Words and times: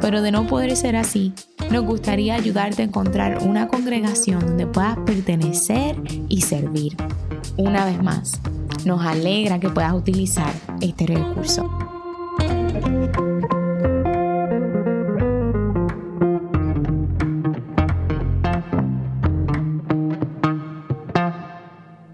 pero 0.00 0.22
de 0.22 0.32
no 0.32 0.46
poder 0.46 0.76
ser 0.76 0.96
así, 0.96 1.34
nos 1.70 1.84
gustaría 1.84 2.34
ayudarte 2.34 2.82
a 2.82 2.84
encontrar 2.86 3.38
una 3.42 3.68
congregación 3.68 4.40
donde 4.40 4.66
puedas 4.66 4.96
pertenecer 4.98 5.96
y 6.28 6.40
servir. 6.40 6.96
Una 7.56 7.84
vez 7.84 8.02
más, 8.02 8.40
nos 8.84 9.04
alegra 9.04 9.60
que 9.60 9.68
puedas 9.68 9.92
utilizar 9.92 10.52
este 10.80 11.06
recurso. 11.06 11.70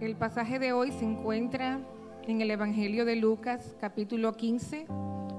El 0.01 0.17
pasaje 0.17 0.59
de 0.59 0.73
hoy 0.73 0.91
se 0.93 1.05
encuentra 1.05 1.79
en 2.27 2.41
el 2.41 2.51
Evangelio 2.51 3.05
de 3.05 3.17
Lucas, 3.17 3.77
capítulo 3.81 4.33
15, 4.33 4.87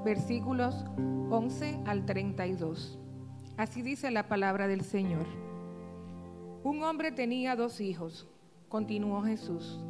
versículos 0.08 0.86
11 1.30 1.81
al 1.86 2.05
32. 2.05 2.97
Así 3.58 3.81
dice 3.81 4.09
la 4.09 4.30
palabra 4.30 4.66
del 4.69 4.86
Señor. 4.86 5.25
Un 6.64 6.81
hombre 6.86 7.11
tenía 7.11 7.58
dos 7.58 7.81
hijos, 7.81 8.25
continuó 8.69 9.22
Jesús. 9.23 9.83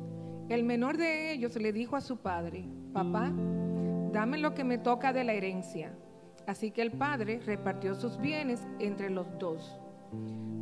El 0.50 0.64
menor 0.64 0.98
de 0.98 1.32
ellos 1.34 1.56
le 1.58 1.72
dijo 1.72 1.96
a 1.96 2.02
su 2.02 2.18
padre, 2.18 2.66
papá, 2.94 3.32
dame 4.12 4.40
lo 4.40 4.56
que 4.56 4.64
me 4.64 4.80
toca 4.80 5.14
de 5.14 5.24
la 5.24 5.34
herencia. 5.34 5.96
Así 6.48 6.72
que 6.72 6.82
el 6.82 6.94
padre 6.94 7.40
repartió 7.46 7.94
sus 7.94 8.18
bienes 8.18 8.66
entre 8.80 9.12
los 9.12 9.28
dos. 9.38 9.80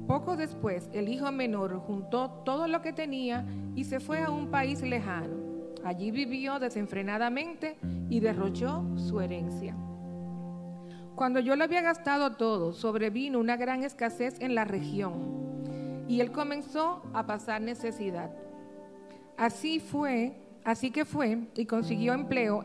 Poco 0.06 0.36
después, 0.36 0.90
el 0.92 1.08
hijo 1.08 1.32
menor 1.32 1.78
juntó 1.80 2.30
todo 2.44 2.68
lo 2.68 2.82
que 2.82 2.92
tenía 2.92 3.46
y 3.74 3.86
se 3.86 4.02
fue 4.02 4.22
a 4.22 4.32
un 4.32 4.52
país 4.52 4.82
lejano 4.82 5.45
Allí 5.86 6.10
vivió 6.10 6.58
desenfrenadamente 6.58 7.78
y 8.10 8.20
derrochó 8.20 8.84
su 8.98 9.22
herencia. 9.22 9.76
Cuando 11.14 11.40
yo 11.40 11.56
lo 11.56 11.64
había 11.64 11.84
gastado 11.84 12.32
todo, 12.32 12.74
sobrevino 12.74 13.40
una 13.40 13.56
gran 13.56 13.84
escasez 13.84 14.36
en 14.40 14.56
la 14.56 14.66
región 14.66 16.04
y 16.08 16.22
él 16.22 16.32
comenzó 16.32 17.04
a 17.14 17.28
pasar 17.28 17.62
necesidad. 17.62 18.32
Así 19.38 19.80
fue, 19.80 20.42
así 20.64 20.90
que 20.90 21.06
fue 21.06 21.38
y 21.56 21.68
consiguió 21.68 22.14
empleo 22.14 22.64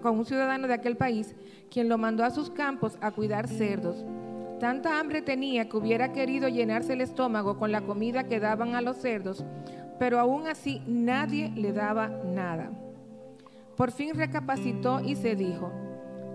con 0.00 0.18
un 0.18 0.24
ciudadano 0.24 0.68
de 0.68 0.74
aquel 0.74 0.96
país, 0.96 1.34
quien 1.72 1.88
lo 1.88 1.98
mandó 1.98 2.22
a 2.22 2.30
sus 2.30 2.50
campos 2.50 2.96
a 3.00 3.10
cuidar 3.10 3.48
cerdos. 3.48 4.04
Tanta 4.60 4.98
hambre 5.00 5.22
tenía 5.22 5.68
que 5.68 5.76
hubiera 5.76 6.12
querido 6.12 6.48
llenarse 6.48 6.92
el 6.92 7.00
estómago 7.00 7.58
con 7.58 7.72
la 7.72 7.82
comida 7.82 8.24
que 8.24 8.40
daban 8.40 8.74
a 8.74 8.80
los 8.80 8.96
cerdos, 8.96 9.44
pero 9.98 10.18
aún 10.18 10.46
así 10.46 10.82
nadie 10.86 11.50
le 11.54 11.72
daba 11.72 12.08
nada. 12.08 12.70
Por 13.76 13.90
fin 13.92 14.14
recapacitó 14.14 15.00
y 15.00 15.16
se 15.16 15.36
dijo, 15.36 15.70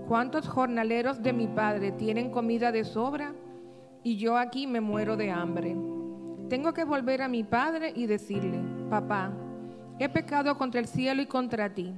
¿cuántos 0.08 0.48
jornaleros 0.48 1.22
de 1.22 1.34
mi 1.34 1.48
padre 1.48 1.92
tienen 1.92 2.30
comida 2.32 2.72
de 2.72 2.84
sobra? 2.84 3.34
Y 4.04 4.18
yo 4.18 4.38
aquí 4.38 4.68
me 4.68 4.82
muero 4.82 5.18
de 5.18 5.32
hambre. 5.32 5.76
Tengo 6.50 6.74
que 6.74 6.84
volver 6.84 7.22
a 7.22 7.28
mi 7.28 7.44
padre 7.44 7.92
y 7.96 8.06
decirle, 8.06 8.60
papá, 8.90 9.32
he 10.00 10.10
pecado 10.10 10.58
contra 10.58 10.80
el 10.80 10.88
cielo 10.88 11.22
y 11.22 11.26
contra 11.26 11.74
ti. 11.74 11.94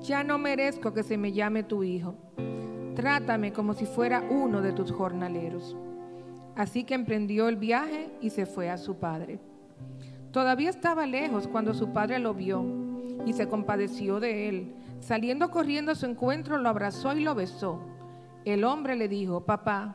Ya 0.00 0.22
no 0.22 0.38
merezco 0.38 0.92
que 0.92 1.02
se 1.02 1.16
me 1.16 1.32
llame 1.32 1.62
tu 1.62 1.82
hijo. 1.82 2.14
Trátame 2.94 3.52
como 3.52 3.74
si 3.74 3.86
fuera 3.86 4.22
uno 4.30 4.60
de 4.60 4.72
tus 4.72 4.92
jornaleros. 4.92 5.76
Así 6.54 6.84
que 6.84 6.94
emprendió 6.94 7.48
el 7.48 7.56
viaje 7.56 8.10
y 8.20 8.30
se 8.30 8.46
fue 8.46 8.70
a 8.70 8.76
su 8.78 8.96
padre. 8.96 9.40
Todavía 10.34 10.68
estaba 10.68 11.06
lejos 11.06 11.46
cuando 11.46 11.74
su 11.74 11.92
padre 11.92 12.18
lo 12.18 12.34
vio 12.34 12.64
y 13.24 13.34
se 13.34 13.46
compadeció 13.46 14.18
de 14.18 14.48
él. 14.48 14.74
Saliendo 14.98 15.52
corriendo 15.52 15.92
a 15.92 15.94
su 15.94 16.06
encuentro, 16.06 16.58
lo 16.58 16.68
abrazó 16.68 17.16
y 17.16 17.22
lo 17.22 17.36
besó. 17.36 17.78
El 18.44 18.64
hombre 18.64 18.96
le 18.96 19.06
dijo, 19.06 19.44
papá, 19.44 19.94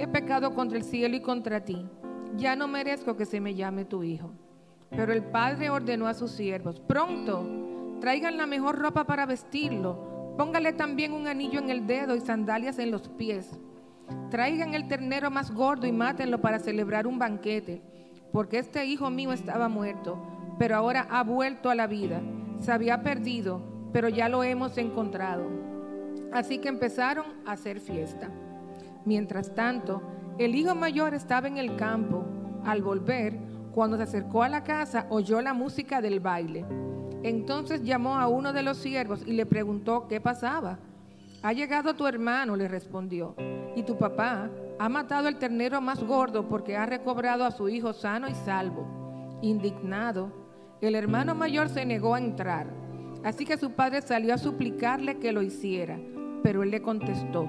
he 0.00 0.08
pecado 0.08 0.52
contra 0.52 0.78
el 0.78 0.82
cielo 0.82 1.14
y 1.14 1.20
contra 1.20 1.64
ti. 1.64 1.86
Ya 2.36 2.56
no 2.56 2.66
merezco 2.66 3.16
que 3.16 3.24
se 3.24 3.40
me 3.40 3.54
llame 3.54 3.84
tu 3.84 4.02
hijo. 4.02 4.32
Pero 4.90 5.12
el 5.12 5.22
padre 5.22 5.70
ordenó 5.70 6.08
a 6.08 6.14
sus 6.14 6.32
siervos, 6.32 6.80
pronto, 6.80 7.46
traigan 8.00 8.36
la 8.36 8.46
mejor 8.46 8.80
ropa 8.80 9.04
para 9.04 9.26
vestirlo. 9.26 10.34
Póngale 10.36 10.72
también 10.72 11.12
un 11.12 11.28
anillo 11.28 11.60
en 11.60 11.70
el 11.70 11.86
dedo 11.86 12.16
y 12.16 12.20
sandalias 12.20 12.80
en 12.80 12.90
los 12.90 13.08
pies. 13.10 13.60
Traigan 14.28 14.74
el 14.74 14.88
ternero 14.88 15.30
más 15.30 15.52
gordo 15.52 15.86
y 15.86 15.92
mátenlo 15.92 16.40
para 16.40 16.58
celebrar 16.58 17.06
un 17.06 17.20
banquete 17.20 17.80
porque 18.32 18.58
este 18.58 18.84
hijo 18.84 19.10
mío 19.10 19.32
estaba 19.32 19.68
muerto, 19.68 20.18
pero 20.58 20.76
ahora 20.76 21.06
ha 21.10 21.22
vuelto 21.22 21.70
a 21.70 21.74
la 21.74 21.86
vida. 21.86 22.20
Se 22.60 22.72
había 22.72 23.02
perdido, 23.02 23.62
pero 23.92 24.08
ya 24.08 24.28
lo 24.28 24.42
hemos 24.42 24.76
encontrado. 24.78 25.44
Así 26.32 26.58
que 26.58 26.68
empezaron 26.68 27.26
a 27.46 27.52
hacer 27.52 27.80
fiesta. 27.80 28.28
Mientras 29.04 29.54
tanto, 29.54 30.02
el 30.38 30.54
hijo 30.54 30.74
mayor 30.74 31.14
estaba 31.14 31.48
en 31.48 31.56
el 31.58 31.76
campo. 31.76 32.24
Al 32.64 32.82
volver, 32.82 33.38
cuando 33.72 33.96
se 33.96 34.02
acercó 34.02 34.42
a 34.42 34.48
la 34.48 34.64
casa, 34.64 35.06
oyó 35.08 35.40
la 35.40 35.54
música 35.54 36.02
del 36.02 36.20
baile. 36.20 36.64
Entonces 37.22 37.82
llamó 37.82 38.18
a 38.18 38.28
uno 38.28 38.52
de 38.52 38.62
los 38.62 38.76
siervos 38.76 39.22
y 39.26 39.32
le 39.32 39.46
preguntó 39.46 40.06
qué 40.08 40.20
pasaba. 40.20 40.78
Ha 41.42 41.52
llegado 41.52 41.94
tu 41.94 42.06
hermano, 42.06 42.56
le 42.56 42.68
respondió, 42.68 43.34
y 43.76 43.84
tu 43.84 43.96
papá 43.96 44.50
ha 44.78 44.88
matado 44.88 45.28
el 45.28 45.36
ternero 45.36 45.80
más 45.80 46.02
gordo 46.02 46.48
porque 46.48 46.76
ha 46.76 46.86
recobrado 46.86 47.44
a 47.44 47.50
su 47.50 47.68
hijo 47.68 47.92
sano 47.92 48.28
y 48.28 48.34
salvo. 48.34 48.86
Indignado, 49.42 50.32
el 50.80 50.94
hermano 50.94 51.34
mayor 51.34 51.68
se 51.68 51.84
negó 51.84 52.14
a 52.14 52.18
entrar. 52.18 52.66
Así 53.24 53.44
que 53.44 53.58
su 53.58 53.72
padre 53.72 54.02
salió 54.02 54.34
a 54.34 54.38
suplicarle 54.38 55.18
que 55.18 55.32
lo 55.32 55.42
hiciera, 55.42 55.98
pero 56.42 56.62
él 56.62 56.70
le 56.70 56.80
contestó, 56.80 57.48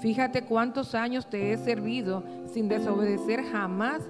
fíjate 0.00 0.42
cuántos 0.42 0.94
años 0.94 1.28
te 1.30 1.52
he 1.52 1.56
servido 1.56 2.22
sin 2.46 2.68
desobedecer 2.68 3.42
jamás 3.44 4.02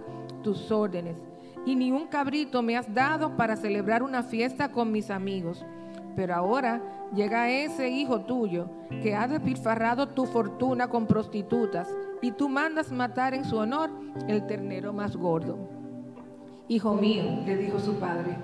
tus 0.43 0.73
órdenes, 0.73 1.17
y 1.65 1.77
ni 1.77 1.93
un 1.93 2.09
cabrito 2.09 2.61
me 2.61 2.77
has 2.77 2.93
dado 2.93 3.37
para 3.37 3.55
celebrar 3.55 4.03
una 4.03 4.25
fiesta 4.25 4.73
con 4.73 4.91
mis 4.91 5.11
amigos. 5.11 5.65
Pero 6.17 6.35
ahora 6.35 6.81
llega 7.15 7.51
ese 7.51 7.89
hijo 7.89 8.21
tuyo 8.21 8.69
que 9.03 9.15
ha 9.15 9.27
despilfarrado 9.27 10.09
tu 10.09 10.27
fortuna 10.27 10.89
con 10.89 11.07
prostitutas 11.07 11.89
y 12.23 12.33
tú 12.33 12.49
mandas 12.49 12.93
matar 12.93 13.35
en 13.35 13.45
su 13.45 13.57
honor 13.57 13.91
el 14.29 14.47
ternero 14.47 14.93
más 14.93 15.17
gordo. 15.17 15.59
Hijo 16.69 16.95
mío, 16.95 17.25
le 17.45 17.57
dijo 17.57 17.79
su 17.79 17.97
padre, 17.97 18.37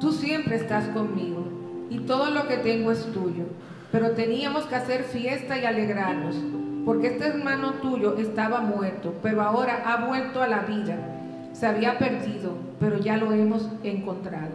tú 0.00 0.10
siempre 0.10 0.56
estás 0.56 0.88
conmigo 0.88 1.44
y 1.90 2.00
todo 2.00 2.30
lo 2.30 2.48
que 2.48 2.56
tengo 2.56 2.90
es 2.90 3.04
tuyo, 3.12 3.44
pero 3.92 4.12
teníamos 4.12 4.64
que 4.64 4.74
hacer 4.74 5.04
fiesta 5.04 5.58
y 5.58 5.64
alegrarnos, 5.64 6.34
porque 6.84 7.08
este 7.08 7.28
hermano 7.28 7.74
tuyo 7.74 8.16
estaba 8.16 8.60
muerto, 8.60 9.14
pero 9.22 9.42
ahora 9.42 9.82
ha 9.84 10.06
vuelto 10.06 10.42
a 10.42 10.48
la 10.48 10.62
vida. 10.62 10.96
Se 11.52 11.66
había 11.66 11.98
perdido, 11.98 12.52
pero 12.80 12.98
ya 12.98 13.16
lo 13.16 13.32
hemos 13.32 13.68
encontrado. 13.84 14.52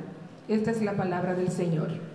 Esta 0.48 0.72
es 0.72 0.82
la 0.82 0.94
palabra 0.94 1.34
del 1.34 1.50
Señor. 1.50 2.11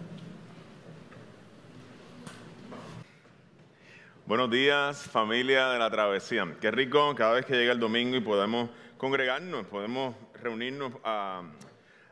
Buenos 4.26 4.50
días, 4.50 5.08
familia 5.08 5.68
de 5.68 5.78
la 5.78 5.88
travesía. 5.88 6.44
Qué 6.60 6.72
rico 6.72 7.14
cada 7.14 7.34
vez 7.34 7.46
que 7.46 7.54
llega 7.54 7.70
el 7.70 7.78
domingo 7.78 8.16
y 8.16 8.20
podemos 8.20 8.70
congregarnos, 8.98 9.68
podemos 9.68 10.16
reunirnos 10.34 10.94
a, 11.04 11.44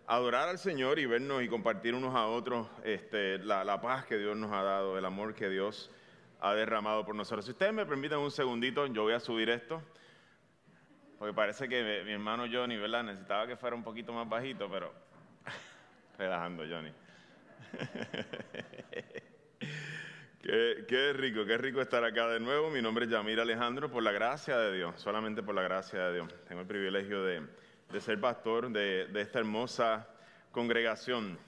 adorar 0.06 0.48
al 0.48 0.58
Señor 0.58 1.00
y 1.00 1.06
vernos 1.06 1.42
y 1.42 1.48
compartir 1.48 1.92
unos 1.92 2.14
a 2.14 2.26
otros 2.26 2.68
este, 2.84 3.38
la, 3.38 3.80
paz 3.80 4.04
que 4.04 4.16
Dios 4.16 4.36
nos 4.36 4.52
ha 4.52 4.62
dado, 4.62 4.96
el 4.96 5.04
amor 5.04 5.34
que 5.34 5.48
Dios 5.48 5.90
ha 6.40 6.54
derramado 6.54 7.04
por 7.04 7.16
nosotros. 7.16 7.46
Si 7.46 7.50
ustedes 7.50 7.72
me 7.72 7.84
permiten 7.84 8.18
un 8.18 8.30
segundito, 8.30 8.86
yo 8.86 9.02
voy 9.02 9.14
a 9.14 9.18
subir 9.18 9.50
esto, 9.50 9.82
porque 11.18 11.34
parece 11.34 11.68
que 11.68 12.04
mi, 12.04 12.12
hermano 12.12 12.44
Johnny, 12.48 12.76
¿verdad? 12.76 13.02
Necesitaba 13.02 13.48
que 13.48 13.56
fuera 13.56 13.74
un 13.74 13.82
poquito 13.82 14.12
más 14.12 14.28
bajito, 14.28 14.70
pero 14.70 14.94
relajando, 16.16 16.62
Johnny. 16.62 16.92
Qué, 20.44 21.14
rico, 21.14 21.46
qué 21.46 21.56
rico 21.56 21.80
estar 21.80 22.04
acá 22.04 22.28
de 22.28 22.38
nuevo. 22.38 22.68
Mi 22.68 22.82
nombre 22.82 23.06
es 23.06 23.10
Yamir 23.10 23.40
Alejandro, 23.40 23.90
por 23.90 24.02
la 24.02 24.12
gracia 24.12 24.58
de 24.58 24.76
Dios, 24.76 24.94
solamente 25.00 25.42
por 25.42 25.54
la 25.54 25.62
gracia 25.62 26.08
de 26.08 26.14
Dios. 26.16 26.28
Tengo 26.46 26.60
el 26.60 26.66
privilegio 26.66 27.24
de, 27.24 27.40
ser 27.98 28.20
pastor 28.20 28.70
de, 28.70 29.08
esta 29.14 29.38
hermosa 29.38 30.06
congregación. 30.52 31.38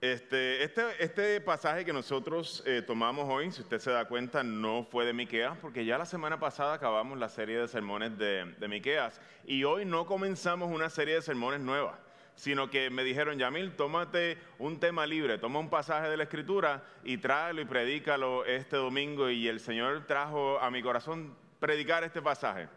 Este, 0.00 0.64
este, 0.64 0.82
este, 0.98 1.40
pasaje 1.42 1.84
que 1.84 1.92
nosotros 1.92 2.64
eh, 2.66 2.82
tomamos 2.84 3.28
hoy, 3.28 3.52
si 3.52 3.62
usted 3.62 3.78
se 3.78 3.92
da 3.92 4.08
cuenta, 4.08 4.42
no 4.42 4.82
fue 4.82 5.06
de 5.06 5.12
Miqueas, 5.12 5.56
porque 5.58 5.84
ya 5.84 5.96
la 5.96 6.04
semana 6.04 6.40
pasada 6.40 6.74
acabamos 6.74 7.16
la 7.18 7.28
serie 7.28 7.56
de 7.56 7.68
sermones 7.68 8.18
de, 8.18 8.52
de 8.58 8.66
Miqueas 8.66 9.20
y 9.46 9.62
hoy 9.62 9.84
no 9.84 10.06
comenzamos 10.06 10.72
una 10.72 10.90
serie 10.90 11.14
de 11.14 11.22
sermones 11.22 11.60
nueva, 11.60 12.00
sino 12.34 12.70
que 12.70 12.90
me 12.90 13.04
dijeron, 13.04 13.38
Yamil, 13.38 13.76
tómate 13.76 14.38
un 14.58 14.80
tema 14.80 15.06
libre, 15.06 15.38
toma 15.38 15.58
un 15.58 15.70
pasaje 15.70 16.08
de 16.08 16.16
la 16.16 16.24
Escritura 16.24 16.82
y 17.04 17.18
tráelo 17.18 17.60
y 17.60 17.64
predícalo 17.64 18.44
este 18.44 18.76
domingo. 18.76 19.30
Y 19.30 19.48
el 19.48 19.60
Señor 19.60 20.06
trajo 20.06 20.58
a 20.60 20.70
mi 20.70 20.82
corazón 20.82 21.36
predicar 21.60 22.04
este 22.04 22.22
pasaje. 22.22 22.68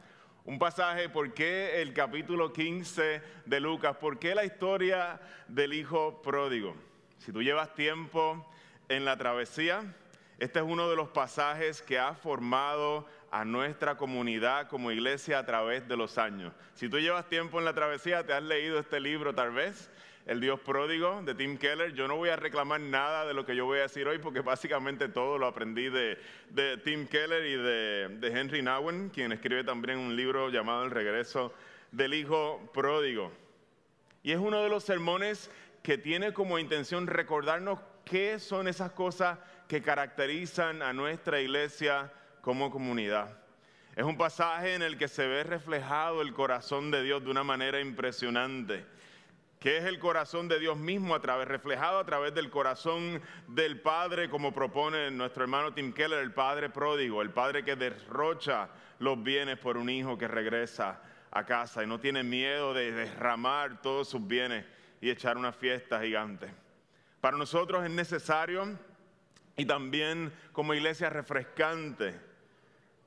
Un 0.45 0.59
pasaje, 0.59 1.09
¿por 1.09 1.33
qué 1.33 1.81
el 1.81 1.93
capítulo 1.93 2.53
15 2.53 3.21
de 3.45 3.59
Lucas? 3.59 3.97
¿Por 3.97 4.19
qué 4.19 4.35
la 4.35 4.45
historia 4.45 5.19
del 5.47 5.73
hijo 5.73 6.21
pródigo? 6.21 6.75
Si 7.17 7.31
tú 7.31 7.41
llevas 7.41 7.73
tiempo 7.73 8.45
en 8.87 9.05
la 9.05 9.17
travesía, 9.17 9.95
este 10.37 10.59
es 10.59 10.65
uno 10.65 10.89
de 10.89 10.95
los 10.95 11.09
pasajes 11.09 11.81
que 11.81 11.97
ha 11.97 12.13
formado 12.13 13.07
a 13.31 13.45
nuestra 13.45 13.97
comunidad 13.97 14.67
como 14.67 14.91
iglesia 14.91 15.39
a 15.39 15.45
través 15.45 15.87
de 15.87 15.97
los 15.97 16.17
años. 16.17 16.53
Si 16.73 16.89
tú 16.89 16.99
llevas 16.99 17.27
tiempo 17.27 17.59
en 17.59 17.65
la 17.65 17.73
travesía, 17.73 18.25
te 18.25 18.33
has 18.33 18.43
leído 18.43 18.79
este 18.79 18.99
libro 18.99 19.33
tal 19.33 19.51
vez, 19.51 19.89
El 20.25 20.39
Dios 20.39 20.59
Pródigo 20.59 21.21
de 21.23 21.35
Tim 21.35 21.57
Keller. 21.57 21.93
Yo 21.93 22.07
no 22.07 22.15
voy 22.15 22.29
a 22.29 22.35
reclamar 22.35 22.81
nada 22.81 23.25
de 23.25 23.33
lo 23.33 23.45
que 23.45 23.55
yo 23.55 23.65
voy 23.65 23.79
a 23.79 23.83
decir 23.83 24.07
hoy 24.07 24.19
porque 24.19 24.41
básicamente 24.41 25.09
todo 25.09 25.37
lo 25.37 25.47
aprendí 25.47 25.89
de, 25.89 26.17
Tim 26.83 27.07
Keller 27.07 27.45
y 27.45 27.55
de, 27.55 28.31
Henry 28.33 28.61
Nowen, 28.61 29.09
quien 29.09 29.31
escribe 29.31 29.63
también 29.63 29.99
un 29.99 30.15
libro 30.15 30.49
llamado 30.49 30.83
El 30.83 30.91
Regreso 30.91 31.53
del 31.91 32.13
Hijo 32.13 32.69
Pródigo. 32.73 33.31
Y 34.23 34.31
es 34.31 34.39
uno 34.39 34.63
de 34.63 34.69
los 34.69 34.83
sermones 34.83 35.51
que 35.83 35.97
tiene 35.97 36.33
como 36.33 36.57
intención 36.57 37.05
recordarnos 37.05 37.79
qué 38.05 38.39
son 38.39 38.67
esas 38.67 38.91
cosas 38.91 39.37
que 39.67 39.81
caracterizan 39.81 40.81
a 40.81 40.93
nuestra 40.93 41.41
iglesia 41.41 42.11
como 42.45 42.69
comunidad. 42.69 43.39
Es 43.95 44.03
un 44.03 44.17
pasaje 44.17 44.75
en 44.75 44.83
el 44.83 44.99
que 44.99 45.07
se 45.07 45.25
ve 45.25 45.43
reflejado 45.43 46.21
el 46.21 46.31
corazón 46.31 46.91
de 46.91 47.01
Dios 47.01 47.23
de 47.23 47.31
una 47.31 47.43
manera 47.43 47.81
impresionante, 47.81 48.85
que 49.59 49.77
es 49.77 49.85
el 49.85 49.97
corazón 49.97 50.47
de 50.47 50.59
Dios 50.59 50.77
mismo 50.77 51.15
a 51.15 51.21
través, 51.21 51.47
reflejado 51.47 51.97
a 51.97 52.05
través 52.05 52.35
del 52.35 52.51
corazón 52.51 53.19
del 53.47 53.81
Padre, 53.81 54.29
como 54.29 54.53
propone 54.53 55.09
nuestro 55.09 55.41
hermano 55.41 55.73
Tim 55.73 55.91
Keller, 55.91 56.19
el 56.19 56.33
Padre 56.33 56.69
pródigo, 56.69 57.23
el 57.23 57.31
Padre 57.31 57.65
que 57.65 57.75
derrocha 57.75 58.69
los 58.99 59.23
bienes 59.23 59.57
por 59.57 59.75
un 59.75 59.89
hijo 59.89 60.15
que 60.15 60.27
regresa 60.27 61.01
a 61.31 61.47
casa 61.47 61.83
y 61.83 61.87
no 61.87 61.99
tiene 61.99 62.21
miedo 62.21 62.75
de 62.75 62.91
derramar 62.91 63.81
todos 63.81 64.07
sus 64.07 64.27
bienes 64.27 64.65
y 65.01 65.09
echar 65.09 65.35
una 65.35 65.51
fiesta 65.51 65.99
gigante. 65.99 66.53
Para 67.21 67.37
nosotros 67.37 67.83
es 67.83 67.89
necesario 67.89 68.77
y 69.57 69.65
también 69.65 70.31
como 70.51 70.75
iglesia 70.75 71.09
refrescante 71.09 72.24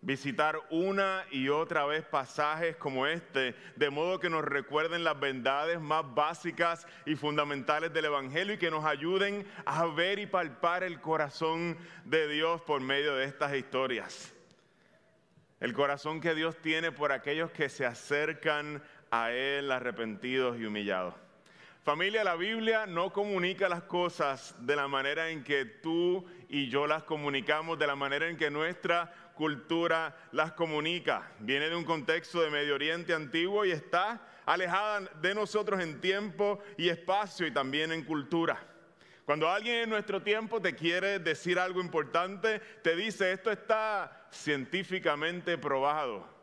visitar 0.01 0.59
una 0.71 1.25
y 1.31 1.49
otra 1.49 1.85
vez 1.85 2.05
pasajes 2.05 2.77
como 2.77 3.07
este, 3.07 3.55
de 3.77 3.91
modo 3.91 4.21
que 4.21 4.31
nos 4.31 4.45
recuerden 4.45 5.05
las 5.05 5.19
verdades 5.19 5.81
más 5.81 6.05
básicas 6.15 6.87
y 7.05 7.17
fundamentales 7.17 7.93
del 7.93 8.07
Evangelio 8.07 8.55
y 8.55 8.59
que 8.59 8.71
nos 8.71 8.85
ayuden 8.85 9.47
a 9.65 9.87
ver 9.87 10.19
y 10.19 10.27
palpar 10.27 10.85
el 10.85 11.01
corazón 11.01 11.77
de 12.05 12.29
Dios 12.29 12.61
por 12.63 12.81
medio 12.81 13.15
de 13.17 13.25
estas 13.25 13.55
historias. 13.55 14.33
El 15.61 15.73
corazón 15.73 16.21
que 16.21 16.37
Dios 16.37 16.57
tiene 16.63 16.93
por 16.93 17.11
aquellos 17.11 17.51
que 17.51 17.69
se 17.69 17.85
acercan 17.85 18.81
a 19.11 19.33
Él 19.33 19.73
arrepentidos 19.73 20.59
y 20.59 20.67
humillados. 20.67 21.15
Familia, 21.83 22.23
la 22.23 22.37
Biblia 22.37 22.87
no 22.87 23.15
comunica 23.15 23.67
las 23.69 23.83
cosas 23.85 24.55
de 24.61 24.77
la 24.77 24.89
manera 24.89 25.31
en 25.31 25.43
que 25.43 25.65
tú 25.65 26.27
y 26.49 26.69
yo 26.69 26.87
las 26.87 27.05
comunicamos, 27.05 27.79
de 27.79 27.87
la 27.87 27.97
manera 27.97 28.29
en 28.29 28.37
que 28.37 28.51
nuestra 28.51 29.28
cultura 29.39 30.15
las 30.33 30.53
comunica. 30.53 31.31
Viene 31.39 31.71
de 31.71 31.77
un 31.77 31.85
contexto 31.85 32.43
de 32.43 32.51
Medio 32.51 32.75
Oriente 32.75 33.15
antiguo 33.15 33.65
y 33.65 33.71
está 33.71 34.21
alejada 34.45 35.09
de 35.23 35.33
nosotros 35.33 35.81
en 35.81 36.01
tiempo 36.01 36.59
y 36.77 36.89
espacio 36.89 37.47
y 37.47 37.53
también 37.53 37.93
en 37.93 38.03
cultura. 38.05 38.59
Cuando 39.25 39.49
alguien 39.49 39.77
en 39.85 39.91
nuestro 39.91 40.23
tiempo 40.23 40.61
te 40.61 40.75
quiere 40.75 41.21
decir 41.21 41.59
algo 41.59 41.81
importante, 41.81 42.59
te 42.83 42.97
dice, 42.97 43.31
esto 43.31 43.53
está 43.53 44.27
científicamente 44.33 45.57
probado. 45.57 46.38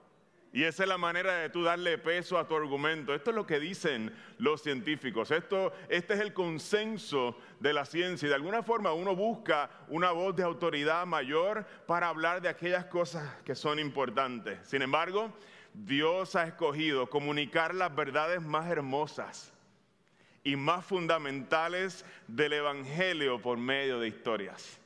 Y 0.55 0.63
esa 0.63 0.83
es 0.83 0.89
la 0.89 0.97
manera 0.97 1.33
de 1.33 1.49
tú 1.49 1.63
darle 1.63 1.97
peso 1.97 2.37
a 2.37 2.47
tu 2.47 2.55
argumento. 2.55 3.13
Esto 3.13 3.31
es 3.31 3.35
lo 3.35 3.45
que 3.45 3.59
dicen 3.59 4.15
los 4.37 4.63
científicos. 4.63 5.29
Esto, 5.31 5.73
este 5.89 6.13
es 6.13 6.21
el 6.21 6.31
consenso 6.31 7.37
de 7.59 7.73
la 7.73 7.83
ciencia. 7.83 8.25
Y 8.25 8.29
de 8.29 8.35
alguna 8.35 8.63
forma 8.63 8.93
uno 8.93 9.17
busca 9.17 9.69
una 9.89 10.11
voz 10.11 10.33
de 10.33 10.43
autoridad 10.43 11.05
mayor 11.05 11.65
para 11.85 12.07
hablar 12.07 12.41
de 12.41 12.47
aquellas 12.47 12.85
cosas 12.85 13.35
que 13.43 13.53
son 13.53 13.79
importantes. 13.79 14.57
Sin 14.63 14.81
embargo, 14.81 15.33
Dios 15.73 16.37
ha 16.37 16.45
escogido 16.45 17.09
comunicar 17.09 17.75
las 17.75 17.93
verdades 17.93 18.41
más 18.41 18.71
hermosas 18.71 19.51
y 20.41 20.55
más 20.55 20.85
fundamentales 20.85 22.05
del 22.29 22.53
Evangelio 22.53 23.41
por 23.41 23.57
medio 23.57 23.99
de 23.99 24.07
historias. 24.07 24.79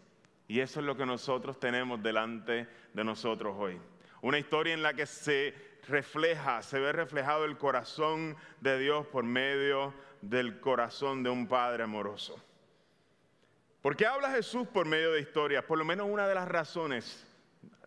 Y 0.47 0.61
eso 0.61 0.79
es 0.79 0.87
lo 0.87 0.97
que 0.97 1.05
nosotros 1.05 1.59
tenemos 1.59 2.01
delante 2.01 2.67
de 2.91 3.03
nosotros 3.03 3.55
hoy. 3.55 3.79
Una 4.21 4.37
historia 4.37 4.73
en 4.73 4.83
la 4.83 4.93
que 4.93 5.05
se 5.05 5.53
refleja, 5.87 6.61
se 6.61 6.79
ve 6.79 6.91
reflejado 6.91 7.45
el 7.45 7.57
corazón 7.57 8.35
de 8.61 8.77
Dios 8.77 9.07
por 9.07 9.23
medio 9.23 9.93
del 10.21 10.59
corazón 10.59 11.23
de 11.23 11.29
un 11.29 11.47
Padre 11.47 11.83
amoroso. 11.83 12.41
¿Por 13.81 13.95
qué 13.95 14.05
habla 14.05 14.31
Jesús 14.31 14.67
por 14.67 14.85
medio 14.85 15.13
de 15.13 15.21
historias? 15.21 15.63
Por 15.63 15.77
lo 15.77 15.85
menos 15.85 16.07
una 16.09 16.27
de 16.27 16.35
las 16.35 16.47
razones, 16.47 17.25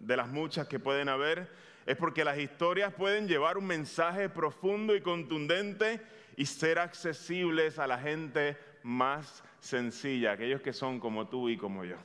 de 0.00 0.16
las 0.16 0.28
muchas 0.28 0.66
que 0.66 0.78
pueden 0.78 1.08
haber, 1.08 1.50
es 1.84 1.96
porque 1.96 2.24
las 2.24 2.38
historias 2.38 2.94
pueden 2.94 3.28
llevar 3.28 3.58
un 3.58 3.66
mensaje 3.66 4.28
profundo 4.28 4.96
y 4.96 5.02
contundente 5.02 6.00
y 6.36 6.46
ser 6.46 6.78
accesibles 6.78 7.78
a 7.78 7.86
la 7.86 7.98
gente 7.98 8.56
más 8.82 9.44
sencilla, 9.60 10.32
aquellos 10.32 10.62
que 10.62 10.72
son 10.72 10.98
como 10.98 11.28
tú 11.28 11.48
y 11.48 11.56
como 11.56 11.84
yo. 11.84 11.96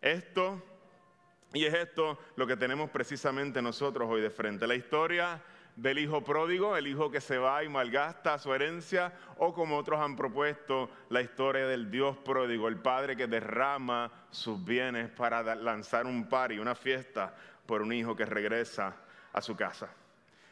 Esto 0.00 0.62
y 1.52 1.64
es 1.64 1.74
esto 1.74 2.18
lo 2.36 2.46
que 2.46 2.56
tenemos 2.56 2.90
precisamente 2.90 3.60
nosotros 3.60 4.08
hoy 4.08 4.20
de 4.20 4.30
frente. 4.30 4.66
La 4.66 4.74
historia 4.74 5.42
del 5.76 5.98
hijo 5.98 6.22
pródigo, 6.22 6.76
el 6.76 6.86
hijo 6.86 7.10
que 7.10 7.20
se 7.20 7.38
va 7.38 7.64
y 7.64 7.68
malgasta 7.68 8.38
su 8.38 8.54
herencia, 8.54 9.12
o 9.38 9.52
como 9.52 9.78
otros 9.78 10.00
han 10.00 10.16
propuesto, 10.16 10.90
la 11.08 11.22
historia 11.22 11.66
del 11.66 11.90
Dios 11.90 12.16
pródigo, 12.18 12.68
el 12.68 12.76
padre 12.76 13.16
que 13.16 13.26
derrama 13.26 14.10
sus 14.30 14.64
bienes 14.64 15.10
para 15.10 15.54
lanzar 15.54 16.06
un 16.06 16.28
par 16.28 16.52
y 16.52 16.58
una 16.58 16.74
fiesta 16.74 17.34
por 17.66 17.82
un 17.82 17.92
hijo 17.92 18.14
que 18.14 18.26
regresa 18.26 18.94
a 19.32 19.40
su 19.40 19.56
casa. 19.56 19.90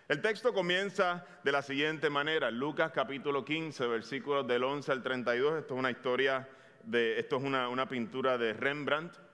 El 0.08 0.22
texto 0.22 0.54
comienza 0.54 1.26
de 1.44 1.52
la 1.52 1.60
siguiente 1.60 2.08
manera, 2.08 2.50
Lucas 2.50 2.90
capítulo 2.92 3.44
15, 3.44 3.86
versículos 3.86 4.46
del 4.46 4.64
11 4.64 4.90
al 4.90 5.02
32. 5.02 5.58
Esto 5.58 5.74
es 5.74 5.78
una 5.78 5.90
historia 5.90 6.48
de, 6.82 7.18
esto 7.18 7.36
es 7.36 7.42
una, 7.42 7.68
una 7.68 7.86
pintura 7.86 8.38
de 8.38 8.54
Rembrandt 8.54 9.27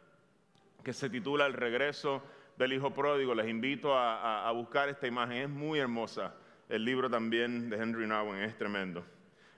que 0.85 0.93
se 0.93 1.11
titula 1.11 1.47
El 1.47 1.55
regreso 1.55 2.23
del 2.57 2.75
Hijo 2.75 2.93
Pródigo. 2.93 3.35
Les 3.35 3.49
invito 3.49 3.99
a, 3.99 4.51
buscar 4.53 4.89
esta 4.89 5.07
imagen, 5.07 5.37
es 5.39 5.49
muy 5.49 5.81
hermosa. 5.81 6.35
El 6.69 6.85
libro 6.85 7.11
también 7.11 7.69
de 7.69 7.77
Henry 7.77 8.07
Nowen 8.07 8.43
es 8.43 8.57
tremendo. 8.57 9.05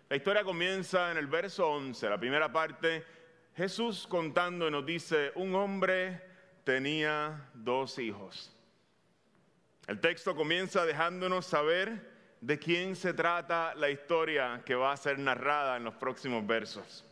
La 0.09 0.17
historia 0.17 0.45
comienza 0.45 1.11
en 1.11 1.19
el 1.19 1.27
verso 1.27 1.69
11, 1.69 2.09
la 2.09 2.19
primera 2.19 2.51
parte. 2.51 3.05
Jesús 3.57 4.07
contando 4.07 4.71
nos 4.71 4.87
dice, 4.87 5.33
un 5.35 5.55
hombre 5.55 6.23
tenía 6.65 7.51
dos 7.55 7.99
hijos. 7.99 8.57
El 9.87 10.01
texto 10.01 10.35
comienza 10.35 10.85
dejándonos 10.85 11.47
saber 11.47 12.15
de 12.41 12.59
quién 12.59 12.95
se 12.97 13.15
trata 13.15 13.75
la 13.75 13.91
historia 13.91 14.63
que 14.65 14.75
va 14.75 14.93
a 14.93 14.97
ser 14.97 15.19
narrada 15.19 15.77
en 15.77 15.85
los 15.85 15.95
próximos 15.95 16.47
versos. 16.47 17.05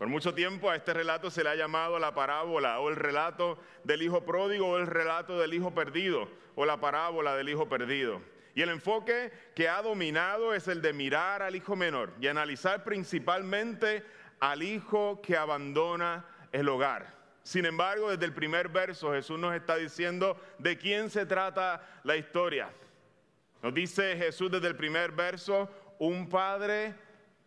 Por 0.00 0.08
mucho 0.08 0.32
tiempo 0.32 0.70
a 0.70 0.76
este 0.76 0.94
relato 0.94 1.30
se 1.30 1.44
le 1.44 1.50
ha 1.50 1.54
llamado 1.54 1.98
la 1.98 2.14
parábola 2.14 2.80
o 2.80 2.88
el 2.88 2.96
relato 2.96 3.58
del 3.84 4.00
hijo 4.00 4.24
pródigo 4.24 4.66
o 4.66 4.78
el 4.78 4.86
relato 4.86 5.38
del 5.38 5.52
hijo 5.52 5.74
perdido 5.74 6.26
o 6.54 6.64
la 6.64 6.80
parábola 6.80 7.36
del 7.36 7.50
hijo 7.50 7.68
perdido. 7.68 8.22
Y 8.54 8.62
el 8.62 8.70
enfoque 8.70 9.30
que 9.54 9.68
ha 9.68 9.82
dominado 9.82 10.54
es 10.54 10.68
el 10.68 10.80
de 10.80 10.94
mirar 10.94 11.42
al 11.42 11.54
hijo 11.54 11.76
menor 11.76 12.14
y 12.18 12.28
analizar 12.28 12.82
principalmente 12.82 14.02
al 14.38 14.62
hijo 14.62 15.20
que 15.20 15.36
abandona 15.36 16.24
el 16.50 16.70
hogar. 16.70 17.14
Sin 17.42 17.66
embargo, 17.66 18.10
desde 18.10 18.24
el 18.24 18.32
primer 18.32 18.70
verso 18.70 19.12
Jesús 19.12 19.38
nos 19.38 19.54
está 19.54 19.76
diciendo 19.76 20.40
de 20.58 20.78
quién 20.78 21.10
se 21.10 21.26
trata 21.26 21.86
la 22.04 22.16
historia. 22.16 22.70
Nos 23.62 23.74
dice 23.74 24.16
Jesús 24.16 24.50
desde 24.50 24.68
el 24.68 24.76
primer 24.76 25.12
verso, 25.12 25.68
un 25.98 26.26
padre 26.26 26.94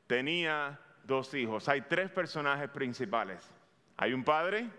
tenía 0.05 0.79
dos 1.03 1.33
hijos. 1.33 1.67
Hay 1.69 1.81
tres 1.81 2.09
personajes 2.09 2.69
principales. 2.69 3.39
Hay 3.97 4.13
un 4.13 4.23
padre 4.23 4.69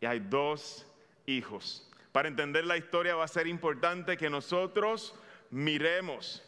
y 0.00 0.06
hay 0.06 0.20
dos 0.20 0.86
hijos. 1.26 1.90
Para 2.12 2.28
entender 2.28 2.64
la 2.64 2.76
historia 2.76 3.14
va 3.14 3.24
a 3.24 3.28
ser 3.28 3.46
importante 3.46 4.16
que 4.16 4.30
nosotros 4.30 5.14
miremos 5.50 6.42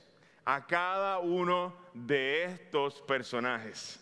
a 0.44 0.66
cada 0.66 1.18
uno 1.18 1.76
de 1.94 2.44
estos 2.44 3.00
personajes. 3.02 3.98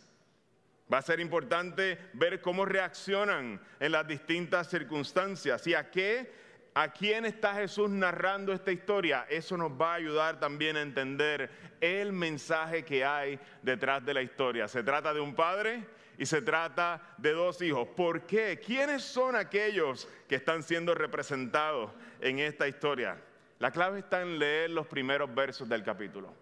Va 0.92 0.98
a 0.98 1.02
ser 1.02 1.20
importante 1.20 1.98
ver 2.14 2.40
cómo 2.40 2.64
reaccionan 2.64 3.60
en 3.78 3.92
las 3.92 4.06
distintas 4.06 4.68
circunstancias 4.68 5.66
y 5.66 5.74
a 5.74 5.90
qué, 5.90 6.32
a 6.74 6.92
quién 6.92 7.24
está 7.24 7.54
Jesús 7.54 7.90
narrando 7.90 8.52
esta 8.52 8.72
historia. 8.72 9.26
Eso 9.28 9.56
nos 9.56 9.72
va 9.72 9.92
a 9.92 9.96
ayudar 9.96 10.38
también 10.38 10.76
a 10.76 10.82
entender 10.82 11.50
el 11.80 12.12
mensaje 12.12 12.84
que 12.84 13.04
hay 13.04 13.38
detrás 13.62 14.04
de 14.04 14.14
la 14.14 14.22
historia. 14.22 14.68
Se 14.68 14.82
trata 14.82 15.12
de 15.12 15.20
un 15.20 15.34
padre 15.34 15.84
y 16.18 16.26
se 16.26 16.42
trata 16.42 17.14
de 17.16 17.32
dos 17.32 17.60
hijos. 17.62 17.88
¿Por 17.96 18.22
qué? 18.26 18.60
¿Quiénes 18.64 19.02
son 19.02 19.36
aquellos 19.36 20.08
que 20.28 20.36
están 20.36 20.62
siendo 20.62 20.94
representados 20.94 21.90
en 22.20 22.38
esta 22.38 22.68
historia? 22.68 23.16
La 23.58 23.70
clave 23.70 24.00
está 24.00 24.22
en 24.22 24.38
leer 24.38 24.70
los 24.70 24.86
primeros 24.86 25.34
versos 25.34 25.68
del 25.68 25.82
capítulo. 25.82 26.32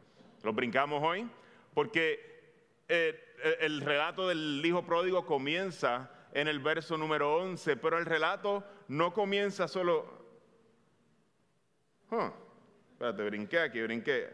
Lo 0.43 0.53
brincamos 0.53 1.03
hoy 1.03 1.29
porque 1.75 2.39
eh, 2.89 3.57
el 3.61 3.81
relato 3.81 4.29
del 4.29 4.63
hijo 4.65 4.85
pródigo 4.85 5.25
comienza 5.27 6.11
en 6.33 6.49
el 6.49 6.59
verso 6.59 6.97
número 6.97 7.37
11, 7.37 7.77
pero 7.77 7.99
el 7.99 8.07
relato 8.07 8.65
no 8.89 9.13
comienza 9.13 9.69
solo... 9.69 10.18
espérate, 12.93 13.25
brinqué 13.25 13.61
aquí, 13.61 13.83
brinqué. 13.83 14.29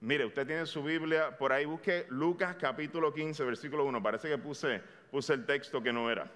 Mire, 0.00 0.24
usted 0.24 0.46
tiene 0.46 0.66
su 0.66 0.82
Biblia, 0.82 1.36
por 1.38 1.52
ahí 1.52 1.64
busque 1.64 2.06
Lucas 2.10 2.56
capítulo 2.56 3.12
15, 3.12 3.44
versículo 3.44 3.84
1. 3.84 4.02
Parece 4.02 4.28
que 4.28 4.38
puse, 4.38 4.80
puse 5.10 5.34
el 5.34 5.46
texto 5.46 5.82
que 5.82 5.92
no 5.92 6.10
era 6.10 6.30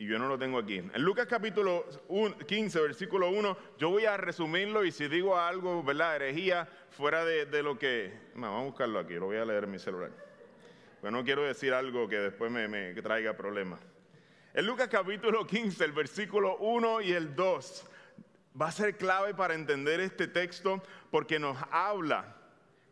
y 0.00 0.06
yo 0.06 0.18
no 0.18 0.28
lo 0.28 0.38
tengo 0.38 0.58
aquí. 0.58 0.76
En 0.78 1.02
Lucas 1.02 1.26
capítulo 1.26 1.84
15, 2.46 2.80
versículo 2.80 3.28
1, 3.28 3.56
yo 3.76 3.90
voy 3.90 4.06
a 4.06 4.16
resumirlo 4.16 4.82
y 4.82 4.92
si 4.92 5.08
digo 5.08 5.38
algo, 5.38 5.82
¿verdad? 5.82 6.16
Herejía, 6.16 6.66
fuera 6.88 7.22
de, 7.22 7.62
lo 7.62 7.78
que... 7.78 8.10
vamos 8.34 8.62
a 8.62 8.64
buscarlo 8.64 8.98
aquí, 8.98 9.12
lo 9.16 9.26
voy 9.26 9.36
a 9.36 9.44
leer 9.44 9.64
en 9.64 9.72
mi 9.72 9.78
celular. 9.78 10.10
Porque 10.98 11.14
no 11.14 11.22
quiero 11.22 11.42
decir 11.42 11.74
algo 11.74 12.08
que 12.08 12.16
después 12.16 12.50
me, 12.50 12.94
traiga 12.94 13.34
problemas. 13.34 13.78
En 14.54 14.64
Lucas 14.64 14.88
capítulo 14.88 15.46
15, 15.46 15.84
el 15.84 15.92
versículo 15.92 16.56
1 16.56 17.02
y 17.02 17.12
el 17.12 17.34
2, 17.34 17.86
va 18.60 18.68
a 18.68 18.72
ser 18.72 18.96
clave 18.96 19.34
para 19.34 19.54
entender 19.54 20.00
este 20.00 20.26
texto 20.26 20.82
porque 21.10 21.38
nos 21.38 21.56
habla 21.70 22.36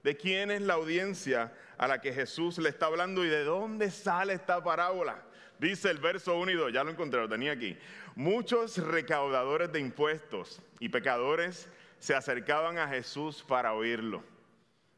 de 0.02 0.16
quién 0.16 0.50
es 0.50 0.62
la 0.62 0.74
audiencia 0.74 1.52
a 1.76 1.88
la 1.88 2.00
que 2.00 2.12
Jesús 2.12 2.58
le 2.58 2.68
está 2.68 2.86
hablando 2.86 3.24
y 3.24 3.28
de 3.28 3.44
dónde 3.44 3.90
sale 3.90 4.34
esta 4.34 4.62
parábola. 4.62 5.22
Dice 5.58 5.90
el 5.90 5.98
verso 5.98 6.36
1 6.36 6.50
y 6.52 6.54
2, 6.54 6.72
ya 6.72 6.84
lo 6.84 6.90
encontré, 6.90 7.20
lo 7.20 7.28
tenía 7.28 7.52
aquí. 7.52 7.76
Muchos 8.14 8.78
recaudadores 8.78 9.72
de 9.72 9.80
impuestos 9.80 10.62
y 10.78 10.88
pecadores 10.88 11.68
se 11.98 12.14
acercaban 12.14 12.78
a 12.78 12.88
Jesús 12.88 13.44
para 13.46 13.74
oírlo. 13.74 14.22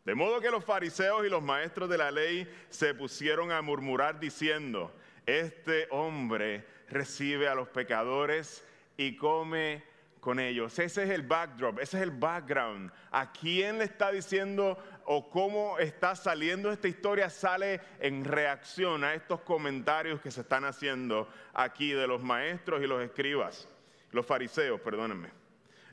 De 0.04 0.14
modo 0.14 0.40
que 0.40 0.50
los 0.50 0.64
fariseos 0.64 1.26
y 1.26 1.30
los 1.30 1.42
maestros 1.42 1.88
de 1.88 1.98
la 1.98 2.10
ley 2.10 2.50
se 2.68 2.94
pusieron 2.94 3.52
a 3.52 3.62
murmurar 3.62 4.20
diciendo, 4.20 4.94
este 5.26 5.86
hombre 5.90 6.66
recibe 6.88 7.48
a 7.48 7.54
los 7.54 7.68
pecadores 7.68 8.64
y 8.96 9.16
come 9.16 9.82
con 10.20 10.38
ellos. 10.38 10.78
Ese 10.78 11.04
es 11.04 11.10
el 11.10 11.22
backdrop, 11.22 11.78
ese 11.80 11.96
es 11.96 12.02
el 12.02 12.10
background. 12.10 12.92
¿A 13.10 13.32
quién 13.32 13.78
le 13.78 13.84
está 13.84 14.12
diciendo 14.12 14.78
o 15.04 15.28
cómo 15.30 15.78
está 15.78 16.14
saliendo 16.14 16.70
esta 16.70 16.88
historia? 16.88 17.30
Sale 17.30 17.80
en 17.98 18.24
reacción 18.24 19.02
a 19.02 19.14
estos 19.14 19.40
comentarios 19.40 20.20
que 20.20 20.30
se 20.30 20.42
están 20.42 20.64
haciendo 20.64 21.28
aquí 21.54 21.92
de 21.92 22.06
los 22.06 22.22
maestros 22.22 22.82
y 22.82 22.86
los 22.86 23.02
escribas, 23.02 23.68
los 24.12 24.26
fariseos, 24.26 24.80
perdónenme. 24.80 25.30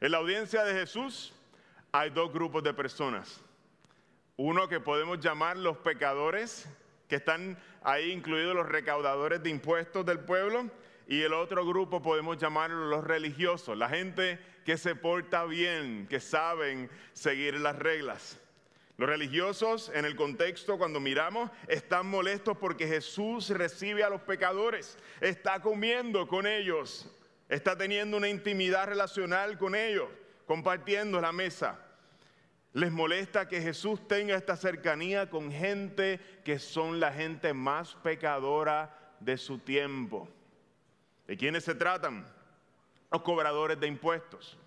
En 0.02 0.12
la 0.12 0.18
audiencia 0.18 0.64
de 0.64 0.74
Jesús 0.74 1.34
hay 1.92 2.10
dos 2.10 2.32
grupos 2.32 2.64
de 2.64 2.74
personas. 2.74 3.42
Uno 4.36 4.68
que 4.68 4.80
podemos 4.80 5.20
llamar 5.20 5.58
los 5.58 5.78
pecadores, 5.78 6.70
que 7.08 7.16
están 7.16 7.58
ahí 7.82 8.12
incluidos 8.12 8.54
los 8.54 8.68
recaudadores 8.68 9.42
de 9.42 9.50
impuestos 9.50 10.06
del 10.06 10.20
pueblo, 10.20 10.70
y 11.08 11.22
el 11.22 11.34
otro 11.34 11.66
grupo 11.66 12.02
podemos 12.02 12.38
llamarlo 12.38 12.90
los 12.90 13.04
religiosos, 13.04 13.78
la 13.78 13.88
gente 13.88 14.40
que 14.66 14.78
se 14.78 14.96
porta 14.96 15.46
bien, 15.46 16.06
que 16.10 16.20
saben 16.20 16.90
seguir 17.14 17.54
las 17.60 17.78
reglas. 17.78 18.38
Los 18.98 19.08
religiosos, 19.08 19.90
en 19.94 20.04
el 20.06 20.16
contexto, 20.16 20.78
cuando 20.78 21.00
miramos, 21.00 21.50
están 21.68 22.08
molestos 22.08 22.58
porque 22.58 22.88
Jesús 22.88 23.50
recibe 23.50 24.04
a 24.04 24.10
los 24.10 24.22
pecadores, 24.22 24.98
está 25.22 25.62
comiendo 25.62 26.28
con 26.28 26.46
ellos, 26.46 27.10
está 27.48 27.78
teniendo 27.78 28.18
una 28.18 28.28
intimidad 28.28 28.88
relacional 28.88 29.58
con 29.58 29.76
ellos, 29.76 30.10
compartiendo 30.46 31.22
la 31.22 31.32
mesa. 31.32 31.80
Les 32.74 32.92
molesta 32.92 33.48
que 33.48 33.62
Jesús 33.62 34.06
tenga 34.08 34.36
esta 34.36 34.58
cercanía 34.58 35.30
con 35.30 35.52
gente 35.52 36.20
que 36.44 36.60
son 36.60 37.00
la 37.00 37.14
gente 37.14 37.54
más 37.54 37.96
pecadora 37.96 39.16
de 39.22 39.38
su 39.38 39.60
tiempo. 39.60 40.28
¿De 41.28 41.38
quiénes 41.38 41.66
se 41.66 41.76
tratan? 41.76 42.26
Los 43.12 43.22
cobradores 43.22 43.80
de 43.80 43.88
impuestos. 43.88 44.58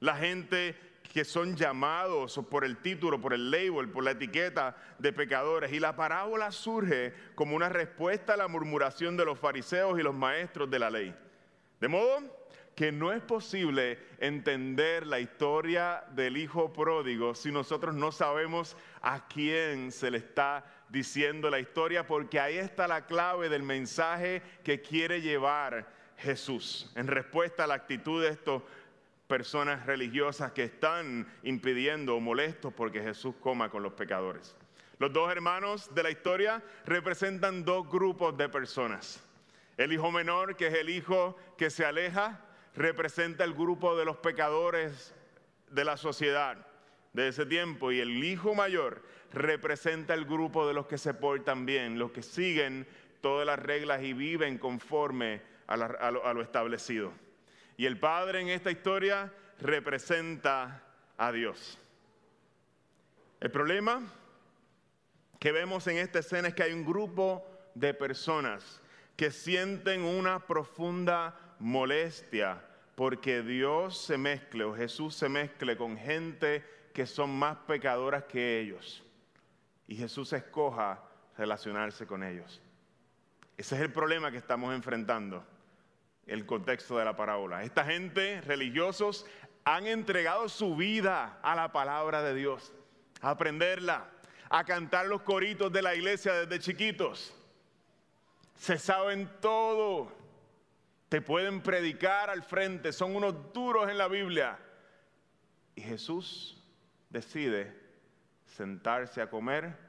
La 0.00 0.16
gente 0.16 0.74
que 1.12 1.24
son 1.24 1.54
llamados 1.54 2.40
por 2.50 2.64
el 2.64 2.78
título, 2.78 3.20
por 3.20 3.34
el 3.34 3.50
label, 3.50 3.90
por 3.90 4.02
la 4.02 4.12
etiqueta 4.12 4.76
de 4.98 5.12
pecadores. 5.12 5.72
Y 5.72 5.78
la 5.78 5.94
parábola 5.94 6.50
surge 6.50 7.12
como 7.34 7.54
una 7.54 7.68
respuesta 7.68 8.34
a 8.34 8.36
la 8.38 8.48
murmuración 8.48 9.16
de 9.16 9.26
los 9.26 9.38
fariseos 9.38 9.98
y 10.00 10.02
los 10.02 10.14
maestros 10.14 10.70
de 10.70 10.78
la 10.78 10.90
ley. 10.90 11.14
De 11.80 11.88
modo 11.88 12.22
que 12.74 12.90
no 12.90 13.12
es 13.12 13.20
posible 13.20 13.98
entender 14.18 15.06
la 15.06 15.20
historia 15.20 16.04
del 16.12 16.38
hijo 16.38 16.72
pródigo 16.72 17.34
si 17.34 17.52
nosotros 17.52 17.94
no 17.94 18.10
sabemos 18.12 18.76
a 19.02 19.28
quién 19.28 19.92
se 19.92 20.10
le 20.10 20.18
está 20.18 20.64
diciendo 20.92 21.48
la 21.48 21.58
historia, 21.58 22.06
porque 22.06 22.38
ahí 22.38 22.58
está 22.58 22.86
la 22.86 23.06
clave 23.06 23.48
del 23.48 23.62
mensaje 23.62 24.42
que 24.62 24.82
quiere 24.82 25.22
llevar 25.22 25.90
Jesús 26.18 26.92
en 26.94 27.06
respuesta 27.06 27.64
a 27.64 27.66
la 27.66 27.74
actitud 27.74 28.22
de 28.22 28.28
estas 28.28 28.60
personas 29.26 29.86
religiosas 29.86 30.52
que 30.52 30.64
están 30.64 31.26
impidiendo 31.42 32.14
o 32.14 32.20
molestos 32.20 32.74
porque 32.74 33.02
Jesús 33.02 33.34
coma 33.40 33.70
con 33.70 33.82
los 33.82 33.94
pecadores. 33.94 34.54
Los 34.98 35.14
dos 35.14 35.32
hermanos 35.32 35.92
de 35.94 36.02
la 36.02 36.10
historia 36.10 36.62
representan 36.84 37.64
dos 37.64 37.88
grupos 37.90 38.36
de 38.36 38.50
personas. 38.50 39.24
El 39.78 39.94
hijo 39.94 40.12
menor, 40.12 40.56
que 40.56 40.66
es 40.66 40.74
el 40.74 40.90
hijo 40.90 41.38
que 41.56 41.70
se 41.70 41.86
aleja, 41.86 42.44
representa 42.76 43.44
el 43.44 43.54
grupo 43.54 43.96
de 43.96 44.04
los 44.04 44.18
pecadores 44.18 45.14
de 45.70 45.84
la 45.86 45.96
sociedad 45.96 46.66
de 47.14 47.28
ese 47.28 47.46
tiempo 47.46 47.92
y 47.92 48.00
el 48.00 48.22
hijo 48.22 48.54
mayor 48.54 49.02
representa 49.32 50.14
el 50.14 50.24
grupo 50.24 50.66
de 50.66 50.74
los 50.74 50.86
que 50.86 50.98
se 50.98 51.14
portan 51.14 51.66
bien, 51.66 51.98
los 51.98 52.12
que 52.12 52.22
siguen 52.22 52.86
todas 53.20 53.46
las 53.46 53.58
reglas 53.58 54.02
y 54.02 54.12
viven 54.12 54.58
conforme 54.58 55.40
a, 55.66 55.76
lo, 55.76 56.34
lo 56.34 56.42
establecido. 56.42 57.12
Y 57.76 57.86
el 57.86 57.98
Padre 57.98 58.40
en 58.40 58.48
esta 58.48 58.70
historia 58.70 59.32
representa 59.60 60.82
a 61.16 61.32
Dios. 61.32 61.78
El 63.40 63.50
problema 63.50 64.02
que 65.38 65.52
vemos 65.52 65.86
en 65.86 65.98
esta 65.98 66.20
escena 66.20 66.48
es 66.48 66.54
que 66.54 66.62
hay 66.62 66.72
un 66.72 66.84
grupo 66.84 67.44
de 67.74 67.94
personas 67.94 68.80
que 69.16 69.30
sienten 69.30 70.02
una 70.02 70.46
profunda 70.46 71.56
molestia 71.58 72.62
porque 72.94 73.42
Dios 73.42 73.98
se 73.98 74.18
mezcle 74.18 74.64
o 74.64 74.74
Jesús 74.74 75.14
se 75.14 75.28
mezcle 75.28 75.76
con 75.76 75.96
gente 75.96 76.64
que 76.92 77.06
son 77.06 77.30
más 77.30 77.56
pecadoras 77.66 78.24
que 78.24 78.60
ellos. 78.60 79.02
Y 79.92 79.94
Jesús 79.94 80.32
escoja 80.32 81.02
relacionarse 81.36 82.06
con 82.06 82.22
ellos. 82.22 82.62
Ese 83.58 83.74
es 83.74 83.82
el 83.82 83.92
problema 83.92 84.30
que 84.30 84.38
estamos 84.38 84.74
enfrentando, 84.74 85.44
el 86.26 86.46
contexto 86.46 86.96
de 86.96 87.04
la 87.04 87.14
parábola. 87.14 87.62
Esta 87.62 87.84
gente, 87.84 88.40
religiosos, 88.40 89.26
han 89.64 89.86
entregado 89.86 90.48
su 90.48 90.76
vida 90.76 91.38
a 91.42 91.54
la 91.54 91.72
palabra 91.72 92.22
de 92.22 92.32
Dios, 92.32 92.72
a 93.20 93.32
aprenderla, 93.32 94.08
a 94.48 94.64
cantar 94.64 95.08
los 95.08 95.20
coritos 95.20 95.70
de 95.70 95.82
la 95.82 95.94
iglesia 95.94 96.32
desde 96.32 96.58
chiquitos. 96.58 97.34
Se 98.56 98.78
saben 98.78 99.30
todo 99.42 100.10
te 101.10 101.20
pueden 101.20 101.60
predicar 101.60 102.30
al 102.30 102.42
frente, 102.42 102.94
son 102.94 103.14
unos 103.14 103.52
duros 103.52 103.90
en 103.90 103.98
la 103.98 104.08
Biblia. 104.08 104.58
Y 105.74 105.82
Jesús 105.82 106.58
decide 107.10 107.78
sentarse 108.46 109.20
a 109.20 109.28
comer 109.28 109.81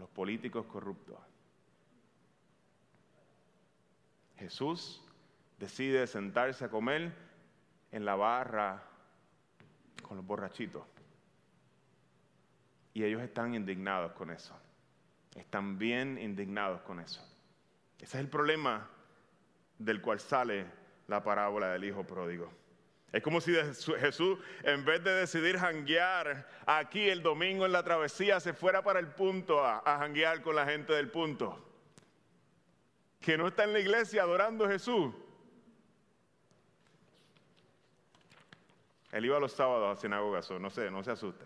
los 0.00 0.08
políticos 0.08 0.66
corruptos. 0.66 1.18
Jesús 4.36 5.02
decide 5.58 6.06
sentarse 6.06 6.64
a 6.64 6.70
comer 6.70 7.14
en 7.92 8.04
la 8.04 8.16
barra 8.16 8.82
con 10.02 10.16
los 10.16 10.26
borrachitos. 10.26 10.82
Y 12.94 13.04
ellos 13.04 13.22
están 13.22 13.54
indignados 13.54 14.12
con 14.12 14.30
eso. 14.30 14.58
Están 15.34 15.78
bien 15.78 16.18
indignados 16.18 16.80
con 16.80 16.98
eso. 16.98 17.20
Ese 17.98 18.16
es 18.16 18.24
el 18.24 18.28
problema 18.28 18.88
del 19.78 20.00
cual 20.00 20.18
sale 20.18 20.66
la 21.06 21.22
parábola 21.22 21.68
del 21.68 21.84
Hijo 21.84 22.04
Pródigo. 22.04 22.50
Es 23.12 23.22
como 23.22 23.40
si 23.40 23.52
Jesús, 23.52 24.38
en 24.62 24.84
vez 24.84 25.02
de 25.02 25.12
decidir 25.12 25.58
janguear 25.58 26.48
aquí 26.64 27.08
el 27.08 27.22
domingo 27.22 27.66
en 27.66 27.72
la 27.72 27.82
travesía, 27.82 28.38
se 28.38 28.52
fuera 28.52 28.82
para 28.82 29.00
el 29.00 29.08
punto 29.08 29.64
a, 29.64 29.82
janguear 29.98 30.42
con 30.42 30.54
la 30.54 30.64
gente 30.64 30.92
del 30.92 31.10
punto. 31.10 31.58
Que 33.20 33.36
no 33.36 33.48
está 33.48 33.64
en 33.64 33.72
la 33.72 33.80
iglesia 33.80 34.22
adorando 34.22 34.64
a 34.64 34.68
Jesús. 34.68 35.12
Él 39.10 39.24
iba 39.24 39.40
los 39.40 39.52
sábados 39.52 39.98
a 39.98 40.00
sinagoga, 40.00 40.40
no 40.60 40.70
sé, 40.70 40.88
no 40.88 41.02
se 41.02 41.10
asuste. 41.10 41.44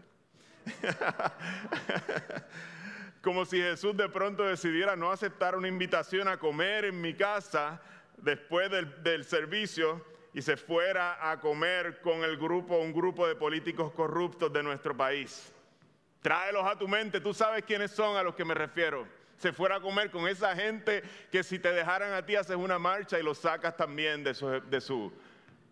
Como 3.23 3.47
si 3.47 3.57
Jesús 3.57 3.97
de 3.97 4.11
pronto 4.11 4.43
decidiera 4.43 4.97
no 4.97 5.11
aceptar 5.11 5.57
una 5.57 5.69
invitación 5.69 6.29
a 6.29 6.37
comer 6.37 6.85
en 6.85 7.01
mi 7.01 7.15
casa 7.15 7.81
después 8.19 8.71
del 8.71 9.25
servicio 9.25 10.05
y 10.35 10.43
se 10.43 10.57
fuera 10.57 11.31
a 11.31 11.39
comer 11.39 12.01
con 12.01 12.25
el 12.25 12.37
grupo, 12.37 12.77
un 12.79 12.93
grupo 12.93 13.27
de 13.27 13.37
políticos 13.37 13.93
corruptos 13.93 14.53
de 14.53 14.65
nuestro 14.65 14.97
país. 14.97 15.53
Tráelos 16.21 16.67
a 16.67 16.77
tu 16.77 16.89
mente, 16.89 17.21
tú 17.21 17.33
sabes 17.33 17.63
quiénes 17.65 17.93
son 17.93 18.17
a 18.17 18.23
los 18.25 18.35
que 18.35 18.45
me 18.45 18.53
refiero. 18.53 19.07
Se 19.37 19.53
fuera 19.53 19.77
a 19.77 19.81
comer 19.81 20.11
con 20.11 20.27
esa 20.27 20.55
gente 20.57 21.03
que 21.31 21.45
si 21.45 21.61
te 21.61 21.73
dejaran 21.73 22.13
a 22.13 22.27
ti 22.27 22.35
haces 22.35 22.57
una 22.57 22.81
marcha 22.81 23.19
y 23.19 23.23
los 23.23 23.39
sacas 23.39 23.77
también 23.77 24.25
de, 24.25 24.35
su, 24.35 24.49
de, 24.49 24.81
su, 24.81 25.13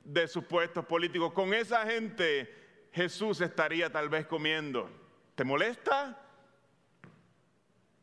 de 0.05 0.29
sus 0.29 0.45
puestos 0.45 0.85
políticos. 0.87 1.33
Con 1.33 1.53
esa 1.55 1.85
gente 1.85 2.55
Jesús 2.93 3.41
estaría 3.41 3.91
tal 3.91 4.09
vez 4.09 4.27
comiendo. 4.27 4.89
¿Te 5.35 5.43
molesta? 5.43 6.17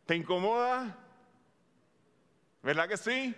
¿Te 0.05 0.15
incomoda? 0.15 0.97
¿Verdad 2.63 2.89
que 2.89 2.97
sí? 2.97 3.33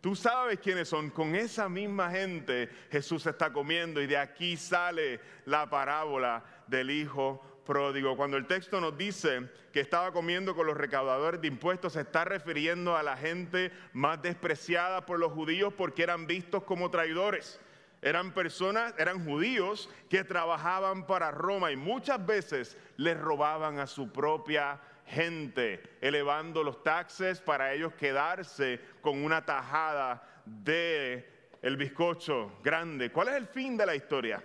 Tú 0.00 0.16
sabes 0.16 0.58
quiénes 0.60 0.88
son. 0.88 1.10
Con 1.10 1.34
esa 1.34 1.68
misma 1.68 2.10
gente 2.10 2.70
Jesús 2.90 3.26
está 3.26 3.52
comiendo 3.52 4.00
y 4.00 4.06
de 4.06 4.16
aquí 4.16 4.56
sale 4.56 5.20
la 5.44 5.68
parábola 5.68 6.42
del 6.66 6.90
Hijo 6.90 7.42
pródigo. 7.66 8.16
Cuando 8.16 8.36
el 8.36 8.46
texto 8.46 8.80
nos 8.80 8.96
dice 8.96 9.48
que 9.72 9.80
estaba 9.80 10.12
comiendo 10.12 10.54
con 10.54 10.66
los 10.66 10.76
recaudadores 10.76 11.40
de 11.40 11.48
impuestos, 11.48 11.92
se 11.92 12.00
está 12.00 12.24
refiriendo 12.24 12.96
a 12.96 13.02
la 13.02 13.16
gente 13.16 13.72
más 13.92 14.20
despreciada 14.22 15.04
por 15.04 15.18
los 15.18 15.32
judíos 15.32 15.72
porque 15.74 16.02
eran 16.02 16.26
vistos 16.26 16.64
como 16.64 16.90
traidores. 16.90 17.60
Eran 18.02 18.32
personas, 18.32 18.94
eran 18.96 19.22
judíos 19.26 19.90
que 20.08 20.24
trabajaban 20.24 21.06
para 21.06 21.30
Roma 21.30 21.70
y 21.70 21.76
muchas 21.76 22.24
veces 22.24 22.78
les 22.96 23.18
robaban 23.20 23.78
a 23.78 23.86
su 23.86 24.10
propia 24.10 24.80
gente, 25.10 25.82
elevando 26.00 26.62
los 26.62 26.82
taxes 26.82 27.40
para 27.40 27.72
ellos 27.72 27.92
quedarse 27.94 28.80
con 29.00 29.22
una 29.22 29.44
tajada 29.44 30.22
de 30.44 31.28
el 31.62 31.76
bizcocho 31.76 32.52
grande. 32.62 33.10
¿Cuál 33.10 33.28
es 33.28 33.34
el 33.34 33.46
fin 33.46 33.76
de 33.76 33.86
la 33.86 33.94
historia? 33.94 34.42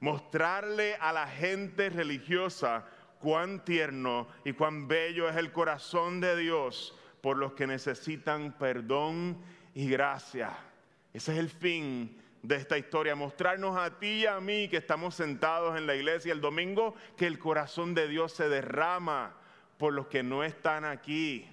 Mostrarle 0.00 0.96
a 0.96 1.12
la 1.12 1.26
gente 1.26 1.88
religiosa 1.88 2.84
cuán 3.20 3.64
tierno 3.64 4.26
y 4.44 4.52
cuán 4.52 4.88
bello 4.88 5.28
es 5.28 5.36
el 5.36 5.52
corazón 5.52 6.20
de 6.20 6.36
Dios 6.36 6.98
por 7.20 7.36
los 7.36 7.52
que 7.52 7.68
necesitan 7.68 8.52
perdón 8.58 9.40
y 9.74 9.88
gracia. 9.88 10.50
Ese 11.14 11.32
es 11.32 11.38
el 11.38 11.48
fin 11.48 12.20
de 12.42 12.56
esta 12.56 12.76
historia, 12.76 13.14
mostrarnos 13.14 13.78
a 13.78 14.00
ti 14.00 14.22
y 14.22 14.26
a 14.26 14.40
mí 14.40 14.68
que 14.68 14.78
estamos 14.78 15.14
sentados 15.14 15.78
en 15.78 15.86
la 15.86 15.94
iglesia 15.94 16.32
el 16.32 16.40
domingo, 16.40 16.96
que 17.16 17.28
el 17.28 17.38
corazón 17.38 17.94
de 17.94 18.08
Dios 18.08 18.32
se 18.32 18.48
derrama 18.48 19.36
por 19.82 19.94
los 19.94 20.06
que 20.06 20.22
no 20.22 20.44
están 20.44 20.84
aquí, 20.84 21.44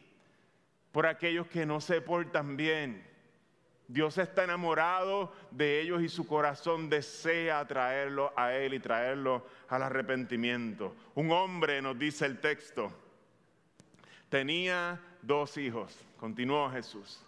por 0.91 1.07
aquellos 1.07 1.47
que 1.47 1.65
no 1.65 1.81
se 1.81 1.99
portan 1.99 2.57
bien. 2.57 3.03
Dios 3.87 4.19
está 4.19 4.43
enamorado 4.43 5.33
de 5.49 5.81
ellos 5.81 6.03
y 6.03 6.09
su 6.09 6.27
corazón 6.27 6.91
desea 6.91 7.67
traerlo 7.67 8.31
a 8.35 8.53
Él 8.53 8.75
y 8.75 8.79
traerlo 8.79 9.47
al 9.67 9.81
arrepentimiento. 9.81 10.95
Un 11.15 11.31
hombre, 11.31 11.81
nos 11.81 11.97
dice 11.97 12.27
el 12.27 12.39
texto, 12.39 12.93
tenía 14.29 15.01
dos 15.23 15.57
hijos, 15.57 15.97
continuó 16.19 16.69
Jesús. 16.69 17.19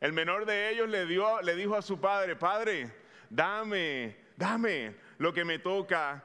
El 0.00 0.12
menor 0.12 0.46
de 0.46 0.70
ellos 0.70 0.88
le, 0.88 1.06
dio, 1.06 1.42
le 1.42 1.54
dijo 1.54 1.76
a 1.76 1.82
su 1.82 2.00
padre, 2.00 2.34
Padre, 2.34 2.90
dame, 3.30 4.16
dame 4.36 4.96
lo 5.18 5.32
que 5.32 5.44
me 5.44 5.60
toca 5.60 6.24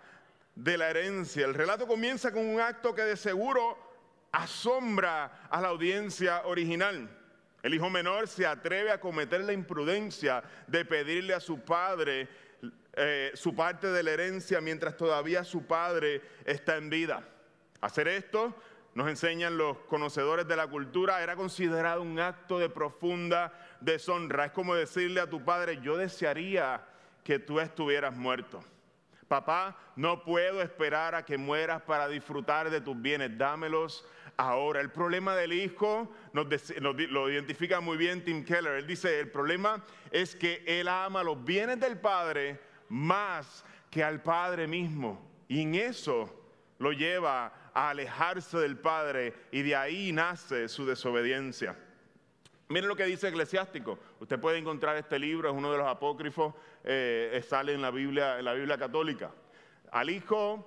de 0.56 0.80
la 0.80 0.90
herencia. 0.90 1.46
El 1.46 1.54
relato 1.54 1.86
comienza 1.86 2.32
con 2.32 2.44
un 2.44 2.60
acto 2.60 2.96
que 2.96 3.04
de 3.04 3.16
seguro 3.16 3.89
asombra 4.32 5.48
a 5.50 5.62
la 5.62 5.70
audiencia 5.70 6.44
original. 6.46 7.10
El 7.62 7.74
hijo 7.74 7.90
menor 7.90 8.28
se 8.28 8.46
atreve 8.46 8.92
a 8.92 9.00
cometer 9.00 9.42
la 9.42 9.54
imprudencia 9.54 10.44
de 10.68 10.86
pedirle 10.86 11.34
a 11.34 11.40
su 11.40 11.60
padre 11.60 12.30
eh, 13.02 13.32
su 13.36 13.56
parte 13.56 13.88
de 13.88 14.04
la 14.04 14.12
herencia 14.12 14.60
mientras 14.60 14.98
todavía 14.98 15.46
su 15.46 15.66
padre 15.66 16.22
está 16.44 16.76
en 16.76 16.90
vida. 16.90 17.24
Hacer 17.80 18.10
esto, 18.10 18.54
nos 18.94 19.08
enseñan 19.08 19.58
los 19.58 19.78
conocedores 19.88 20.48
de 20.48 20.58
la 20.58 20.68
cultura, 20.68 21.24
era 21.24 21.38
considerado 21.38 22.02
un 22.02 22.20
acto 22.20 22.60
de 22.60 22.70
profunda 22.70 23.54
deshonra. 23.80 24.46
Es 24.46 24.52
como 24.52 24.76
decirle 24.76 25.22
a 25.22 25.30
tu 25.30 25.46
padre, 25.46 25.80
yo 25.82 25.96
desearía 25.96 26.84
que 27.24 27.40
tú 27.40 27.62
estuvieras 27.62 28.16
muerto. 28.16 28.60
Papá, 29.30 29.78
no 29.96 30.24
puedo 30.24 30.62
esperar 30.62 31.14
a 31.14 31.24
que 31.24 31.38
mueras 31.38 31.84
para 31.84 32.08
disfrutar 32.08 32.70
de 32.70 32.82
tus 32.82 33.00
bienes, 33.00 33.38
dámelos 33.38 34.06
ahora. 34.40 34.80
El 34.80 34.90
problema 34.90 35.36
del 35.36 35.52
hijo 35.52 36.10
lo 36.34 37.30
identifica 37.30 37.82
muy 37.82 37.98
bien 37.98 38.24
Tim 38.24 38.46
Keller. 38.46 38.74
Él 38.74 38.88
dice, 38.88 39.20
el 39.20 39.30
problema 39.30 39.84
es 40.12 40.36
que 40.36 40.64
él 40.66 40.88
ama 40.88 41.24
los 41.24 41.44
bienes 41.44 41.80
del 41.80 42.00
padre 42.00 42.60
más 42.88 43.66
que 43.92 44.04
al 44.04 44.22
padre 44.22 44.66
mismo. 44.66 45.30
Y 45.50 45.62
en 45.62 45.76
eso 45.76 46.34
lo 46.78 46.94
lleva 46.94 47.54
a 47.74 47.90
alejarse 47.90 48.58
del 48.60 48.78
padre 48.78 49.34
y 49.52 49.62
de 49.62 49.76
ahí 49.76 50.14
nace 50.14 50.70
su 50.70 50.86
desobediencia. 50.86 51.78
Miren 52.70 52.88
lo 52.88 52.96
que 52.96 53.06
dice 53.06 53.28
Eclesiástico. 53.28 54.00
Usted 54.22 54.40
puede 54.40 54.58
encontrar 54.58 54.96
este 54.96 55.20
libro, 55.20 55.50
es 55.50 55.56
uno 55.56 55.72
de 55.72 55.80
los 55.80 55.88
apócrifos, 55.88 56.54
eh, 56.84 57.44
sale 57.46 57.74
en 57.74 57.82
la, 57.82 57.92
Biblia, 57.92 58.40
en 58.40 58.46
la 58.46 58.54
Biblia 58.54 58.78
católica. 58.78 59.32
Al 59.92 60.10
hijo 60.10 60.66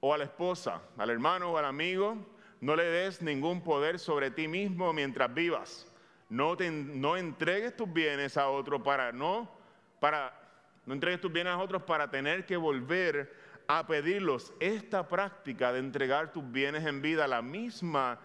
o 0.00 0.12
a 0.12 0.18
la 0.18 0.24
esposa, 0.24 0.82
al 0.98 1.08
hermano 1.08 1.52
o 1.52 1.56
al 1.56 1.64
amigo, 1.64 2.18
no 2.60 2.76
le 2.76 2.84
des 2.84 3.22
ningún 3.22 3.62
poder 3.62 3.98
sobre 3.98 4.30
ti 4.30 4.48
mismo 4.48 4.92
mientras 4.92 5.32
vivas. 5.32 5.86
No, 6.28 6.56
no 6.56 7.16
entregues 7.16 7.76
tus 7.76 7.92
bienes 7.92 8.36
a 8.36 8.48
otro 8.48 8.82
para 8.82 9.12
no, 9.12 9.50
para, 9.98 10.32
no 10.86 10.94
entregues 10.94 11.20
tus 11.20 11.32
bienes 11.32 11.52
a 11.52 11.58
otros 11.58 11.82
para 11.82 12.10
tener 12.10 12.46
que 12.46 12.56
volver 12.56 13.34
a 13.66 13.86
pedirlos. 13.86 14.52
Esta 14.60 15.08
práctica 15.08 15.72
de 15.72 15.78
entregar 15.78 16.32
tus 16.32 16.50
bienes 16.50 16.84
en 16.86 17.02
vida, 17.02 17.26
la 17.26 17.42
misma, 17.42 18.20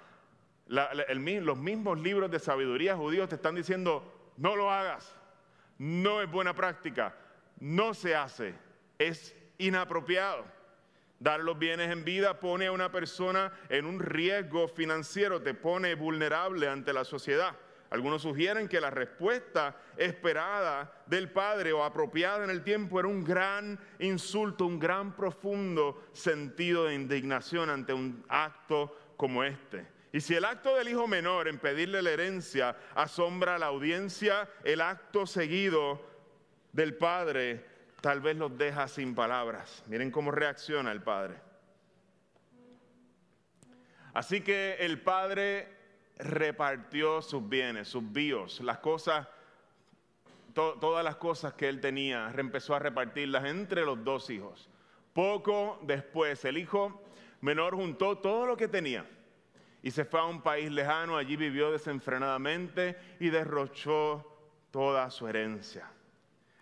los 0.67 1.57
mismos 1.57 1.99
libros 1.99 2.29
de 2.29 2.39
sabiduría 2.39 2.95
judíos 2.95 3.29
te 3.29 3.35
están 3.35 3.55
diciendo, 3.55 4.31
no 4.37 4.55
lo 4.55 4.71
hagas, 4.71 5.15
no 5.77 6.21
es 6.21 6.29
buena 6.29 6.53
práctica, 6.53 7.15
no 7.59 7.93
se 7.93 8.15
hace, 8.15 8.53
es 8.99 9.35
inapropiado. 9.57 10.54
Dar 11.25 11.39
los 11.39 11.57
bienes 11.57 11.89
en 11.89 12.05
vida 12.05 12.39
pone 12.39 12.67
a 12.67 12.71
una 12.71 12.91
persona 12.91 13.51
en 13.69 13.87
un 13.87 13.99
riesgo 13.99 14.67
financiero, 14.67 15.41
te 15.41 15.55
pone 15.55 15.95
vulnerable 15.95 16.67
ante 16.67 16.93
la 16.93 17.03
sociedad. 17.03 17.55
Algunos 17.89 18.21
sugieren 18.21 18.67
que 18.67 18.79
la 18.79 18.91
respuesta 18.91 19.75
esperada 19.97 21.01
del 21.07 21.31
Padre 21.31 21.73
o 21.73 21.83
apropiada 21.83 22.43
en 22.43 22.51
el 22.51 22.63
tiempo 22.63 22.99
era 22.99 23.07
un 23.07 23.23
gran 23.23 23.79
insulto, 23.97 24.67
un 24.67 24.77
gran 24.77 25.15
profundo 25.15 26.03
sentido 26.13 26.85
de 26.85 26.93
indignación 26.93 27.71
ante 27.71 27.91
un 27.91 28.23
acto 28.29 28.95
como 29.17 29.43
este. 29.43 29.87
Y 30.13 30.21
si 30.21 30.35
el 30.35 30.45
acto 30.45 30.75
del 30.75 30.89
hijo 30.89 31.07
menor 31.07 31.47
en 31.47 31.57
pedirle 31.57 32.03
la 32.03 32.11
herencia 32.11 32.77
asombra 32.93 33.55
a 33.55 33.57
la 33.57 33.65
audiencia, 33.65 34.47
el 34.63 34.79
acto 34.79 35.25
seguido 35.25 36.05
del 36.71 36.93
Padre 36.93 37.73
tal 38.05 38.21
vez 38.21 38.37
los 38.37 38.55
deja 38.55 38.87
sin 38.87 39.15
palabras. 39.15 39.83
Miren 39.87 40.11
cómo 40.11 40.29
reacciona 40.29 40.91
el 40.91 41.01
padre. 41.01 41.41
Así 44.13 44.41
que 44.41 44.75
el 44.75 45.01
padre 45.01 45.67
repartió 46.19 47.23
sus 47.23 47.49
bienes, 47.49 47.87
sus 47.87 48.11
bíos, 48.11 48.61
las 48.61 48.77
cosas, 48.77 49.27
todas 50.53 51.03
las 51.03 51.15
cosas 51.15 51.55
que 51.55 51.67
él 51.67 51.81
tenía, 51.81 52.31
empezó 52.37 52.75
a 52.75 52.79
repartirlas 52.79 53.45
entre 53.45 53.83
los 53.83 54.03
dos 54.03 54.29
hijos. 54.29 54.69
Poco 55.11 55.79
después, 55.81 56.45
el 56.45 56.59
hijo 56.59 57.01
menor 57.41 57.73
juntó 57.73 58.19
todo 58.19 58.45
lo 58.45 58.55
que 58.55 58.67
tenía 58.67 59.03
y 59.81 59.89
se 59.89 60.05
fue 60.05 60.19
a 60.19 60.25
un 60.25 60.43
país 60.43 60.69
lejano, 60.69 61.17
allí 61.17 61.37
vivió 61.37 61.71
desenfrenadamente 61.71 62.99
y 63.19 63.31
derrochó 63.31 64.31
toda 64.69 65.09
su 65.09 65.27
herencia. 65.27 65.89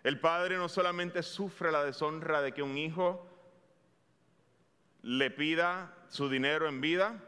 El 0.04 0.20
padre 0.20 0.58
no 0.58 0.68
solamente 0.68 1.22
sufre 1.22 1.72
la 1.72 1.82
deshonra 1.82 2.42
de 2.42 2.52
que 2.52 2.62
un 2.62 2.76
hijo 2.76 3.26
le 5.02 5.30
pida 5.30 5.94
su 6.08 6.28
dinero 6.28 6.68
en 6.68 6.82
vida, 6.82 7.18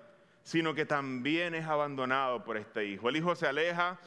sino 0.42 0.74
que 0.74 0.84
también 0.84 1.54
es 1.54 1.66
abandonado 1.66 2.44
por 2.44 2.58
este 2.58 2.84
hijo. 2.84 3.08
El 3.08 3.16
hijo 3.16 3.34
se 3.34 3.46
aleja 3.46 3.98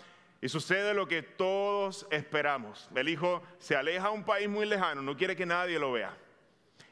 Y 0.41 0.47
sucede 0.47 0.93
lo 0.93 1.05
que 1.05 1.21
todos 1.21 2.07
esperamos. 2.11 2.89
El 2.95 3.09
hijo 3.09 3.43
se 3.57 3.75
aleja 3.75 4.07
a 4.07 4.11
un 4.11 4.23
país 4.23 4.47
muy 4.47 4.65
lejano, 4.65 5.01
no 5.01 5.17
quiere 5.17 5.35
que 5.35 5.45
nadie 5.45 5.77
lo 5.77 5.91
vea. 5.91 6.15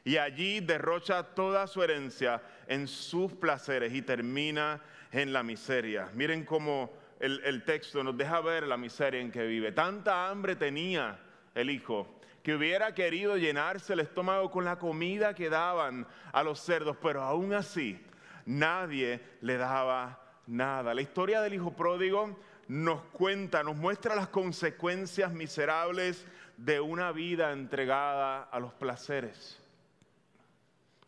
Y 0.04 0.18
allí 0.18 0.60
derrocha 0.60 1.22
toda 1.22 1.66
su 1.66 1.82
herencia 1.82 2.42
en 2.66 2.86
sus 2.86 3.32
placeres 3.32 3.94
y 3.94 4.02
termina 4.02 4.82
en 5.12 5.32
la 5.32 5.42
miseria. 5.42 6.10
Miren 6.12 6.44
cómo 6.44 6.92
el, 7.20 7.62
texto 7.64 8.04
nos 8.04 8.16
deja 8.16 8.40
ver 8.40 8.66
la 8.66 8.76
miseria 8.76 9.20
en 9.20 9.30
que 9.30 9.46
vive. 9.46 9.72
Tanta 9.72 10.28
hambre 10.28 10.54
tenía 10.54 11.18
el 11.60 11.70
hijo 11.70 12.06
que 12.42 12.54
hubiera 12.54 12.94
querido 12.94 13.36
llenarse 13.36 13.92
el 13.92 14.00
estómago 14.00 14.50
con 14.50 14.64
la 14.64 14.78
comida 14.78 15.34
que 15.34 15.50
daban 15.50 16.06
a 16.32 16.42
los 16.42 16.60
cerdos, 16.60 16.96
pero 17.02 17.22
aún 17.22 17.52
así 17.52 18.00
nadie 18.46 19.20
le 19.40 19.56
daba 19.56 20.22
nada. 20.46 20.94
La 20.94 21.02
historia 21.02 21.42
del 21.42 21.54
hijo 21.54 21.72
pródigo 21.72 22.38
nos 22.68 23.02
cuenta, 23.12 23.62
nos 23.62 23.76
muestra 23.76 24.14
las 24.14 24.28
consecuencias 24.28 25.32
miserables 25.32 26.26
de 26.56 26.80
una 26.80 27.12
vida 27.12 27.52
entregada 27.52 28.42
a 28.42 28.60
los 28.60 28.72
placeres. 28.74 29.60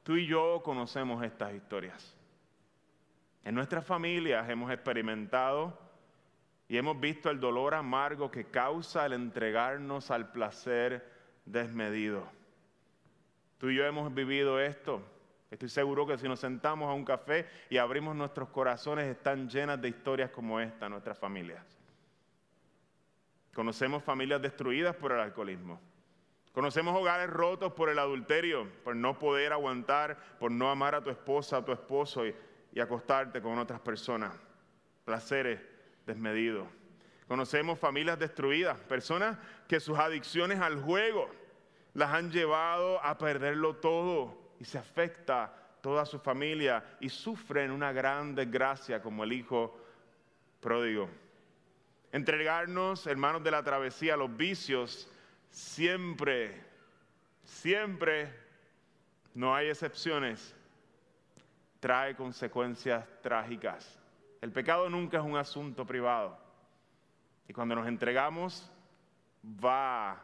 Tú 0.02 0.16
y 0.16 0.26
yo 0.26 0.62
conocemos 0.64 1.22
estas 1.24 1.54
historias. 1.54 2.14
En 3.44 3.54
nuestras 3.54 3.86
familias 3.86 4.48
hemos 4.50 4.70
experimentado 4.72 5.78
y 6.70 6.78
hemos 6.78 7.00
visto 7.00 7.30
el 7.30 7.40
dolor 7.40 7.74
amargo 7.74 8.30
que 8.30 8.44
causa 8.44 9.04
el 9.04 9.12
entregarnos 9.12 10.12
al 10.12 10.30
placer 10.30 11.04
desmedido. 11.44 12.22
Tú 13.58 13.70
y 13.70 13.74
yo 13.74 13.84
hemos 13.84 14.14
vivido 14.14 14.60
esto. 14.60 15.02
Estoy 15.50 15.68
seguro 15.68 16.06
que 16.06 16.16
si 16.16 16.28
nos 16.28 16.38
sentamos 16.38 16.88
a 16.88 16.92
un 16.92 17.04
café 17.04 17.48
y 17.70 17.78
abrimos 17.78 18.14
nuestros 18.14 18.50
corazones, 18.50 19.08
están 19.08 19.48
llenas 19.48 19.82
de 19.82 19.88
historias 19.88 20.30
como 20.30 20.60
esta, 20.60 20.88
nuestras 20.88 21.18
familias. 21.18 21.66
Conocemos 23.52 24.04
familias 24.04 24.40
destruidas 24.40 24.94
por 24.94 25.10
el 25.10 25.18
alcoholismo. 25.18 25.80
Conocemos 26.52 26.96
hogares 26.96 27.30
rotos 27.30 27.72
por 27.72 27.88
el 27.88 27.98
adulterio, 27.98 28.68
por 28.84 28.94
no 28.94 29.18
poder 29.18 29.52
aguantar, 29.52 30.16
por 30.38 30.52
no 30.52 30.70
amar 30.70 30.94
a 30.94 31.02
tu 31.02 31.10
esposa, 31.10 31.56
a 31.56 31.64
tu 31.64 31.72
esposo 31.72 32.24
y, 32.24 32.34
y 32.72 32.78
acostarte 32.78 33.42
con 33.42 33.58
otras 33.58 33.80
personas. 33.80 34.32
Placeres 35.04 35.69
desmedidos. 36.10 36.66
Conocemos 37.28 37.78
familias 37.78 38.18
destruidas, 38.18 38.76
personas 38.80 39.38
que 39.68 39.78
sus 39.78 39.96
adicciones 39.98 40.60
al 40.60 40.82
juego 40.82 41.30
las 41.94 42.10
han 42.10 42.32
llevado 42.32 43.00
a 43.04 43.16
perderlo 43.18 43.76
todo 43.76 44.36
y 44.58 44.64
se 44.64 44.78
afecta 44.78 45.54
toda 45.80 46.04
su 46.04 46.18
familia 46.18 46.84
y 46.98 47.08
sufren 47.08 47.70
una 47.70 47.92
gran 47.92 48.34
desgracia 48.34 49.00
como 49.00 49.22
el 49.22 49.32
hijo 49.32 49.78
pródigo. 50.60 51.08
Entregarnos, 52.10 53.06
hermanos 53.06 53.44
de 53.44 53.52
la 53.52 53.62
travesía, 53.62 54.14
a 54.14 54.16
los 54.16 54.36
vicios, 54.36 55.08
siempre, 55.50 56.60
siempre, 57.44 58.34
no 59.34 59.54
hay 59.54 59.68
excepciones, 59.68 60.56
trae 61.78 62.16
consecuencias 62.16 63.06
trágicas. 63.22 63.99
El 64.40 64.52
pecado 64.52 64.88
nunca 64.88 65.18
es 65.18 65.24
un 65.24 65.36
asunto 65.36 65.84
privado. 65.86 66.38
Y 67.48 67.52
cuando 67.52 67.74
nos 67.74 67.86
entregamos, 67.86 68.70
va, 69.44 70.22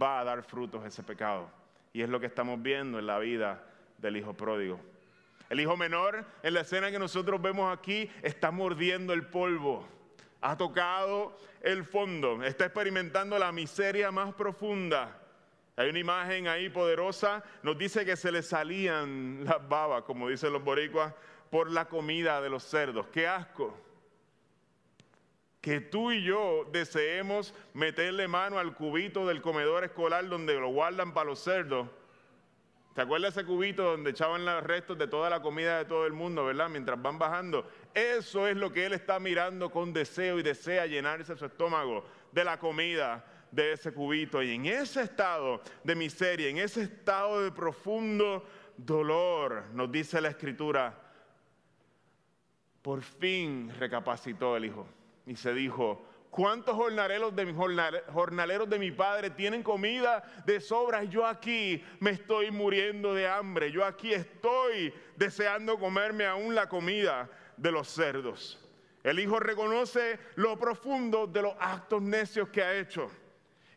va 0.00 0.20
a 0.20 0.24
dar 0.24 0.42
frutos 0.42 0.84
ese 0.84 1.02
pecado. 1.02 1.50
Y 1.92 2.02
es 2.02 2.08
lo 2.08 2.18
que 2.18 2.26
estamos 2.26 2.60
viendo 2.60 2.98
en 2.98 3.06
la 3.06 3.18
vida 3.18 3.62
del 3.98 4.16
hijo 4.16 4.34
pródigo. 4.34 4.80
El 5.50 5.60
hijo 5.60 5.76
menor, 5.76 6.24
en 6.42 6.54
la 6.54 6.62
escena 6.62 6.90
que 6.90 6.98
nosotros 6.98 7.40
vemos 7.40 7.76
aquí, 7.76 8.10
está 8.22 8.50
mordiendo 8.50 9.12
el 9.12 9.26
polvo. 9.26 9.86
Ha 10.40 10.56
tocado 10.56 11.38
el 11.62 11.84
fondo, 11.84 12.42
está 12.42 12.64
experimentando 12.64 13.38
la 13.38 13.52
miseria 13.52 14.10
más 14.10 14.34
profunda. 14.34 15.20
Hay 15.76 15.88
una 15.88 15.98
imagen 15.98 16.48
ahí 16.48 16.68
poderosa, 16.68 17.42
nos 17.62 17.76
dice 17.76 18.04
que 18.04 18.16
se 18.16 18.30
le 18.30 18.42
salían 18.42 19.44
las 19.44 19.68
babas, 19.68 20.02
como 20.02 20.28
dicen 20.28 20.52
los 20.52 20.62
boricuas, 20.62 21.12
por 21.54 21.70
la 21.70 21.84
comida 21.84 22.40
de 22.40 22.50
los 22.50 22.64
cerdos. 22.64 23.06
¡Qué 23.12 23.28
asco! 23.28 23.78
que 25.60 25.80
tú 25.80 26.10
y 26.10 26.24
yo 26.24 26.68
deseemos 26.72 27.54
meterle 27.74 28.26
mano 28.26 28.58
al 28.58 28.74
cubito 28.74 29.24
del 29.24 29.40
comedor 29.40 29.84
escolar 29.84 30.28
donde 30.28 30.54
lo 30.58 30.70
guardan 30.70 31.14
para 31.14 31.26
los 31.26 31.38
cerdos. 31.38 31.86
¿Te 32.92 33.02
acuerdas 33.02 33.36
ese 33.36 33.46
cubito 33.46 33.84
donde 33.84 34.10
echaban 34.10 34.44
los 34.44 34.64
restos 34.64 34.98
de 34.98 35.06
toda 35.06 35.30
la 35.30 35.42
comida 35.42 35.78
de 35.78 35.84
todo 35.84 36.06
el 36.06 36.12
mundo, 36.12 36.44
verdad? 36.44 36.68
Mientras 36.68 37.00
van 37.00 37.20
bajando. 37.20 37.70
Eso 37.94 38.48
es 38.48 38.56
lo 38.56 38.72
que 38.72 38.86
él 38.86 38.92
está 38.92 39.20
mirando 39.20 39.70
con 39.70 39.92
deseo 39.92 40.40
y 40.40 40.42
desea 40.42 40.86
llenarse 40.86 41.36
su 41.36 41.46
estómago 41.46 42.04
de 42.32 42.42
la 42.42 42.58
comida 42.58 43.24
de 43.52 43.74
ese 43.74 43.92
cubito. 43.94 44.42
Y 44.42 44.56
en 44.56 44.66
ese 44.66 45.02
estado 45.02 45.62
de 45.84 45.94
miseria, 45.94 46.48
en 46.48 46.58
ese 46.58 46.82
estado 46.82 47.42
de 47.42 47.52
profundo 47.52 48.44
dolor, 48.76 49.66
nos 49.72 49.92
dice 49.92 50.20
la 50.20 50.30
escritura, 50.30 51.03
por 52.84 53.00
fin 53.00 53.72
recapacitó 53.78 54.58
el 54.58 54.66
hijo 54.66 54.86
y 55.24 55.36
se 55.36 55.54
dijo, 55.54 56.04
¿cuántos 56.28 56.76
jornaleros 56.76 57.34
de, 57.34 58.78
mi, 58.78 58.90
padre 58.90 59.30
tienen 59.30 59.62
comida 59.62 60.22
de 60.44 60.60
sobra? 60.60 61.02
Yo 61.02 61.26
aquí 61.26 61.82
me 62.00 62.10
estoy 62.10 62.50
muriendo 62.50 63.14
de 63.14 63.26
hambre, 63.26 63.72
yo 63.72 63.86
aquí 63.86 64.12
estoy 64.12 64.92
deseando 65.16 65.78
comerme 65.78 66.26
aún 66.26 66.54
la 66.54 66.68
comida 66.68 67.30
de 67.56 67.72
los 67.72 67.88
cerdos. 67.88 68.62
El 69.02 69.18
hijo 69.18 69.40
reconoce 69.40 70.18
lo 70.34 70.58
profundo 70.58 71.26
de 71.26 71.40
los 71.40 71.54
actos 71.58 72.02
necios 72.02 72.50
que 72.50 72.62
ha 72.62 72.76
hecho 72.76 73.10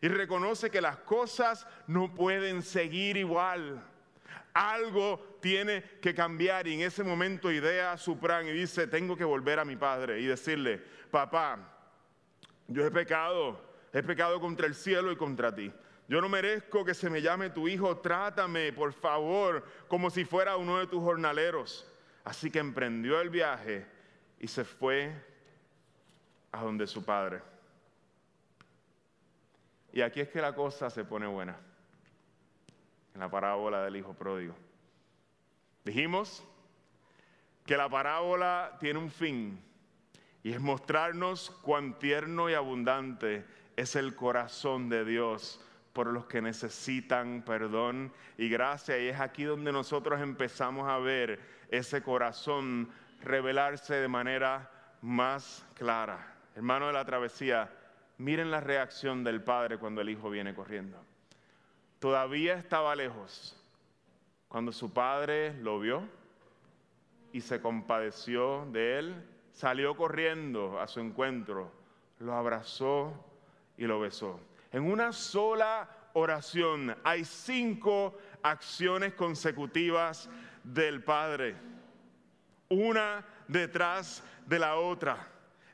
y 0.02 0.10
reconoce 0.10 0.70
que 0.70 0.82
las 0.82 0.98
cosas 0.98 1.66
no 1.88 2.14
pueden 2.14 2.62
seguir 2.62 3.16
igual. 3.16 3.82
Algo 4.58 5.38
tiene 5.40 5.84
que 6.02 6.16
cambiar 6.16 6.66
y 6.66 6.74
en 6.74 6.82
ese 6.82 7.04
momento 7.04 7.52
idea 7.52 7.96
su 7.96 8.18
plan 8.18 8.48
y 8.48 8.54
dice, 8.54 8.88
tengo 8.88 9.16
que 9.16 9.24
volver 9.24 9.60
a 9.60 9.66
mi 9.66 9.76
padre 9.76 10.20
y 10.20 10.26
decirle, 10.26 10.82
papá, 11.12 11.60
yo 12.68 12.84
he 12.84 12.90
pecado, 12.90 13.62
he 13.94 14.02
pecado 14.02 14.40
contra 14.40 14.66
el 14.66 14.74
cielo 14.74 15.12
y 15.12 15.16
contra 15.16 15.54
ti. 15.54 15.72
Yo 16.08 16.22
no 16.22 16.28
merezco 16.28 16.84
que 16.84 16.96
se 16.96 17.08
me 17.08 17.22
llame 17.22 17.52
tu 17.52 17.68
hijo, 17.68 17.98
trátame, 18.00 18.74
por 18.74 18.94
favor, 18.94 19.64
como 19.88 20.10
si 20.10 20.26
fuera 20.26 20.58
uno 20.58 20.80
de 20.80 20.88
tus 20.88 21.04
jornaleros. 21.04 21.88
Así 22.24 22.50
que 22.50 22.58
emprendió 22.58 23.22
el 23.22 23.30
viaje 23.30 23.86
y 24.40 24.48
se 24.48 24.64
fue 24.64 25.14
a 26.52 26.64
donde 26.64 26.88
su 26.88 27.06
padre. 27.06 27.44
Y 29.94 30.02
aquí 30.02 30.20
es 30.20 30.30
que 30.30 30.42
la 30.42 30.56
cosa 30.56 30.90
se 30.90 31.06
pone 31.06 31.28
buena, 31.28 31.60
en 33.18 33.22
la 33.22 33.32
parábola 33.32 33.84
del 33.84 33.96
hijo 33.96 34.14
pródigo. 34.14 34.54
Dijimos 35.84 36.44
que 37.66 37.76
la 37.76 37.90
parábola 37.90 38.78
tiene 38.80 39.00
un 39.00 39.10
fin 39.10 39.60
y 40.44 40.52
es 40.52 40.62
mostrarnos 40.62 41.50
cuán 41.50 41.98
tierno 41.98 42.48
y 42.48 42.54
abundante 42.54 43.44
es 43.76 43.96
el 43.96 44.16
corazón 44.16 44.88
de 44.88 45.04
Dios 45.04 45.60
por 45.94 46.06
los 46.14 46.28
que 46.28 46.44
necesitan 46.44 47.42
perdón 47.42 48.14
y 48.38 48.50
gracia. 48.50 49.00
Y 49.00 49.08
es 49.08 49.20
aquí 49.20 49.46
donde 49.46 49.72
nosotros 49.72 50.22
empezamos 50.22 50.88
a 50.88 51.00
ver 51.00 51.40
ese 51.72 52.04
corazón 52.04 52.88
revelarse 53.24 53.96
de 53.96 54.08
manera 54.08 54.70
más 55.02 55.66
clara. 55.74 56.36
Hermano 56.56 56.86
de 56.86 56.94
la 56.94 57.04
travesía, 57.04 57.68
miren 58.20 58.52
la 58.52 58.60
reacción 58.60 59.24
del 59.24 59.42
padre 59.42 59.80
cuando 59.80 60.02
el 60.02 60.10
hijo 60.10 60.30
viene 60.30 60.54
corriendo. 60.54 61.07
Todavía 62.00 62.56
estaba 62.56 62.96
lejos 62.96 63.56
cuando 64.48 64.72
su 64.72 64.94
padre 64.94 65.54
lo 65.62 65.80
vio 65.80 66.08
y 67.32 67.42
se 67.42 67.62
compadeció 67.62 68.66
de 68.72 69.00
él 69.00 69.24
salió 69.58 69.98
corriendo 69.98 70.80
a 70.80 70.88
su 70.88 71.00
encuentro, 71.00 71.72
lo 72.20 72.36
abrazó 72.36 73.26
y 73.76 73.86
lo 73.86 74.00
besó. 74.00 74.40
En 74.72 74.84
una 74.84 75.12
sola 75.12 75.90
oración 76.14 76.96
hay 77.04 77.26
cinco 77.26 78.16
acciones 78.44 79.14
consecutivas 79.14 80.30
del 80.64 81.04
Padre, 81.04 81.56
una 82.70 83.26
detrás 83.48 84.24
de 84.46 84.60
la 84.60 84.76
otra. 84.76 85.28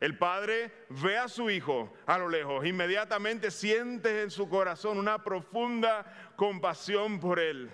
El 0.03 0.17
padre 0.17 0.69
ve 0.89 1.17
a 1.17 1.29
su 1.29 1.49
hijo 1.49 1.93
a 2.05 2.17
lo 2.17 2.27
lejos, 2.27 2.65
inmediatamente 2.65 3.49
siente 3.49 4.23
en 4.23 4.31
su 4.31 4.49
corazón 4.49 4.97
una 4.97 5.23
profunda 5.23 6.33
compasión 6.35 7.21
por 7.21 7.39
él. 7.39 7.71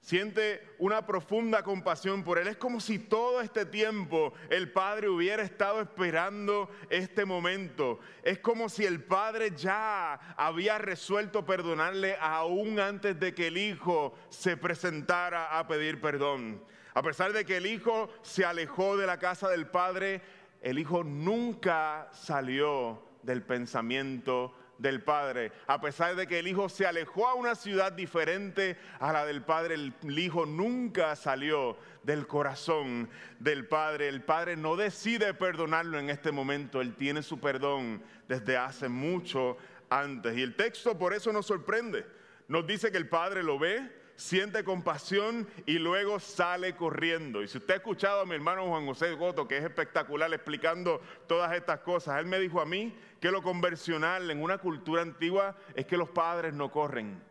siente 0.00 0.66
una 0.78 1.06
profunda 1.06 1.62
compasión 1.62 2.24
por 2.24 2.38
él. 2.38 2.48
Es 2.48 2.56
como 2.56 2.80
si 2.80 2.98
todo 2.98 3.42
este 3.42 3.64
tiempo 3.64 4.32
el 4.48 4.72
padre 4.72 5.08
hubiera 5.08 5.42
estado 5.42 5.82
esperando 5.82 6.68
este 6.88 7.24
momento. 7.24 8.00
Es 8.24 8.40
como 8.40 8.68
si 8.68 8.86
el 8.86 9.04
padre 9.04 9.52
ya 9.54 10.14
había 10.36 10.78
resuelto 10.78 11.44
perdonarle 11.44 12.16
aún 12.20 12.80
antes 12.80 13.20
de 13.20 13.34
que 13.34 13.48
el 13.48 13.58
hijo 13.58 14.14
se 14.30 14.56
presentara 14.56 15.56
a 15.58 15.68
pedir 15.68 16.00
perdón. 16.00 16.60
A 16.94 17.02
pesar 17.02 17.32
de 17.32 17.44
que 17.44 17.56
el 17.56 17.66
hijo 17.66 18.10
se 18.22 18.44
alejó 18.44 18.96
de 18.96 19.06
la 19.06 19.18
casa 19.18 19.48
del 19.48 19.66
padre, 19.66 20.22
el 20.62 20.78
hijo 20.78 21.04
nunca 21.04 22.08
salió 22.12 23.02
del 23.22 23.42
pensamiento 23.42 24.54
del 24.80 25.02
Padre. 25.02 25.52
A 25.66 25.80
pesar 25.80 26.16
de 26.16 26.26
que 26.26 26.38
el 26.38 26.48
Hijo 26.48 26.68
se 26.68 26.86
alejó 26.86 27.28
a 27.28 27.34
una 27.34 27.54
ciudad 27.54 27.92
diferente 27.92 28.76
a 28.98 29.12
la 29.12 29.26
del 29.26 29.42
Padre, 29.42 29.74
el 29.74 30.18
Hijo 30.18 30.46
nunca 30.46 31.14
salió 31.16 31.76
del 32.02 32.26
corazón 32.26 33.08
del 33.38 33.66
Padre. 33.66 34.08
El 34.08 34.22
Padre 34.22 34.56
no 34.56 34.76
decide 34.76 35.34
perdonarlo 35.34 35.98
en 35.98 36.10
este 36.10 36.32
momento, 36.32 36.80
Él 36.80 36.94
tiene 36.94 37.22
su 37.22 37.38
perdón 37.38 38.02
desde 38.26 38.56
hace 38.56 38.88
mucho 38.88 39.58
antes. 39.90 40.36
Y 40.36 40.42
el 40.42 40.56
texto 40.56 40.98
por 40.98 41.12
eso 41.12 41.32
nos 41.32 41.46
sorprende. 41.46 42.06
Nos 42.48 42.66
dice 42.66 42.90
que 42.90 42.98
el 42.98 43.08
Padre 43.08 43.42
lo 43.42 43.58
ve, 43.58 43.99
siente 44.20 44.64
compasión 44.64 45.48
y 45.64 45.78
luego 45.78 46.20
sale 46.20 46.76
corriendo. 46.76 47.42
Y 47.42 47.48
si 47.48 47.56
usted 47.56 47.74
ha 47.74 47.76
escuchado 47.78 48.20
a 48.20 48.26
mi 48.26 48.34
hermano 48.34 48.66
Juan 48.66 48.84
José 48.86 49.12
Goto, 49.14 49.48
que 49.48 49.56
es 49.56 49.64
espectacular 49.64 50.32
explicando 50.34 51.00
todas 51.26 51.52
estas 51.54 51.80
cosas, 51.80 52.20
él 52.20 52.26
me 52.26 52.38
dijo 52.38 52.60
a 52.60 52.66
mí 52.66 52.94
que 53.18 53.30
lo 53.30 53.42
convencional 53.42 54.30
en 54.30 54.42
una 54.42 54.58
cultura 54.58 55.00
antigua 55.00 55.56
es 55.74 55.86
que 55.86 55.96
los 55.96 56.10
padres 56.10 56.52
no 56.52 56.70
corren. 56.70 57.22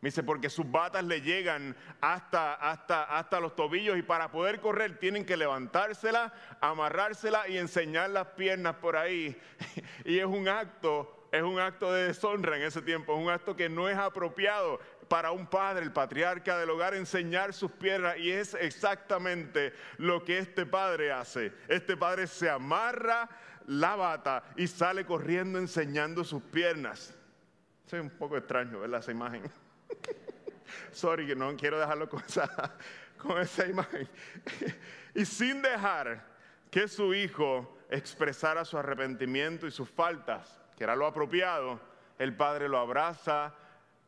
Me 0.00 0.10
dice, 0.10 0.22
porque 0.22 0.48
sus 0.48 0.70
batas 0.70 1.02
le 1.02 1.22
llegan 1.22 1.74
hasta, 2.00 2.54
hasta, 2.54 3.04
hasta 3.04 3.40
los 3.40 3.56
tobillos 3.56 3.98
y 3.98 4.02
para 4.02 4.30
poder 4.30 4.60
correr 4.60 4.98
tienen 4.98 5.24
que 5.24 5.36
levantársela, 5.36 6.32
amarrársela 6.60 7.48
y 7.48 7.56
enseñar 7.56 8.10
las 8.10 8.28
piernas 8.28 8.76
por 8.76 8.96
ahí. 8.96 9.36
y 10.04 10.18
es 10.18 10.26
un 10.26 10.46
acto, 10.46 11.28
es 11.32 11.42
un 11.42 11.58
acto 11.58 11.92
de 11.92 12.08
deshonra 12.08 12.56
en 12.56 12.62
ese 12.62 12.82
tiempo, 12.82 13.14
es 13.14 13.18
un 13.18 13.30
acto 13.30 13.56
que 13.56 13.68
no 13.68 13.88
es 13.88 13.96
apropiado 13.96 14.78
para 15.08 15.32
un 15.32 15.46
padre, 15.46 15.84
el 15.84 15.92
patriarca 15.92 16.58
del 16.58 16.70
hogar, 16.70 16.94
enseñar 16.94 17.52
sus 17.52 17.70
piernas. 17.72 18.18
Y 18.18 18.30
es 18.30 18.54
exactamente 18.54 19.72
lo 19.96 20.24
que 20.24 20.38
este 20.38 20.66
padre 20.66 21.12
hace. 21.12 21.52
Este 21.66 21.96
padre 21.96 22.26
se 22.26 22.48
amarra 22.48 23.28
la 23.66 23.96
bata 23.96 24.44
y 24.56 24.66
sale 24.66 25.04
corriendo 25.04 25.58
enseñando 25.58 26.24
sus 26.24 26.42
piernas. 26.42 27.14
Es 27.86 27.92
un 27.94 28.10
poco 28.10 28.36
extraño 28.36 28.80
ver 28.80 28.94
esa 28.94 29.10
imagen. 29.10 29.42
Sorry, 30.92 31.26
que 31.26 31.34
no 31.34 31.56
quiero 31.56 31.78
dejarlo 31.78 32.08
con 32.08 32.22
esa, 32.22 32.74
con 33.16 33.40
esa 33.40 33.66
imagen. 33.66 34.08
y 35.14 35.24
sin 35.24 35.62
dejar 35.62 36.24
que 36.70 36.88
su 36.88 37.14
hijo 37.14 37.78
expresara 37.90 38.64
su 38.64 38.76
arrepentimiento 38.76 39.66
y 39.66 39.70
sus 39.70 39.88
faltas, 39.88 40.60
que 40.76 40.84
era 40.84 40.94
lo 40.94 41.06
apropiado, 41.06 41.80
el 42.18 42.36
padre 42.36 42.68
lo 42.68 42.78
abraza, 42.78 43.54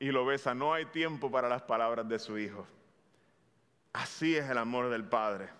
y 0.00 0.10
lo 0.10 0.24
besa. 0.24 0.54
No 0.54 0.74
hay 0.74 0.86
tiempo 0.86 1.30
para 1.30 1.48
las 1.48 1.62
palabras 1.62 2.08
de 2.08 2.18
su 2.18 2.36
hijo. 2.36 2.66
Así 3.92 4.36
es 4.36 4.50
el 4.50 4.58
amor 4.58 4.90
del 4.90 5.04
Padre. 5.04 5.50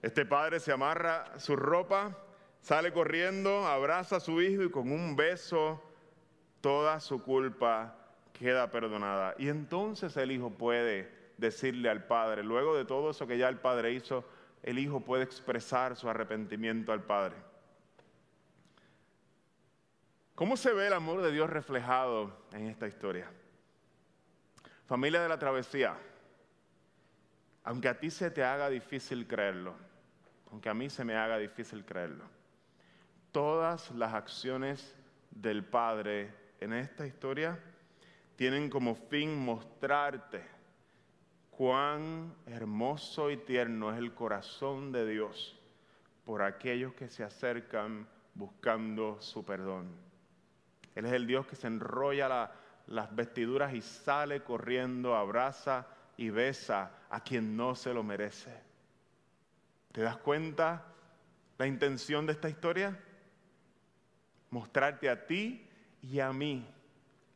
Este 0.00 0.26
padre 0.26 0.58
se 0.58 0.72
amarra 0.72 1.38
su 1.38 1.54
ropa, 1.54 2.18
sale 2.60 2.92
corriendo, 2.92 3.64
abraza 3.66 4.16
a 4.16 4.20
su 4.20 4.42
hijo 4.42 4.64
y 4.64 4.70
con 4.70 4.90
un 4.90 5.14
beso 5.14 5.80
toda 6.60 6.98
su 6.98 7.22
culpa 7.22 7.96
queda 8.32 8.68
perdonada. 8.70 9.36
Y 9.38 9.48
entonces 9.48 10.16
el 10.16 10.32
hijo 10.32 10.50
puede 10.50 11.08
decirle 11.38 11.88
al 11.88 12.04
padre, 12.04 12.42
luego 12.42 12.76
de 12.76 12.84
todo 12.84 13.10
eso 13.10 13.28
que 13.28 13.38
ya 13.38 13.48
el 13.48 13.58
padre 13.58 13.92
hizo, 13.92 14.24
el 14.64 14.80
hijo 14.80 15.00
puede 15.00 15.22
expresar 15.22 15.94
su 15.94 16.08
arrepentimiento 16.08 16.92
al 16.92 17.04
padre. 17.04 17.36
¿Cómo 20.34 20.56
se 20.56 20.72
ve 20.72 20.86
el 20.86 20.94
amor 20.94 21.20
de 21.20 21.30
Dios 21.30 21.50
reflejado 21.50 22.34
en 22.52 22.66
esta 22.66 22.88
historia? 22.88 23.30
Familia 24.86 25.20
de 25.20 25.28
la 25.28 25.38
travesía, 25.38 25.94
aunque 27.64 27.88
a 27.88 27.98
ti 27.98 28.10
se 28.10 28.30
te 28.30 28.42
haga 28.42 28.70
difícil 28.70 29.26
creerlo, 29.26 29.74
aunque 30.50 30.70
a 30.70 30.74
mí 30.74 30.88
se 30.88 31.04
me 31.04 31.16
haga 31.16 31.36
difícil 31.36 31.84
creerlo, 31.84 32.24
todas 33.30 33.90
las 33.90 34.14
acciones 34.14 34.96
del 35.30 35.64
Padre 35.64 36.34
en 36.60 36.72
esta 36.72 37.06
historia 37.06 37.58
tienen 38.36 38.70
como 38.70 38.94
fin 38.94 39.38
mostrarte 39.38 40.42
cuán 41.50 42.34
hermoso 42.46 43.30
y 43.30 43.36
tierno 43.36 43.92
es 43.92 43.98
el 43.98 44.14
corazón 44.14 44.92
de 44.92 45.06
Dios 45.06 45.58
por 46.24 46.42
aquellos 46.42 46.94
que 46.94 47.08
se 47.08 47.22
acercan 47.22 48.08
buscando 48.34 49.20
su 49.20 49.44
perdón. 49.44 50.11
Él 50.94 51.06
es 51.06 51.12
el 51.12 51.26
Dios 51.26 51.46
que 51.46 51.56
se 51.56 51.66
enrolla 51.66 52.50
las 52.86 53.14
vestiduras 53.14 53.72
y 53.74 53.80
sale 53.80 54.42
corriendo, 54.42 55.14
abraza 55.14 55.86
y 56.16 56.30
besa 56.30 56.90
a 57.10 57.20
quien 57.22 57.56
no 57.56 57.74
se 57.74 57.94
lo 57.94 58.02
merece. 58.02 58.52
¿Te 59.92 60.02
das 60.02 60.16
cuenta 60.18 60.86
la 61.58 61.66
intención 61.66 62.26
de 62.26 62.32
esta 62.32 62.48
historia? 62.48 62.98
Mostrarte 64.50 65.08
a 65.08 65.26
ti 65.26 65.66
y 66.02 66.20
a 66.20 66.32
mí 66.32 66.66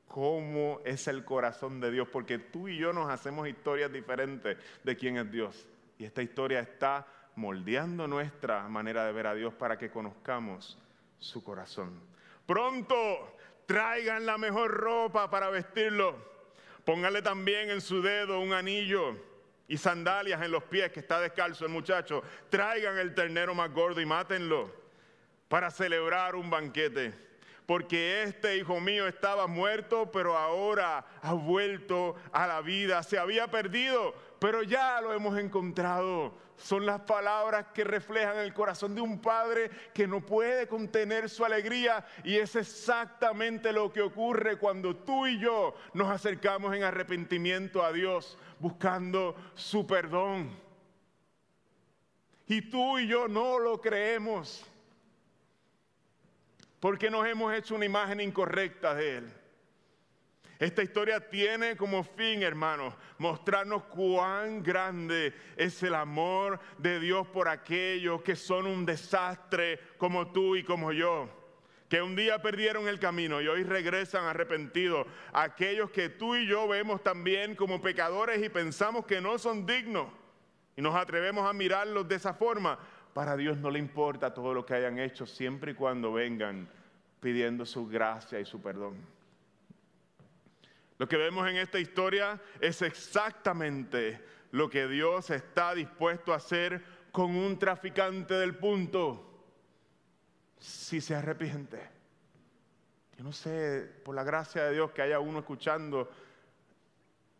cómo 0.08 0.80
es 0.84 1.08
el 1.08 1.24
corazón 1.24 1.80
de 1.80 1.90
Dios, 1.90 2.08
porque 2.08 2.38
tú 2.38 2.68
y 2.68 2.78
yo 2.78 2.92
nos 2.92 3.10
hacemos 3.10 3.48
historias 3.48 3.92
diferentes 3.92 4.56
de 4.82 4.96
quién 4.96 5.16
es 5.18 5.30
Dios. 5.30 5.68
Y 5.98 6.04
esta 6.04 6.22
historia 6.22 6.60
está 6.60 7.06
moldeando 7.36 8.06
nuestra 8.08 8.66
manera 8.68 9.04
de 9.04 9.12
ver 9.12 9.26
a 9.26 9.34
Dios 9.34 9.52
para 9.54 9.76
que 9.78 9.90
conozcamos 9.90 10.78
su 11.18 11.44
corazón. 11.44 12.00
Pronto 12.46 13.35
traigan 13.66 14.26
la 14.26 14.38
mejor 14.38 14.70
ropa 14.70 15.28
para 15.30 15.50
vestirlo. 15.50 16.16
Pónganle 16.84 17.20
también 17.20 17.70
en 17.70 17.80
su 17.80 18.00
dedo 18.00 18.40
un 18.40 18.52
anillo 18.52 19.16
y 19.68 19.76
sandalias 19.76 20.40
en 20.42 20.52
los 20.52 20.62
pies, 20.64 20.92
que 20.92 21.00
está 21.00 21.20
descalzo 21.20 21.64
el 21.66 21.72
muchacho. 21.72 22.22
Traigan 22.48 22.98
el 22.98 23.14
ternero 23.14 23.54
más 23.54 23.72
gordo 23.72 24.00
y 24.00 24.06
mátenlo 24.06 24.72
para 25.48 25.70
celebrar 25.70 26.36
un 26.36 26.48
banquete. 26.50 27.26
Porque 27.66 28.22
este 28.22 28.56
hijo 28.56 28.78
mío 28.78 29.08
estaba 29.08 29.48
muerto, 29.48 30.12
pero 30.12 30.36
ahora 30.36 31.04
ha 31.20 31.32
vuelto 31.32 32.14
a 32.30 32.46
la 32.46 32.60
vida. 32.60 33.02
Se 33.02 33.18
había 33.18 33.48
perdido, 33.48 34.14
pero 34.38 34.62
ya 34.62 35.00
lo 35.00 35.12
hemos 35.12 35.38
encontrado. 35.38 36.34
Son 36.56 36.86
las 36.86 37.00
palabras 37.02 37.66
que 37.74 37.84
reflejan 37.84 38.38
el 38.38 38.54
corazón 38.54 38.94
de 38.94 39.02
un 39.02 39.20
padre 39.20 39.70
que 39.92 40.06
no 40.06 40.24
puede 40.24 40.66
contener 40.66 41.28
su 41.28 41.44
alegría 41.44 42.06
y 42.24 42.36
es 42.36 42.56
exactamente 42.56 43.72
lo 43.72 43.92
que 43.92 44.00
ocurre 44.00 44.56
cuando 44.56 44.96
tú 44.96 45.26
y 45.26 45.38
yo 45.38 45.74
nos 45.92 46.08
acercamos 46.08 46.74
en 46.74 46.82
arrepentimiento 46.82 47.84
a 47.84 47.92
Dios 47.92 48.38
buscando 48.58 49.36
su 49.54 49.86
perdón. 49.86 50.58
Y 52.46 52.62
tú 52.70 52.98
y 52.98 53.06
yo 53.06 53.28
no 53.28 53.58
lo 53.58 53.80
creemos 53.80 54.64
porque 56.80 57.10
nos 57.10 57.26
hemos 57.26 57.52
hecho 57.52 57.74
una 57.74 57.84
imagen 57.84 58.20
incorrecta 58.20 58.94
de 58.94 59.18
Él. 59.18 59.35
Esta 60.58 60.82
historia 60.82 61.20
tiene 61.20 61.76
como 61.76 62.02
fin, 62.02 62.42
hermanos, 62.42 62.94
mostrarnos 63.18 63.84
cuán 63.84 64.62
grande 64.62 65.34
es 65.56 65.82
el 65.82 65.94
amor 65.94 66.58
de 66.78 66.98
Dios 66.98 67.26
por 67.26 67.48
aquellos 67.48 68.22
que 68.22 68.36
son 68.36 68.66
un 68.66 68.86
desastre 68.86 69.78
como 69.98 70.32
tú 70.32 70.56
y 70.56 70.64
como 70.64 70.92
yo. 70.92 71.28
Que 71.90 72.00
un 72.00 72.16
día 72.16 72.40
perdieron 72.40 72.88
el 72.88 72.98
camino 72.98 73.40
y 73.40 73.48
hoy 73.48 73.64
regresan 73.64 74.24
arrepentidos. 74.24 75.06
Aquellos 75.32 75.90
que 75.90 76.08
tú 76.08 76.34
y 76.34 76.46
yo 76.46 76.66
vemos 76.66 77.02
también 77.02 77.54
como 77.54 77.80
pecadores 77.80 78.42
y 78.42 78.48
pensamos 78.48 79.04
que 79.04 79.20
no 79.20 79.38
son 79.38 79.66
dignos. 79.66 80.08
Y 80.74 80.82
nos 80.82 80.94
atrevemos 80.94 81.48
a 81.48 81.52
mirarlos 81.52 82.08
de 82.08 82.16
esa 82.16 82.34
forma. 82.34 82.78
Para 83.12 83.36
Dios 83.36 83.58
no 83.58 83.70
le 83.70 83.78
importa 83.78 84.34
todo 84.34 84.52
lo 84.52 84.66
que 84.66 84.74
hayan 84.74 84.98
hecho 84.98 85.26
siempre 85.26 85.72
y 85.72 85.74
cuando 85.74 86.12
vengan 86.12 86.68
pidiendo 87.20 87.64
su 87.64 87.86
gracia 87.86 88.40
y 88.40 88.44
su 88.44 88.60
perdón. 88.60 89.15
Lo 90.98 91.08
que 91.08 91.16
vemos 91.16 91.46
en 91.48 91.56
esta 91.56 91.78
historia 91.78 92.40
es 92.60 92.80
exactamente 92.82 94.22
lo 94.52 94.70
que 94.70 94.86
Dios 94.86 95.30
está 95.30 95.74
dispuesto 95.74 96.32
a 96.32 96.36
hacer 96.36 96.82
con 97.12 97.36
un 97.36 97.58
traficante 97.58 98.34
del 98.34 98.56
punto 98.56 99.22
si 100.58 101.00
se 101.00 101.14
arrepiente. 101.14 101.96
Yo 103.16 103.24
no 103.24 103.32
sé, 103.32 103.90
por 104.04 104.14
la 104.14 104.24
gracia 104.24 104.64
de 104.64 104.74
Dios, 104.74 104.90
que 104.92 105.02
haya 105.02 105.20
uno 105.20 105.40
escuchando. 105.40 106.10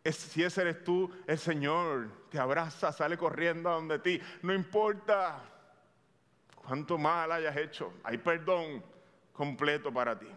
si 0.03 0.43
ese 0.43 0.61
eres 0.61 0.83
tú, 0.83 1.11
el 1.27 1.37
Señor 1.37 2.09
te 2.29 2.39
abraza, 2.39 2.91
sale 2.91 3.17
corriendo 3.17 3.69
a 3.69 3.73
donde 3.73 3.99
ti. 3.99 4.19
No 4.41 4.53
importa 4.53 5.43
cuánto 6.55 6.97
mal 6.97 7.31
hayas 7.31 7.55
hecho, 7.57 7.93
hay 8.03 8.17
perdón 8.17 8.83
completo 9.33 9.93
para 9.93 10.17
ti. 10.17 10.27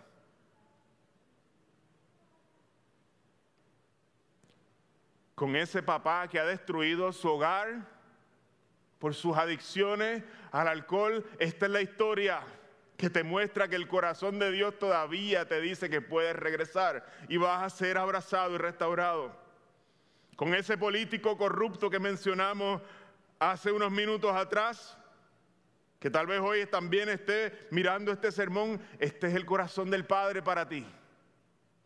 Con 5.40 5.56
ese 5.56 5.82
papá 5.82 6.28
que 6.28 6.38
ha 6.38 6.44
destruido 6.44 7.10
su 7.14 7.26
hogar 7.26 7.86
por 8.98 9.14
sus 9.14 9.34
adicciones 9.38 10.22
al 10.52 10.68
alcohol. 10.68 11.24
Esta 11.38 11.64
es 11.64 11.72
la 11.72 11.80
historia 11.80 12.42
que 12.98 13.08
te 13.08 13.22
muestra 13.22 13.66
que 13.66 13.76
el 13.76 13.88
corazón 13.88 14.38
de 14.38 14.52
Dios 14.52 14.78
todavía 14.78 15.48
te 15.48 15.62
dice 15.62 15.88
que 15.88 16.02
puedes 16.02 16.36
regresar 16.36 17.06
y 17.26 17.38
vas 17.38 17.62
a 17.62 17.74
ser 17.74 17.96
abrazado 17.96 18.54
y 18.54 18.58
restaurado. 18.58 19.34
Con 20.36 20.54
ese 20.54 20.76
político 20.76 21.38
corrupto 21.38 21.88
que 21.88 21.98
mencionamos 21.98 22.82
hace 23.38 23.72
unos 23.72 23.90
minutos 23.90 24.36
atrás, 24.36 24.98
que 25.98 26.10
tal 26.10 26.26
vez 26.26 26.40
hoy 26.40 26.66
también 26.66 27.08
esté 27.08 27.66
mirando 27.70 28.12
este 28.12 28.30
sermón, 28.30 28.78
este 28.98 29.28
es 29.28 29.34
el 29.34 29.46
corazón 29.46 29.90
del 29.90 30.04
Padre 30.04 30.42
para 30.42 30.68
ti. 30.68 30.86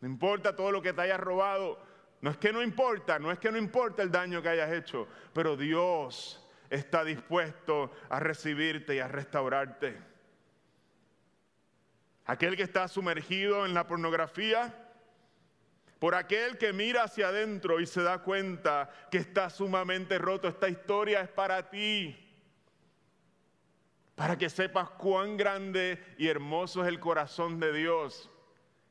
No 0.01 0.09
importa 0.09 0.57
todo 0.57 0.73
lo 0.73 0.81
que 0.81 0.91
te 0.91 1.03
hayas 1.03 1.21
robado, 1.21 1.84
no 2.25 2.31
es 2.31 2.37
que 2.37 2.51
no 2.51 2.63
importa, 2.63 3.19
no 3.19 3.31
es 3.31 3.37
que 3.37 3.51
no 3.51 3.57
importa 3.59 4.01
el 4.01 4.09
daño 4.09 4.41
que 4.41 4.49
hayas 4.49 4.71
hecho, 4.71 5.07
pero 5.31 5.55
Dios 5.55 6.43
está 6.71 7.03
dispuesto 7.03 7.91
a 8.09 8.19
recibirte 8.19 8.95
y 8.95 8.99
a 8.99 9.07
restaurarte. 9.07 9.95
Aquel 12.25 12.57
que 12.57 12.63
está 12.63 12.87
sumergido 12.87 13.63
en 13.63 13.75
la 13.75 13.85
pornografía, 13.85 14.73
por 15.99 16.15
aquel 16.15 16.57
que 16.57 16.73
mira 16.73 17.03
hacia 17.03 17.27
adentro 17.27 17.79
y 17.79 17.85
se 17.85 18.01
da 18.01 18.23
cuenta 18.23 18.89
que 19.11 19.19
está 19.19 19.51
sumamente 19.51 20.17
roto. 20.17 20.47
Esta 20.47 20.67
historia 20.67 21.21
es 21.21 21.29
para 21.29 21.69
ti, 21.69 22.17
para 24.15 24.35
que 24.35 24.49
sepas 24.49 24.89
cuán 24.89 25.37
grande 25.37 26.03
y 26.17 26.27
hermoso 26.27 26.81
es 26.81 26.87
el 26.87 26.99
corazón 26.99 27.59
de 27.59 27.71
Dios, 27.71 28.31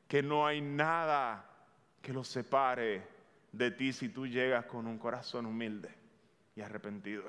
que 0.07 0.23
no 0.23 0.47
hay 0.47 0.61
nada 0.61 1.51
que 2.01 2.13
lo 2.13 2.23
separe 2.23 3.14
de 3.57 3.71
ti 3.71 3.93
si 3.93 4.09
tú 4.09 4.27
llegas 4.27 4.65
con 4.65 4.85
un 4.85 4.97
corazón 4.97 5.45
humilde 5.45 5.89
y 6.55 6.61
arrepentido. 6.61 7.23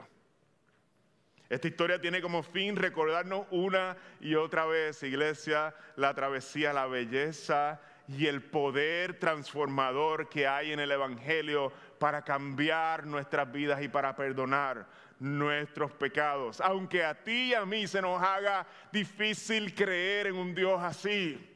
Esta 1.49 1.69
historia 1.69 2.01
tiene 2.01 2.21
como 2.21 2.43
fin 2.43 2.75
recordarnos 2.75 3.47
una 3.53 3.97
y 4.21 4.35
otra 4.35 4.67
vez, 4.67 5.01
iglesia, 5.05 5.75
la 5.95 6.13
travesía, 6.13 6.73
la 6.73 6.87
belleza 6.87 7.81
y 8.09 8.27
el 8.27 8.43
poder 8.43 9.21
transformador 9.21 10.29
que 10.29 10.49
hay 10.49 10.73
en 10.73 10.81
el 10.81 10.91
Evangelio 10.91 11.73
para 12.01 12.23
cambiar 12.23 13.07
nuestras 13.07 13.51
vidas 13.53 13.81
y 13.83 13.89
para 13.89 14.17
perdonar 14.17 14.89
nuestros 15.21 15.93
pecados. 15.93 16.61
Aunque 16.61 17.05
a 17.05 17.23
ti 17.23 17.51
y 17.51 17.55
a 17.55 17.65
mí 17.65 17.87
se 17.87 18.03
nos 18.03 18.21
haga 18.21 18.67
difícil 18.93 19.73
creer 19.73 20.27
en 20.27 20.37
un 20.37 20.53
Dios 20.53 20.83
así. 20.83 21.53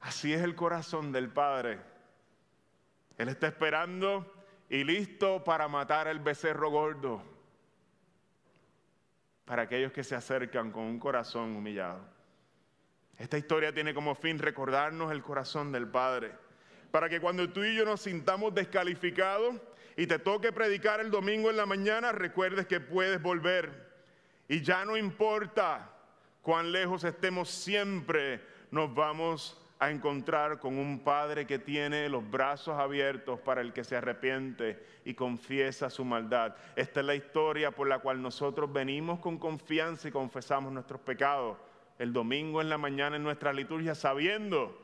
Así 0.00 0.34
es 0.34 0.42
el 0.42 0.54
corazón 0.54 1.10
del 1.10 1.30
Padre 1.30 1.93
él 3.18 3.28
está 3.28 3.46
esperando 3.46 4.32
y 4.68 4.84
listo 4.84 5.44
para 5.44 5.68
matar 5.68 6.08
el 6.08 6.18
becerro 6.18 6.70
gordo. 6.70 7.22
Para 9.44 9.62
aquellos 9.62 9.92
que 9.92 10.02
se 10.02 10.14
acercan 10.14 10.72
con 10.72 10.84
un 10.84 10.98
corazón 10.98 11.54
humillado. 11.54 12.00
Esta 13.18 13.38
historia 13.38 13.72
tiene 13.72 13.94
como 13.94 14.14
fin 14.14 14.38
recordarnos 14.38 15.12
el 15.12 15.22
corazón 15.22 15.70
del 15.70 15.88
Padre. 15.88 16.32
Para 16.90 17.08
que 17.08 17.20
cuando 17.20 17.48
tú 17.50 17.62
y 17.62 17.76
yo 17.76 17.84
nos 17.84 18.00
sintamos 18.00 18.54
descalificados 18.54 19.56
y 19.96 20.06
te 20.06 20.18
toque 20.18 20.52
predicar 20.52 21.00
el 21.00 21.10
domingo 21.10 21.50
en 21.50 21.56
la 21.56 21.66
mañana, 21.66 22.10
recuerdes 22.12 22.66
que 22.66 22.80
puedes 22.80 23.22
volver. 23.22 23.92
Y 24.48 24.62
ya 24.62 24.84
no 24.84 24.96
importa 24.96 25.90
cuán 26.42 26.72
lejos 26.72 27.04
estemos, 27.04 27.48
siempre 27.50 28.44
nos 28.70 28.92
vamos 28.92 29.63
a 29.78 29.90
encontrar 29.90 30.58
con 30.58 30.78
un 30.78 31.00
Padre 31.00 31.46
que 31.46 31.58
tiene 31.58 32.08
los 32.08 32.28
brazos 32.30 32.78
abiertos 32.78 33.40
para 33.40 33.60
el 33.60 33.72
que 33.72 33.84
se 33.84 33.96
arrepiente 33.96 34.82
y 35.04 35.14
confiesa 35.14 35.90
su 35.90 36.04
maldad. 36.04 36.54
Esta 36.76 37.00
es 37.00 37.06
la 37.06 37.14
historia 37.14 37.70
por 37.70 37.88
la 37.88 37.98
cual 37.98 38.22
nosotros 38.22 38.72
venimos 38.72 39.18
con 39.18 39.38
confianza 39.38 40.08
y 40.08 40.12
confesamos 40.12 40.72
nuestros 40.72 41.00
pecados 41.00 41.58
el 41.98 42.12
domingo 42.12 42.60
en 42.60 42.68
la 42.68 42.78
mañana 42.78 43.16
en 43.16 43.22
nuestra 43.22 43.52
liturgia, 43.52 43.94
sabiendo 43.94 44.80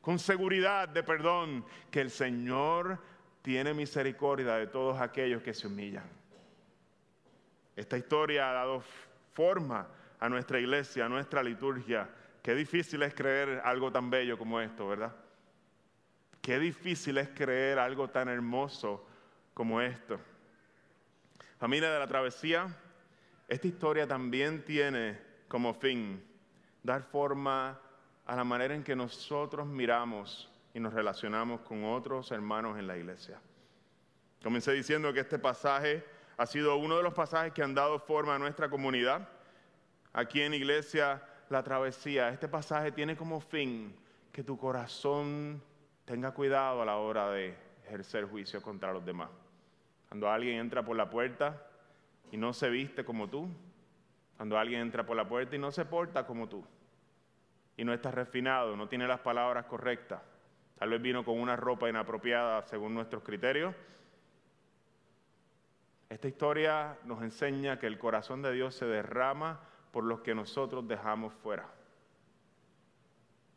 con 0.00 0.18
seguridad 0.18 0.88
de 0.88 1.02
perdón 1.02 1.64
que 1.90 2.00
el 2.00 2.10
Señor 2.10 2.98
tiene 3.42 3.74
misericordia 3.74 4.54
de 4.56 4.66
todos 4.66 5.00
aquellos 5.00 5.42
que 5.42 5.54
se 5.54 5.66
humillan. 5.66 6.08
Esta 7.74 7.96
historia 7.96 8.50
ha 8.50 8.52
dado 8.52 8.82
forma 9.32 9.88
a 10.18 10.28
nuestra 10.28 10.58
iglesia, 10.58 11.06
a 11.06 11.08
nuestra 11.08 11.42
liturgia 11.42 12.08
Qué 12.48 12.54
difícil 12.54 13.02
es 13.02 13.12
creer 13.12 13.60
algo 13.62 13.92
tan 13.92 14.08
bello 14.08 14.38
como 14.38 14.58
esto, 14.58 14.88
¿verdad? 14.88 15.14
Qué 16.40 16.58
difícil 16.58 17.18
es 17.18 17.28
creer 17.28 17.78
algo 17.78 18.08
tan 18.08 18.26
hermoso 18.30 19.06
como 19.52 19.82
esto. 19.82 20.18
Familia 21.58 21.92
de 21.92 21.98
la 21.98 22.06
travesía, 22.06 22.74
esta 23.48 23.66
historia 23.66 24.06
también 24.06 24.64
tiene 24.64 25.20
como 25.46 25.74
fin 25.74 26.24
dar 26.82 27.02
forma 27.02 27.78
a 28.24 28.34
la 28.34 28.44
manera 28.44 28.74
en 28.74 28.82
que 28.82 28.96
nosotros 28.96 29.66
miramos 29.66 30.50
y 30.72 30.80
nos 30.80 30.94
relacionamos 30.94 31.60
con 31.60 31.84
otros 31.84 32.32
hermanos 32.32 32.78
en 32.78 32.86
la 32.86 32.96
iglesia. 32.96 33.38
Comencé 34.42 34.72
diciendo 34.72 35.12
que 35.12 35.20
este 35.20 35.38
pasaje 35.38 36.02
ha 36.38 36.46
sido 36.46 36.78
uno 36.78 36.96
de 36.96 37.02
los 37.02 37.12
pasajes 37.12 37.52
que 37.52 37.62
han 37.62 37.74
dado 37.74 37.98
forma 37.98 38.36
a 38.36 38.38
nuestra 38.38 38.70
comunidad. 38.70 39.28
Aquí 40.14 40.40
en 40.40 40.54
Iglesia 40.54 41.22
la 41.50 41.62
travesía, 41.62 42.28
este 42.28 42.48
pasaje 42.48 42.92
tiene 42.92 43.16
como 43.16 43.40
fin 43.40 43.94
que 44.32 44.44
tu 44.44 44.58
corazón 44.58 45.62
tenga 46.04 46.32
cuidado 46.32 46.82
a 46.82 46.84
la 46.84 46.96
hora 46.96 47.30
de 47.30 47.54
ejercer 47.84 48.26
juicio 48.26 48.62
contra 48.62 48.92
los 48.92 49.04
demás. 49.04 49.30
Cuando 50.08 50.30
alguien 50.30 50.58
entra 50.58 50.84
por 50.84 50.96
la 50.96 51.10
puerta 51.10 51.62
y 52.30 52.36
no 52.36 52.52
se 52.52 52.68
viste 52.70 53.04
como 53.04 53.28
tú, 53.28 53.48
cuando 54.36 54.58
alguien 54.58 54.80
entra 54.80 55.04
por 55.04 55.16
la 55.16 55.28
puerta 55.28 55.56
y 55.56 55.58
no 55.58 55.70
se 55.70 55.84
porta 55.84 56.26
como 56.26 56.48
tú, 56.48 56.64
y 57.76 57.84
no 57.84 57.92
está 57.92 58.10
refinado, 58.10 58.76
no 58.76 58.88
tiene 58.88 59.06
las 59.06 59.20
palabras 59.20 59.66
correctas, 59.66 60.22
tal 60.78 60.90
vez 60.90 61.02
vino 61.02 61.24
con 61.24 61.38
una 61.38 61.56
ropa 61.56 61.88
inapropiada 61.88 62.62
según 62.62 62.94
nuestros 62.94 63.22
criterios, 63.22 63.74
esta 66.08 66.26
historia 66.26 66.96
nos 67.04 67.22
enseña 67.22 67.78
que 67.78 67.86
el 67.86 67.98
corazón 67.98 68.40
de 68.40 68.52
Dios 68.52 68.74
se 68.74 68.86
derrama 68.86 69.60
por 69.92 70.04
los 70.04 70.20
que 70.20 70.34
nosotros 70.34 70.86
dejamos 70.86 71.32
fuera. 71.34 71.68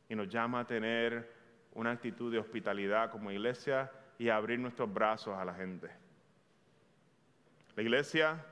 Y 0.10 0.16
nos 0.16 0.28
llama 0.30 0.62
a 0.62 0.68
tener 0.68 1.32
una 1.74 1.92
actitud 1.92 2.32
de 2.32 2.40
hospitalidad 2.40 3.12
como 3.12 3.32
iglesia 3.32 3.92
y 4.18 4.30
a 4.30 4.36
abrir 4.36 4.60
nuestros 4.60 4.92
brazos 4.94 5.38
a 5.38 5.46
la 5.46 5.54
gente. 5.54 5.90
La 7.76 7.84
iglesia 7.84 8.46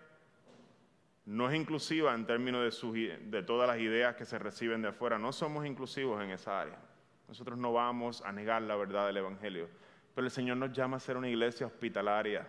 no 1.26 1.50
es 1.50 1.56
inclusiva 1.56 2.15
en 2.15 2.26
términos 2.26 2.82
de, 2.82 3.18
de 3.18 3.44
todas 3.44 3.68
las 3.68 3.80
ideas 3.80 4.15
que 4.15 4.26
se 4.26 4.39
reciben 4.39 4.82
de 4.82 4.88
afuera. 4.88 5.20
No 5.20 5.32
somos 5.32 5.65
inclusivos 5.65 6.24
en 6.24 6.32
esa 6.32 6.62
área. 6.62 6.80
Nosotros 7.28 7.58
no 7.58 7.74
vamos 7.74 8.24
a 8.24 8.32
negar 8.32 8.62
la 8.63 8.76
verdad 8.76 9.06
del 9.06 9.18
Evangelio. 9.18 9.70
Pero 10.15 10.26
el 10.26 10.32
Señor 10.32 10.58
nos 10.58 10.72
llama 10.72 10.98
a 10.98 11.00
ser 11.00 11.18
una 11.18 11.30
iglesia 11.30 11.68
hospitalaria 11.68 12.48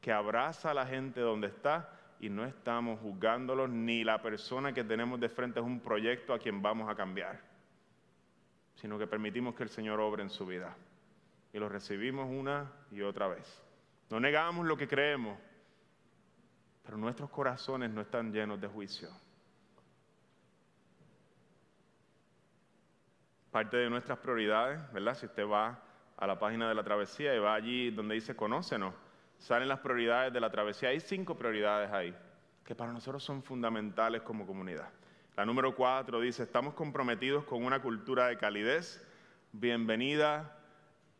que 0.00 0.12
abraza 0.12 0.72
a 0.72 0.74
la 0.74 0.86
gente 0.86 1.20
donde 1.20 1.46
está 1.46 1.95
y 2.20 2.28
no 2.30 2.44
estamos 2.44 3.00
juzgándolos, 3.00 3.68
ni 3.68 4.04
la 4.04 4.22
persona 4.22 4.72
que 4.72 4.84
tenemos 4.84 5.20
de 5.20 5.28
frente 5.28 5.60
es 5.60 5.66
un 5.66 5.80
proyecto 5.80 6.32
a 6.32 6.38
quien 6.38 6.62
vamos 6.62 6.88
a 6.88 6.94
cambiar, 6.94 7.40
sino 8.76 8.98
que 8.98 9.06
permitimos 9.06 9.54
que 9.54 9.64
el 9.64 9.68
Señor 9.68 10.00
obre 10.00 10.22
en 10.22 10.30
su 10.30 10.46
vida. 10.46 10.76
Y 11.52 11.58
lo 11.58 11.68
recibimos 11.68 12.28
una 12.30 12.70
y 12.90 13.02
otra 13.02 13.28
vez. 13.28 13.62
No 14.10 14.20
negamos 14.20 14.66
lo 14.66 14.76
que 14.76 14.88
creemos, 14.88 15.38
pero 16.84 16.96
nuestros 16.96 17.30
corazones 17.30 17.90
no 17.90 18.00
están 18.00 18.32
llenos 18.32 18.60
de 18.60 18.68
juicio. 18.68 19.08
Parte 23.50 23.76
de 23.78 23.90
nuestras 23.90 24.18
prioridades, 24.18 24.92
¿verdad? 24.92 25.14
Si 25.14 25.26
usted 25.26 25.46
va 25.48 25.82
a 26.16 26.26
la 26.26 26.38
página 26.38 26.68
de 26.68 26.74
la 26.74 26.84
travesía 26.84 27.34
y 27.34 27.38
va 27.38 27.54
allí 27.54 27.90
donde 27.90 28.14
dice 28.14 28.36
conócenos, 28.36 28.94
salen 29.38 29.68
las 29.68 29.80
prioridades 29.80 30.32
de 30.32 30.40
la 30.40 30.50
travesía. 30.50 30.90
Hay 30.90 31.00
cinco 31.00 31.36
prioridades 31.36 31.92
ahí 31.92 32.14
que 32.64 32.74
para 32.74 32.92
nosotros 32.92 33.22
son 33.22 33.42
fundamentales 33.42 34.22
como 34.22 34.46
comunidad. 34.46 34.88
La 35.36 35.44
número 35.44 35.74
cuatro 35.74 36.20
dice, 36.20 36.42
estamos 36.42 36.74
comprometidos 36.74 37.44
con 37.44 37.64
una 37.64 37.80
cultura 37.80 38.26
de 38.26 38.38
calidez, 38.38 39.06
bienvenida 39.52 40.58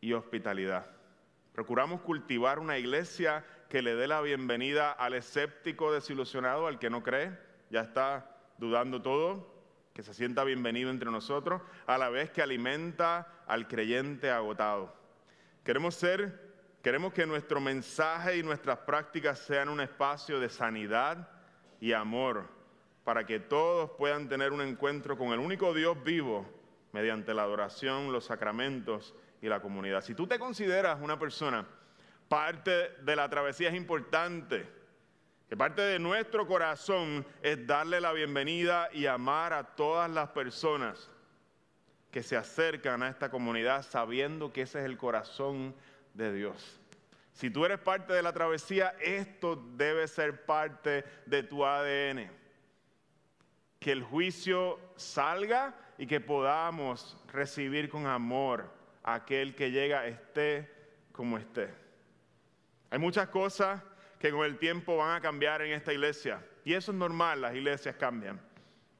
y 0.01 0.13
hospitalidad. 0.13 0.87
Procuramos 1.53 2.01
cultivar 2.01 2.59
una 2.59 2.77
iglesia 2.77 3.45
que 3.69 3.81
le 3.81 3.95
dé 3.95 4.07
la 4.07 4.21
bienvenida 4.21 4.91
al 4.91 5.13
escéptico 5.13 5.91
desilusionado, 5.91 6.67
al 6.67 6.79
que 6.79 6.89
no 6.89 7.03
cree, 7.03 7.37
ya 7.69 7.81
está 7.81 8.37
dudando 8.57 9.01
todo, 9.01 9.55
que 9.93 10.03
se 10.03 10.13
sienta 10.13 10.43
bienvenido 10.43 10.89
entre 10.89 11.11
nosotros, 11.11 11.61
a 11.85 11.97
la 11.97 12.09
vez 12.09 12.29
que 12.29 12.41
alimenta 12.41 13.27
al 13.47 13.67
creyente 13.67 14.29
agotado. 14.31 14.93
Queremos 15.63 15.95
ser 15.95 16.46
Queremos 16.81 17.13
que 17.13 17.25
nuestro 17.25 17.59
mensaje 17.59 18.37
y 18.37 18.43
nuestras 18.43 18.79
prácticas 18.79 19.39
sean 19.39 19.69
un 19.69 19.81
espacio 19.81 20.39
de 20.39 20.49
sanidad 20.49 21.27
y 21.79 21.93
amor 21.93 22.47
para 23.03 23.25
que 23.25 23.39
todos 23.39 23.91
puedan 23.97 24.29
tener 24.29 24.51
un 24.51 24.61
encuentro 24.61 25.17
con 25.17 25.29
el 25.29 25.39
único 25.39 25.73
Dios 25.73 26.01
vivo 26.03 26.45
mediante 26.91 27.33
la 27.33 27.43
adoración, 27.43 28.11
los 28.11 28.25
sacramentos 28.25 29.15
y 29.41 29.47
la 29.47 29.61
comunidad. 29.61 30.01
Si 30.01 30.13
tú 30.13 30.27
te 30.27 30.39
consideras 30.39 30.99
una 31.01 31.17
persona, 31.17 31.65
parte 32.27 32.91
de 33.01 33.15
la 33.15 33.29
travesía 33.29 33.69
es 33.69 33.75
importante, 33.75 34.67
que 35.49 35.55
parte 35.55 35.81
de 35.81 35.99
nuestro 35.99 36.45
corazón 36.47 37.25
es 37.41 37.65
darle 37.65 38.01
la 38.01 38.11
bienvenida 38.11 38.89
y 38.91 39.05
amar 39.05 39.53
a 39.53 39.63
todas 39.63 40.09
las 40.09 40.29
personas 40.29 41.09
que 42.11 42.23
se 42.23 42.35
acercan 42.35 43.03
a 43.03 43.09
esta 43.09 43.29
comunidad 43.29 43.83
sabiendo 43.83 44.51
que 44.51 44.63
ese 44.63 44.79
es 44.79 44.85
el 44.85 44.97
corazón 44.97 45.75
de 46.17 46.33
Dios. 46.33 46.79
Si 47.31 47.49
tú 47.51 47.63
eres 47.65 47.79
parte 47.79 48.13
de 48.13 48.23
la 48.23 48.33
travesía, 48.33 48.95
esto 48.99 49.55
debe 49.75 50.07
ser 50.07 50.45
parte 50.45 51.05
de 51.27 51.43
tu 51.43 51.63
ADN. 51.63 52.29
Que 53.79 53.91
el 53.91 54.03
juicio 54.03 54.79
salga 54.95 55.75
y 55.99 56.07
que 56.07 56.19
podamos 56.19 57.15
recibir 57.31 57.89
con 57.89 58.07
amor 58.07 58.73
a 59.03 59.13
aquel 59.13 59.55
que 59.55 59.69
llega, 59.69 60.07
esté 60.07 60.69
como 61.11 61.37
esté. 61.37 61.69
Hay 62.89 62.97
muchas 62.97 63.27
cosas 63.29 63.83
que 64.19 64.31
con 64.31 64.43
el 64.43 64.57
tiempo 64.57 64.97
van 64.97 65.15
a 65.15 65.21
cambiar 65.21 65.61
en 65.61 65.73
esta 65.73 65.93
iglesia. 65.93 66.43
Y 66.65 66.73
eso 66.73 66.91
es 66.91 66.97
normal, 66.97 67.41
las 67.41 67.53
iglesias 67.53 67.95
cambian 67.95 68.46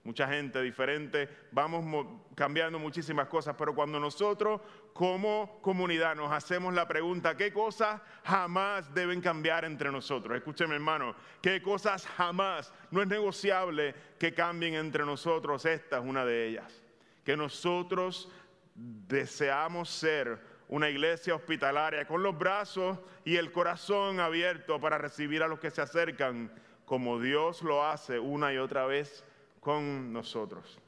mucha 0.07 0.25
gente 0.25 0.61
diferente, 0.61 1.27
vamos 1.51 2.07
cambiando 2.33 2.79
muchísimas 2.79 3.27
cosas, 3.27 3.55
pero 3.57 3.75
cuando 3.75 3.99
nosotros 3.99 4.61
como 4.93 5.59
comunidad 5.61 6.15
nos 6.15 6.31
hacemos 6.31 6.73
la 6.73 6.87
pregunta, 6.87 7.35
¿qué 7.35 7.51
cosas 7.51 7.99
jamás 8.23 8.93
deben 8.93 9.19
cambiar 9.19 9.65
entre 9.65 9.91
nosotros? 9.91 10.37
Escúcheme 10.37 10.75
hermano, 10.75 11.13
¿qué 11.41 11.61
cosas 11.61 12.07
jamás 12.07 12.71
no 12.89 13.01
es 13.01 13.09
negociable 13.09 13.93
que 14.17 14.33
cambien 14.33 14.75
entre 14.75 15.05
nosotros? 15.05 15.65
Esta 15.65 15.97
es 15.97 16.05
una 16.05 16.23
de 16.23 16.47
ellas. 16.47 16.81
Que 17.25 17.35
nosotros 17.35 18.31
deseamos 18.73 19.89
ser 19.89 20.39
una 20.69 20.89
iglesia 20.89 21.35
hospitalaria 21.35 22.07
con 22.07 22.23
los 22.23 22.37
brazos 22.37 22.97
y 23.25 23.35
el 23.35 23.51
corazón 23.51 24.21
abierto 24.21 24.79
para 24.79 24.97
recibir 24.97 25.43
a 25.43 25.49
los 25.49 25.59
que 25.59 25.69
se 25.69 25.81
acercan 25.81 26.49
como 26.85 27.19
Dios 27.19 27.61
lo 27.61 27.85
hace 27.85 28.17
una 28.19 28.53
y 28.53 28.57
otra 28.57 28.85
vez 28.85 29.25
con 29.59 30.11
nosotros. 30.11 30.79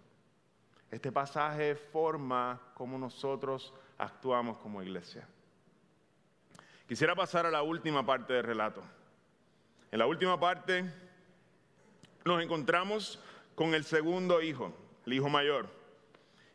Este 0.91 1.11
pasaje 1.11 1.75
forma 1.75 2.61
cómo 2.73 2.97
nosotros 2.97 3.73
actuamos 3.97 4.57
como 4.57 4.81
iglesia. 4.81 5.27
Quisiera 6.87 7.15
pasar 7.15 7.45
a 7.45 7.51
la 7.51 7.61
última 7.61 8.05
parte 8.05 8.33
del 8.33 8.43
relato. 8.43 8.81
En 9.91 9.99
la 9.99 10.07
última 10.07 10.39
parte 10.39 10.91
nos 12.25 12.41
encontramos 12.41 13.23
con 13.55 13.75
el 13.75 13.83
segundo 13.83 14.41
hijo, 14.41 14.73
el 15.05 15.13
hijo 15.13 15.29
mayor. 15.29 15.69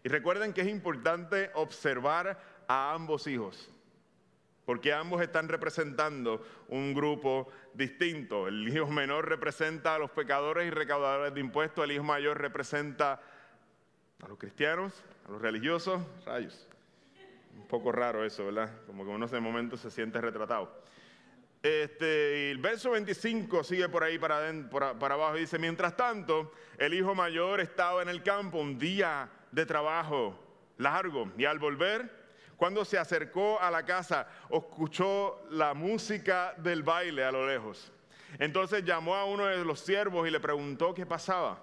Y 0.02 0.08
recuerden 0.08 0.52
que 0.52 0.62
es 0.62 0.68
importante 0.68 1.50
observar 1.54 2.40
a 2.66 2.92
ambos 2.92 3.26
hijos 3.26 3.70
porque 4.64 4.92
ambos 4.92 5.20
están 5.20 5.48
representando 5.48 6.44
un 6.68 6.94
grupo 6.94 7.48
distinto. 7.74 8.48
El 8.48 8.66
hijo 8.68 8.86
menor 8.86 9.28
representa 9.28 9.94
a 9.94 9.98
los 9.98 10.10
pecadores 10.10 10.66
y 10.66 10.70
recaudadores 10.70 11.34
de 11.34 11.40
impuestos, 11.40 11.84
el 11.84 11.92
hijo 11.92 12.04
mayor 12.04 12.40
representa 12.40 13.20
a 14.22 14.28
los 14.28 14.38
cristianos, 14.38 15.04
a 15.28 15.32
los 15.32 15.42
religiosos, 15.42 16.02
rayos. 16.24 16.68
Un 17.56 17.68
poco 17.68 17.92
raro 17.92 18.24
eso, 18.24 18.46
¿verdad? 18.46 18.70
Como 18.86 19.04
que 19.04 19.10
uno 19.10 19.26
ese 19.26 19.38
momento 19.38 19.76
se 19.76 19.90
siente 19.90 20.20
retratado. 20.20 20.82
Este, 21.62 22.50
el 22.50 22.58
verso 22.58 22.90
25 22.90 23.64
sigue 23.64 23.88
por 23.88 24.04
ahí 24.04 24.18
para, 24.18 24.52
para 24.98 25.14
abajo 25.14 25.36
y 25.36 25.40
dice, 25.40 25.58
mientras 25.58 25.96
tanto, 25.96 26.52
el 26.76 26.92
hijo 26.92 27.14
mayor 27.14 27.60
estaba 27.60 28.02
en 28.02 28.08
el 28.08 28.22
campo 28.22 28.58
un 28.58 28.78
día 28.78 29.30
de 29.50 29.64
trabajo 29.64 30.38
largo 30.76 31.32
y 31.38 31.44
al 31.44 31.58
volver 31.58 32.23
cuando 32.56 32.84
se 32.84 32.98
acercó 32.98 33.60
a 33.60 33.70
la 33.70 33.84
casa, 33.84 34.28
escuchó 34.50 35.42
la 35.50 35.74
música 35.74 36.54
del 36.58 36.82
baile 36.82 37.24
a 37.24 37.32
lo 37.32 37.46
lejos. 37.46 37.92
Entonces 38.38 38.84
llamó 38.84 39.14
a 39.14 39.24
uno 39.24 39.46
de 39.46 39.64
los 39.64 39.80
siervos 39.80 40.26
y 40.26 40.30
le 40.30 40.40
preguntó 40.40 40.94
qué 40.94 41.06
pasaba. 41.06 41.58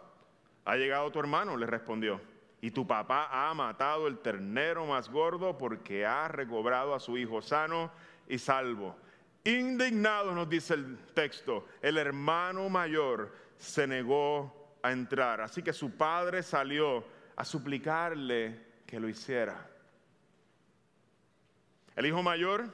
¿Ha 0.66 0.76
llegado 0.76 1.12
tu 1.12 1.20
hermano? 1.20 1.58
Le 1.58 1.66
respondió. 1.66 2.22
Y 2.62 2.72
tu 2.72 2.86
papá 2.86 3.30
ha 3.32 3.54
matado 3.54 4.08
el 4.08 4.20
ternero 4.20 4.86
más 4.86 5.10
gordo 5.10 5.58
porque 5.58 6.06
ha 6.06 6.28
recobrado 6.28 6.94
a 6.94 7.00
su 7.00 7.18
hijo 7.18 7.42
sano 7.42 7.92
y 8.28 8.38
salvo. 8.38 8.96
Indignado 9.44 10.36
nos 10.36 10.48
dice 10.48 10.76
el 10.76 10.98
texto, 11.16 11.66
el 11.82 11.98
hermano 11.98 12.70
mayor 12.70 13.34
se 13.58 13.88
negó 13.88 14.78
a 14.84 14.92
entrar. 14.92 15.42
Así 15.42 15.64
que 15.64 15.74
su 15.74 15.98
padre 15.98 16.44
salió 16.44 17.04
a 17.36 17.44
suplicarle 17.44 18.60
que 18.86 19.00
lo 19.00 19.10
hiciera. 19.10 19.71
El 22.02 22.08
hijo 22.08 22.24
mayor 22.24 22.66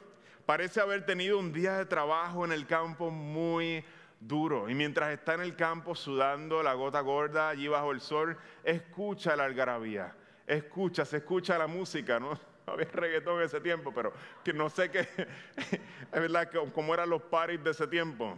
parece 0.45 0.79
haber 0.79 1.05
tenido 1.05 1.37
un 1.37 1.51
día 1.51 1.77
de 1.77 1.85
trabajo 1.85 2.45
en 2.45 2.53
el 2.53 2.65
campo 2.65 3.11
muy 3.11 3.83
duro 4.21 4.69
y 4.69 4.73
mientras 4.73 5.11
está 5.11 5.33
en 5.33 5.41
el 5.41 5.57
campo 5.57 5.95
sudando 5.95 6.63
la 6.63 6.73
gota 6.75 7.01
gorda 7.01 7.49
allí 7.49 7.67
bajo 7.67 7.91
el 7.91 7.99
sol, 7.99 8.37
escucha 8.63 9.35
la 9.35 9.43
algarabía, 9.43 10.15
escucha, 10.47 11.03
se 11.03 11.17
escucha 11.17 11.57
la 11.57 11.67
música, 11.67 12.21
¿no? 12.21 12.39
había 12.67 12.85
reggaetón 12.85 13.39
en 13.39 13.47
ese 13.47 13.59
tiempo, 13.59 13.93
pero 13.93 14.13
que 14.45 14.53
no 14.53 14.69
sé 14.69 14.89
qué, 14.89 14.99
es 15.57 16.21
verdad, 16.21 16.49
cómo 16.73 16.93
eran 16.93 17.09
los 17.09 17.23
paris 17.23 17.61
de 17.61 17.71
ese 17.71 17.85
tiempo. 17.85 18.37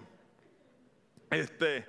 Este, 1.29 1.85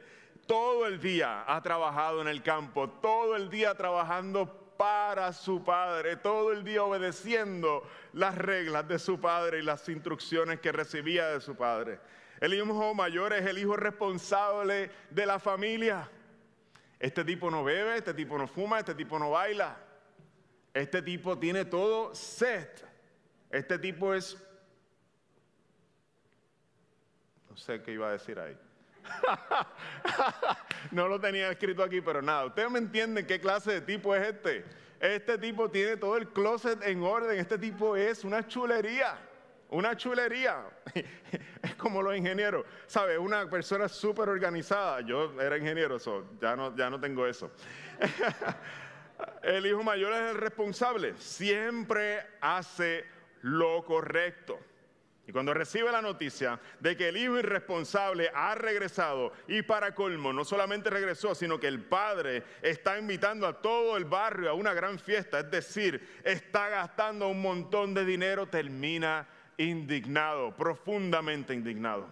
todo 0.46 0.86
el 0.86 1.01
día 1.01 1.44
ha 1.46 1.62
trabajado 1.62 2.20
en 2.20 2.28
el 2.28 2.42
campo, 2.42 2.90
todo 2.90 3.34
el 3.34 3.48
día 3.48 3.74
trabajando 3.74 4.60
para 4.81 5.35
su 5.35 5.62
padre, 5.62 6.16
todo 6.16 6.53
el 6.53 6.64
día 6.64 6.83
obedeciendo 6.83 7.87
las 8.14 8.35
reglas 8.35 8.89
de 8.89 8.99
su 8.99 9.20
padre 9.20 9.59
y 9.59 9.62
las 9.62 9.87
instrucciones 9.91 10.59
que 10.61 10.72
recibía 10.72 11.28
de 11.28 11.43
su 11.43 11.55
padre. 11.55 12.01
El 12.41 12.55
hijo 12.55 12.95
mayor 12.95 13.35
es 13.35 13.45
el 13.45 13.59
hijo 13.59 13.76
responsable 13.76 14.91
de 15.11 15.26
la 15.26 15.39
familia. 15.39 16.11
Este 16.99 17.22
tipo 17.26 17.51
no 17.51 17.62
bebe, 17.62 17.99
este 17.99 18.14
tipo 18.14 18.39
no 18.39 18.49
fuma, 18.49 18.78
este 18.78 18.95
tipo 18.95 19.18
no 19.18 19.33
baila. 19.33 19.76
Este 20.72 21.03
tipo 21.03 21.39
tiene 21.39 21.66
todo 21.66 22.14
set. 22.14 22.83
Este 23.51 23.78
tipo 23.78 24.14
es... 24.14 24.43
No 27.51 27.57
sé 27.59 27.83
qué 27.83 27.93
iba 27.93 28.09
a 28.09 28.12
decir 28.12 28.41
ahí. 28.41 28.57
no 30.90 31.09
lo 31.09 31.20
tenía 31.20 31.51
escrito 31.51 31.82
aquí, 31.82 32.01
pero 32.01 32.22
nada. 32.22 32.46
Ustedes 32.46 32.70
me 32.70 32.78
entienden 32.78 33.26
qué 33.26 33.40
clase 33.40 33.72
de 33.72 33.80
tipo 33.80 34.14
es 34.14 34.26
este. 34.26 34.64
Este 35.01 35.38
tipo 35.38 35.70
tiene 35.70 35.96
todo 35.96 36.16
el 36.16 36.28
closet 36.28 36.82
en 36.84 37.03
orden. 37.03 37.38
Este 37.38 37.59
tipo 37.59 37.96
es 37.96 38.24
una 38.24 38.46
chulería. 38.46 39.18
Una 39.70 39.96
chulería. 39.96 40.64
es 41.62 41.74
como 41.76 42.03
los 42.03 42.16
ingenieros. 42.16 42.66
¿Sabe? 42.86 43.16
Una 43.16 43.48
persona 43.48 43.88
súper 43.88 44.28
organizada. 44.28 45.01
Yo 45.01 45.40
era 45.40 45.57
ingeniero, 45.57 45.96
ya, 46.40 46.55
no, 46.57 46.76
ya 46.76 46.90
no 46.90 47.01
tengo 47.01 47.26
eso. 47.26 47.51
el 49.42 49.64
hijo 49.66 49.82
mayor 49.82 50.12
es 50.12 50.30
el 50.32 50.36
responsable. 50.36 51.14
Siempre 51.16 52.20
hace 52.40 53.07
lo 53.42 53.84
correcto. 53.84 54.59
Y 55.31 55.33
cuando 55.33 55.55
recibe 55.55 55.93
la 55.93 56.03
noticia 56.03 56.59
de 56.81 56.97
que 56.97 57.09
el 57.09 57.16
hijo 57.16 57.39
irresponsable 57.39 58.33
ha 58.35 58.57
regresado 58.57 59.33
y 59.47 59.62
para 59.62 59.95
colmo 59.95 60.33
no 60.33 60.45
solamente 60.45 60.91
regresó, 60.91 61.37
sino 61.37 61.61
que 61.61 61.68
el 61.68 61.85
padre 61.85 62.43
está 62.62 62.99
invitando 62.99 63.47
a 63.47 63.62
todo 63.62 63.97
el 63.97 64.07
barrio 64.07 64.51
a 64.51 64.55
una 64.55 64.74
gran 64.74 64.99
fiesta, 64.99 65.39
es 65.39 65.49
decir, 65.49 66.20
está 66.24 66.68
gastando 66.68 67.28
un 67.28 67.41
montón 67.41 67.95
de 67.95 68.05
dinero, 68.05 68.49
termina 68.49 69.28
indignado, 69.57 70.57
profundamente 70.57 71.55
indignado. 71.55 72.11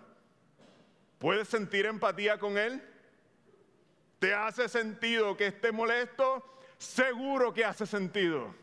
¿Puedes 1.18 1.48
sentir 1.48 1.86
empatía 1.86 2.38
con 2.38 2.56
él? 2.56 2.80
¿Te 4.20 4.32
hace 4.32 4.68
sentido 4.68 5.36
que 5.36 5.48
esté 5.48 5.72
molesto? 5.72 6.44
Seguro 6.78 7.52
que 7.52 7.64
hace 7.64 7.84
sentido. 7.84 8.54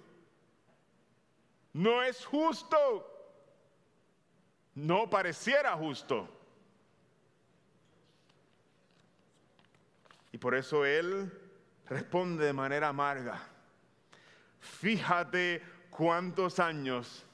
No 1.73 2.01
es 2.01 2.25
justo 2.25 3.14
no 4.75 5.09
pareciera 5.09 5.75
justo. 5.75 6.29
Y 10.31 10.37
por 10.37 10.53
eso 10.53 10.85
Él 10.85 11.31
responde 11.87 12.45
de 12.45 12.53
manera 12.53 12.89
amarga. 12.89 13.41
Fíjate 14.59 15.63
cuántos 15.89 16.59
años 16.59 17.25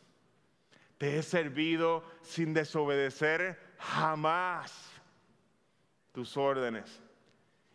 te 0.99 1.17
he 1.17 1.23
servido 1.23 2.03
sin 2.21 2.53
desobedecer 2.53 3.59
jamás 3.79 4.91
tus 6.11 6.37
órdenes. 6.37 7.01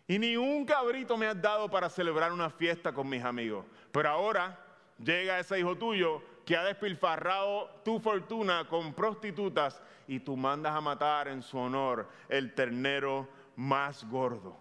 Y 0.06 0.20
ni 0.20 0.36
un 0.36 0.64
cabrito 0.64 1.16
me 1.16 1.26
has 1.26 1.42
dado 1.42 1.68
para 1.68 1.90
celebrar 1.90 2.32
una 2.32 2.48
fiesta 2.48 2.92
con 2.92 3.08
mis 3.08 3.24
amigos. 3.24 3.66
Pero 3.90 4.10
ahora 4.10 4.64
llega 5.02 5.40
ese 5.40 5.58
hijo 5.58 5.76
tuyo 5.76 6.22
que 6.46 6.56
ha 6.56 6.62
despilfarrado 6.62 7.68
tu 7.84 7.98
fortuna 7.98 8.68
con 8.68 8.94
prostitutas 8.94 9.82
y 10.06 10.20
tú 10.20 10.36
mandas 10.36 10.74
a 10.74 10.80
matar 10.80 11.26
en 11.26 11.42
su 11.42 11.58
honor 11.58 12.08
el 12.28 12.54
ternero 12.54 13.28
más 13.56 14.08
gordo. 14.08 14.56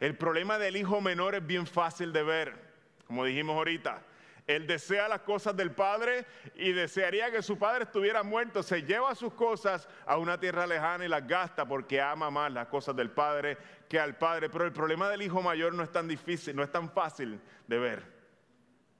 El 0.00 0.16
problema 0.16 0.58
del 0.58 0.78
hijo 0.78 1.00
menor 1.02 1.34
es 1.34 1.46
bien 1.46 1.66
fácil 1.66 2.10
de 2.12 2.22
ver, 2.22 2.54
como 3.06 3.26
dijimos 3.26 3.54
ahorita. 3.54 4.02
Él 4.46 4.66
desea 4.66 5.08
las 5.08 5.22
cosas 5.22 5.54
del 5.56 5.72
Padre 5.72 6.24
y 6.54 6.72
desearía 6.72 7.30
que 7.30 7.42
su 7.42 7.58
Padre 7.58 7.84
estuviera 7.84 8.22
muerto. 8.22 8.62
Se 8.62 8.82
lleva 8.82 9.14
sus 9.14 9.34
cosas 9.34 9.88
a 10.06 10.16
una 10.16 10.40
tierra 10.40 10.66
lejana 10.66 11.04
y 11.04 11.08
las 11.08 11.26
gasta 11.26 11.66
porque 11.66 12.00
ama 12.00 12.30
más 12.30 12.50
las 12.50 12.68
cosas 12.68 12.96
del 12.96 13.10
Padre 13.10 13.58
que 13.88 14.00
al 14.00 14.16
Padre. 14.16 14.48
Pero 14.48 14.64
el 14.64 14.72
problema 14.72 15.08
del 15.10 15.22
hijo 15.22 15.42
mayor 15.42 15.74
no 15.74 15.82
es 15.82 15.90
tan 15.90 16.08
difícil, 16.08 16.56
no 16.56 16.62
es 16.62 16.70
tan 16.70 16.88
fácil 16.88 17.40
de 17.66 17.78
ver. 17.78 18.15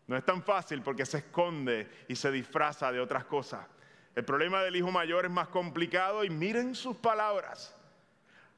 No 0.07 0.17
es 0.17 0.25
tan 0.25 0.43
fácil 0.43 0.83
porque 0.83 1.05
se 1.05 1.19
esconde 1.19 1.89
y 2.09 2.15
se 2.15 2.31
disfraza 2.31 2.93
de 2.93 3.01
otras 3.01 3.25
cosas. 3.25 3.67
El 4.15 4.25
problema 4.25 4.63
del 4.63 4.77
hijo 4.77 4.91
mayor 4.91 5.25
es 5.25 5.31
más 5.31 5.49
complicado 5.49 6.25
y 6.25 6.31
miren 6.31 6.75
sus 6.75 6.97
palabras. 6.97 7.77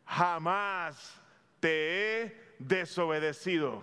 Jamás 0.05 1.21
te 1.59 2.23
he 2.23 2.55
desobedecido. 2.59 3.83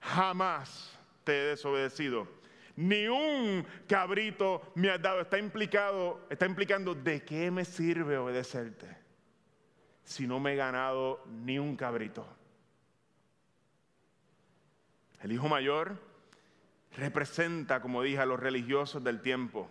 Jamás 0.00 0.96
te 1.24 1.32
he 1.32 1.44
desobedecido. 1.46 2.28
Ni 2.76 3.08
un 3.08 3.66
cabrito 3.88 4.70
me 4.74 4.90
has 4.90 5.00
dado. 5.00 5.22
Está 5.22 5.38
implicado, 5.38 6.26
está 6.28 6.46
implicando 6.46 6.94
de 6.94 7.24
qué 7.24 7.50
me 7.50 7.64
sirve 7.64 8.18
obedecerte 8.18 9.06
si 10.06 10.26
no 10.26 10.38
me 10.38 10.52
he 10.52 10.56
ganado 10.56 11.24
ni 11.26 11.58
un 11.58 11.74
cabrito. 11.74 12.35
El 15.26 15.32
hijo 15.32 15.48
mayor 15.48 15.98
representa, 16.96 17.80
como 17.80 18.00
dije, 18.00 18.20
a 18.20 18.26
los 18.26 18.38
religiosos 18.38 19.02
del 19.02 19.20
tiempo. 19.22 19.68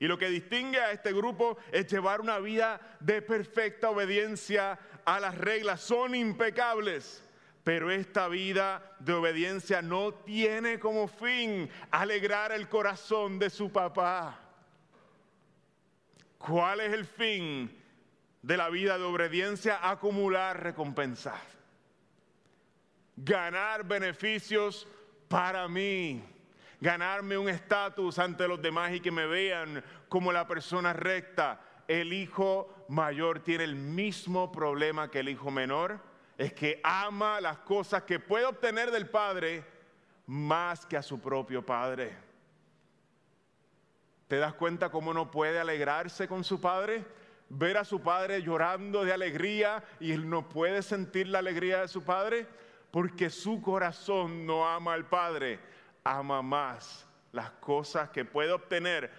Y 0.00 0.08
lo 0.08 0.18
que 0.18 0.28
distingue 0.28 0.80
a 0.80 0.90
este 0.90 1.12
grupo 1.12 1.56
es 1.70 1.86
llevar 1.86 2.20
una 2.20 2.40
vida 2.40 2.80
de 2.98 3.22
perfecta 3.22 3.90
obediencia 3.90 4.76
a 5.04 5.20
las 5.20 5.38
reglas. 5.38 5.82
Son 5.82 6.16
impecables. 6.16 7.22
Pero 7.62 7.92
esta 7.92 8.26
vida 8.26 8.96
de 8.98 9.12
obediencia 9.12 9.82
no 9.82 10.14
tiene 10.14 10.80
como 10.80 11.06
fin 11.06 11.70
alegrar 11.92 12.50
el 12.50 12.68
corazón 12.68 13.38
de 13.38 13.50
su 13.50 13.70
papá. 13.70 14.36
¿Cuál 16.38 16.80
es 16.80 16.92
el 16.92 17.04
fin 17.04 17.70
de 18.42 18.56
la 18.56 18.68
vida 18.68 18.98
de 18.98 19.04
obediencia? 19.04 19.78
Acumular 19.80 20.60
recompensas. 20.60 21.57
Ganar 23.24 23.84
beneficios 23.84 24.86
para 25.26 25.66
mí. 25.66 26.22
Ganarme 26.80 27.36
un 27.36 27.48
estatus 27.48 28.18
ante 28.20 28.46
los 28.46 28.62
demás 28.62 28.92
y 28.92 29.00
que 29.00 29.10
me 29.10 29.26
vean 29.26 29.82
como 30.08 30.32
la 30.32 30.46
persona 30.46 30.92
recta. 30.92 31.60
El 31.88 32.12
hijo 32.12 32.84
mayor 32.88 33.40
tiene 33.40 33.64
el 33.64 33.74
mismo 33.74 34.52
problema 34.52 35.10
que 35.10 35.20
el 35.20 35.28
hijo 35.30 35.50
menor 35.50 36.00
es 36.36 36.52
que 36.52 36.80
ama 36.84 37.40
las 37.40 37.58
cosas 37.58 38.04
que 38.04 38.20
puede 38.20 38.44
obtener 38.44 38.92
del 38.92 39.08
Padre 39.08 39.64
más 40.26 40.86
que 40.86 40.96
a 40.96 41.02
su 41.02 41.20
propio 41.20 41.66
Padre. 41.66 42.14
¿Te 44.28 44.36
das 44.36 44.54
cuenta 44.54 44.90
cómo 44.90 45.12
no 45.12 45.30
puede 45.30 45.58
alegrarse 45.58 46.28
con 46.28 46.44
su 46.44 46.60
Padre? 46.60 47.04
Ver 47.48 47.78
a 47.78 47.84
su 47.84 48.00
Padre 48.00 48.42
llorando 48.42 49.04
de 49.04 49.12
alegría 49.12 49.82
y 49.98 50.12
él 50.12 50.28
no 50.28 50.48
puede 50.48 50.82
sentir 50.82 51.26
la 51.26 51.40
alegría 51.40 51.80
de 51.80 51.88
su 51.88 52.04
Padre 52.04 52.46
porque 52.90 53.30
su 53.30 53.60
corazón 53.60 54.46
no 54.46 54.68
ama 54.68 54.94
al 54.94 55.06
Padre, 55.06 55.60
ama 56.04 56.42
más 56.42 57.06
las 57.32 57.50
cosas 57.52 58.10
que 58.10 58.24
puede 58.24 58.52
obtener, 58.52 59.10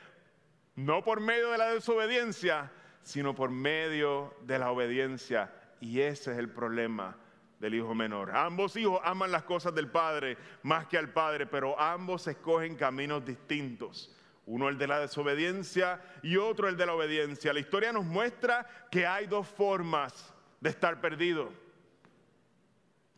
no 0.76 1.04
por 1.04 1.20
medio 1.20 1.52
de 1.52 1.58
la 1.58 1.74
desobediencia, 1.74 2.72
sino 3.04 3.36
por 3.36 3.50
medio 3.50 4.34
de 4.42 4.60
la 4.60 4.72
obediencia 4.72 5.54
y 5.82 6.02
ese 6.02 6.32
es 6.32 6.38
el 6.38 6.50
problema 6.50 7.16
del 7.60 7.76
hijo 7.76 7.94
menor. 7.94 8.36
Ambos 8.36 8.76
hijos 8.76 9.00
aman 9.04 9.32
las 9.32 9.44
cosas 9.44 9.74
del 9.76 9.90
padre 9.90 10.38
más 10.64 10.88
que 10.88 10.98
al 10.98 11.10
padre, 11.10 11.46
pero 11.46 11.80
ambos 11.80 12.28
escogen 12.28 12.76
caminos 12.76 13.26
distintos. 13.26 14.16
Uno 14.46 14.70
el 14.70 14.78
de 14.78 14.88
la 14.88 15.00
desobediencia 15.00 16.02
y 16.24 16.38
otro 16.38 16.68
el 16.68 16.78
de 16.78 16.86
la 16.86 16.94
obediencia. 16.94 17.54
La 17.54 17.60
historia 17.60 17.92
nos 17.92 18.06
muestra 18.06 18.66
que 18.90 19.06
hay 19.06 19.28
dos 19.28 19.48
formas 19.48 20.34
de 20.60 20.70
estar 20.70 21.00
perdido. 21.02 21.52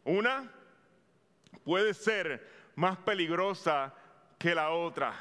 Una 0.04 0.52
puede 1.64 1.94
ser 1.94 2.48
más 2.76 2.98
peligrosa 2.98 3.94
que 4.38 4.56
la 4.56 4.72
otra. 4.72 5.14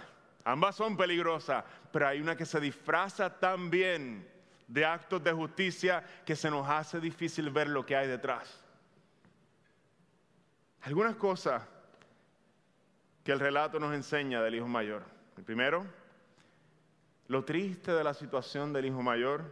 Ambas 0.45 0.76
son 0.76 0.97
peligrosas, 0.97 1.64
pero 1.93 2.09
hay 2.09 2.20
una 2.20 2.37
que 2.37 2.47
se 2.47 2.61
disfraza 2.61 3.39
tan 3.39 3.70
bien 3.70 4.26
de 4.66 4.85
actos 4.85 5.22
de 5.22 5.33
justicia 5.33 6.05
que 6.24 6.37
se 6.37 6.51
nos 6.51 6.68
hace 6.68 7.01
difícil 7.01 7.51
ver 7.51 7.68
lo 7.68 7.85
que 7.85 7.97
hay 7.97 8.07
detrás. 8.07 8.64
Algunas 10.83 11.16
cosas 11.16 11.62
que 13.22 13.33
el 13.33 13.41
relato 13.41 13.78
nos 13.78 13.95
enseña 13.95 14.41
del 14.41 14.55
hijo 14.55 14.68
mayor. 14.68 15.03
El 15.37 15.45
primero, 15.45 15.85
lo 17.28 17.45
triste 17.45 17.93
de 17.93 18.03
la 18.03 18.14
situación 18.14 18.72
del 18.72 18.87
hijo 18.87 19.03
mayor 19.03 19.45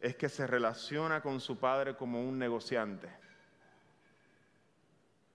es 0.00 0.16
que 0.16 0.28
se 0.28 0.46
relaciona 0.46 1.20
con 1.20 1.40
su 1.40 1.58
padre 1.58 1.96
como 1.96 2.20
un 2.20 2.38
negociante. 2.38 3.08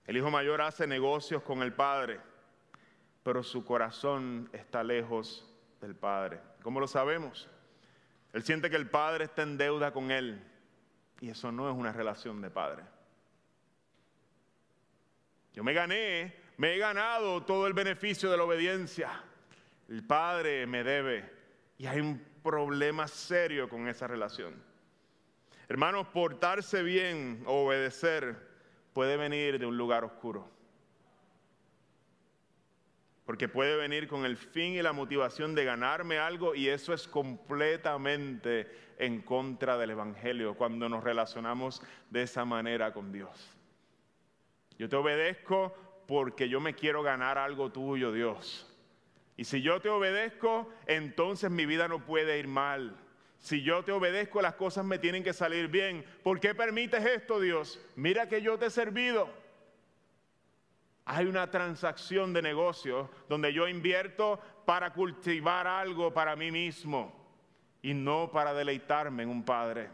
El 0.06 0.18
hijo 0.18 0.32
mayor 0.32 0.62
hace 0.62 0.88
negocios 0.88 1.44
con 1.44 1.62
el 1.62 1.74
padre, 1.74 2.20
pero 3.24 3.44
su 3.44 3.64
corazón 3.64 4.50
está 4.52 4.84
lejos 4.84 5.48
del 5.80 5.96
padre. 5.96 6.40
¿Cómo 6.64 6.80
lo 6.80 6.88
sabemos? 6.88 7.50
Él 8.34 8.44
siente 8.44 8.70
que 8.70 8.76
el 8.76 8.90
padre 8.90 9.26
está 9.26 9.44
en 9.44 9.58
deuda 9.58 9.92
con 9.92 10.12
él. 10.12 10.42
Y 11.20 11.30
eso 11.30 11.52
no 11.52 11.70
es 11.70 11.76
una 11.76 11.92
relación 11.92 12.42
de 12.42 12.50
padre. 12.50 12.84
Yo 15.54 15.64
me 15.64 15.74
gané, 15.74 16.34
me 16.58 16.74
he 16.74 16.78
ganado 16.78 17.44
todo 17.44 17.68
el 17.68 17.74
beneficio 17.74 18.32
de 18.32 18.38
la 18.38 18.44
obediencia. 18.44 19.24
El 19.88 20.06
padre 20.06 20.66
me 20.66 20.84
debe. 20.84 21.30
Y 21.78 21.86
hay 21.86 22.00
un 22.00 22.20
problema 22.42 23.08
serio 23.08 23.70
con 23.70 23.88
esa 23.88 24.08
relación. 24.08 24.64
Hermanos, 25.68 26.08
portarse 26.08 26.82
bien 26.84 27.44
obedecer 27.46 28.51
puede 28.94 29.18
venir 29.18 29.60
de 29.60 29.66
un 29.66 29.78
lugar 29.78 30.04
oscuro. 30.04 30.48
Porque 33.26 33.48
puede 33.48 33.78
venir 33.78 34.08
con 34.08 34.26
el 34.26 34.36
fin 34.36 34.74
y 34.74 34.82
la 34.82 34.94
motivación 34.94 35.56
de 35.56 35.64
ganarme 35.64 36.18
algo 36.18 36.56
y 36.56 36.68
eso 36.68 36.94
es 36.94 37.08
completamente 37.08 38.70
en 38.98 39.22
contra 39.22 39.78
del 39.78 39.92
Evangelio 39.92 40.56
cuando 40.56 40.90
nos 40.90 41.04
relacionamos 41.04 41.82
de 42.10 42.24
esa 42.24 42.46
manera 42.46 42.94
con 42.94 43.12
Dios. 43.12 43.58
Yo 44.78 44.90
te 44.90 44.96
obedezco 44.96 45.74
porque 46.08 46.50
yo 46.50 46.60
me 46.60 46.76
quiero 46.76 47.04
ganar 47.04 47.38
algo 47.38 47.72
tuyo, 47.72 48.12
Dios. 48.12 48.68
Y 49.38 49.46
si 49.46 49.62
yo 49.62 49.80
te 49.80 49.90
obedezco, 49.90 50.70
entonces 50.86 51.50
mi 51.50 51.66
vida 51.66 51.88
no 51.88 52.06
puede 52.06 52.38
ir 52.38 52.48
mal. 52.48 52.98
Si 53.42 53.64
yo 53.64 53.84
te 53.84 53.92
obedezco, 53.92 54.40
las 54.40 54.54
cosas 54.54 54.86
me 54.86 55.00
tienen 55.00 55.24
que 55.24 55.34
salir 55.34 55.68
bien. 55.68 56.06
¿Por 56.24 56.40
qué 56.40 56.54
permites 56.54 57.04
esto, 57.04 57.40
Dios? 57.40 57.82
Mira 57.96 58.30
que 58.30 58.44
yo 58.44 58.60
te 58.60 58.68
he 58.68 58.70
servido. 58.70 59.28
Hay 61.06 61.26
una 61.26 61.50
transacción 61.50 62.34
de 62.34 62.44
negocio 62.44 63.10
donde 63.28 63.52
yo 63.52 63.68
invierto 63.68 64.40
para 64.66 64.94
cultivar 64.94 65.66
algo 65.66 66.14
para 66.14 66.36
mí 66.36 66.52
mismo 66.52 67.12
y 67.82 67.96
no 67.96 68.30
para 68.32 68.54
deleitarme 68.54 69.24
en 69.24 69.30
un 69.30 69.44
padre, 69.44 69.90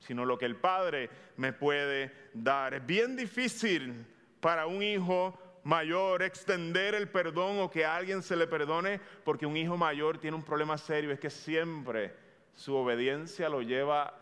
sino 0.00 0.24
lo 0.24 0.36
que 0.36 0.46
el 0.46 0.56
padre 0.56 1.08
me 1.36 1.52
puede 1.52 2.12
dar. 2.34 2.74
Es 2.74 2.84
bien 2.84 3.14
difícil 3.14 4.06
para 4.40 4.66
un 4.66 4.82
hijo 4.82 5.38
mayor 5.62 6.22
extender 6.22 6.96
el 6.96 7.08
perdón 7.08 7.60
o 7.60 7.70
que 7.70 7.84
a 7.84 7.94
alguien 7.94 8.24
se 8.24 8.34
le 8.34 8.48
perdone 8.48 9.00
porque 9.24 9.46
un 9.46 9.56
hijo 9.56 9.76
mayor 9.76 10.18
tiene 10.18 10.36
un 10.36 10.44
problema 10.44 10.76
serio, 10.76 11.12
es 11.12 11.20
que 11.20 11.30
siempre 11.30 12.27
su 12.58 12.74
obediencia 12.74 13.48
lo 13.48 13.62
lleva 13.62 14.12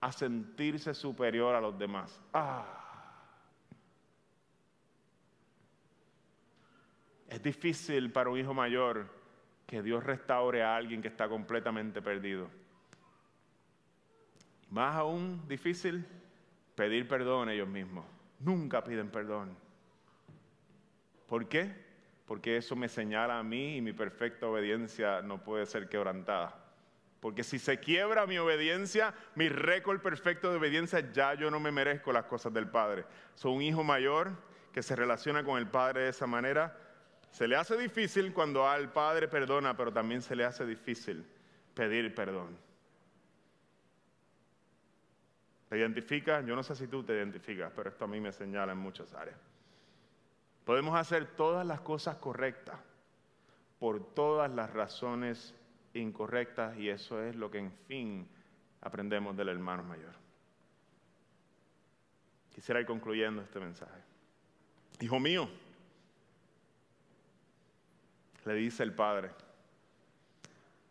a 0.00 0.10
sentirse 0.10 0.94
superior 0.94 1.54
a 1.54 1.60
los 1.60 1.78
demás. 1.78 2.18
Ah. 2.32 2.64
Es 7.28 7.42
difícil 7.42 8.10
para 8.10 8.30
un 8.30 8.38
hijo 8.38 8.54
mayor 8.54 9.06
que 9.66 9.82
Dios 9.82 10.02
restaure 10.02 10.62
a 10.62 10.74
alguien 10.74 11.02
que 11.02 11.08
está 11.08 11.28
completamente 11.28 12.00
perdido. 12.00 12.48
Más 14.70 14.96
aún 14.96 15.46
difícil 15.46 16.06
pedir 16.74 17.06
perdón 17.06 17.50
ellos 17.50 17.68
mismos. 17.68 18.06
Nunca 18.40 18.82
piden 18.82 19.10
perdón. 19.10 19.54
¿Por 21.28 21.48
qué? 21.50 21.70
Porque 22.24 22.56
eso 22.56 22.76
me 22.76 22.88
señala 22.88 23.38
a 23.38 23.42
mí 23.42 23.76
y 23.76 23.82
mi 23.82 23.92
perfecta 23.92 24.46
obediencia 24.46 25.20
no 25.20 25.44
puede 25.44 25.66
ser 25.66 25.90
quebrantada. 25.90 26.63
Porque 27.24 27.42
si 27.42 27.58
se 27.58 27.80
quiebra 27.80 28.26
mi 28.26 28.36
obediencia, 28.36 29.14
mi 29.34 29.48
récord 29.48 30.02
perfecto 30.02 30.50
de 30.50 30.58
obediencia, 30.58 31.10
ya 31.10 31.32
yo 31.32 31.50
no 31.50 31.58
me 31.58 31.72
merezco 31.72 32.12
las 32.12 32.26
cosas 32.26 32.52
del 32.52 32.68
Padre. 32.68 33.06
Soy 33.34 33.56
un 33.56 33.62
hijo 33.62 33.82
mayor 33.82 34.32
que 34.74 34.82
se 34.82 34.94
relaciona 34.94 35.42
con 35.42 35.56
el 35.56 35.66
Padre 35.66 36.02
de 36.02 36.10
esa 36.10 36.26
manera 36.26 36.76
se 37.30 37.48
le 37.48 37.56
hace 37.56 37.78
difícil 37.78 38.34
cuando 38.34 38.68
al 38.68 38.92
Padre 38.92 39.26
perdona, 39.26 39.74
pero 39.74 39.90
también 39.90 40.20
se 40.20 40.36
le 40.36 40.44
hace 40.44 40.66
difícil 40.66 41.26
pedir 41.72 42.14
perdón. 42.14 42.58
¿Te 45.70 45.78
identificas? 45.78 46.44
Yo 46.44 46.54
no 46.54 46.62
sé 46.62 46.76
si 46.76 46.88
tú 46.88 47.04
te 47.04 47.14
identificas, 47.14 47.72
pero 47.74 47.88
esto 47.88 48.04
a 48.04 48.06
mí 48.06 48.20
me 48.20 48.32
señala 48.32 48.72
en 48.72 48.78
muchas 48.78 49.14
áreas. 49.14 49.38
Podemos 50.66 50.94
hacer 50.94 51.24
todas 51.24 51.66
las 51.66 51.80
cosas 51.80 52.16
correctas 52.16 52.78
por 53.78 54.12
todas 54.12 54.50
las 54.50 54.70
razones 54.74 55.54
incorrectas 56.00 56.76
y 56.78 56.88
eso 56.88 57.22
es 57.22 57.36
lo 57.36 57.50
que 57.50 57.58
en 57.58 57.72
fin 57.86 58.28
aprendemos 58.80 59.36
del 59.36 59.48
hermano 59.48 59.82
mayor. 59.82 60.12
Quisiera 62.54 62.80
ir 62.80 62.86
concluyendo 62.86 63.42
este 63.42 63.58
mensaje. 63.58 64.00
Hijo 65.00 65.18
mío, 65.18 65.48
le 68.44 68.54
dice 68.54 68.82
el 68.82 68.92
Padre, 68.92 69.30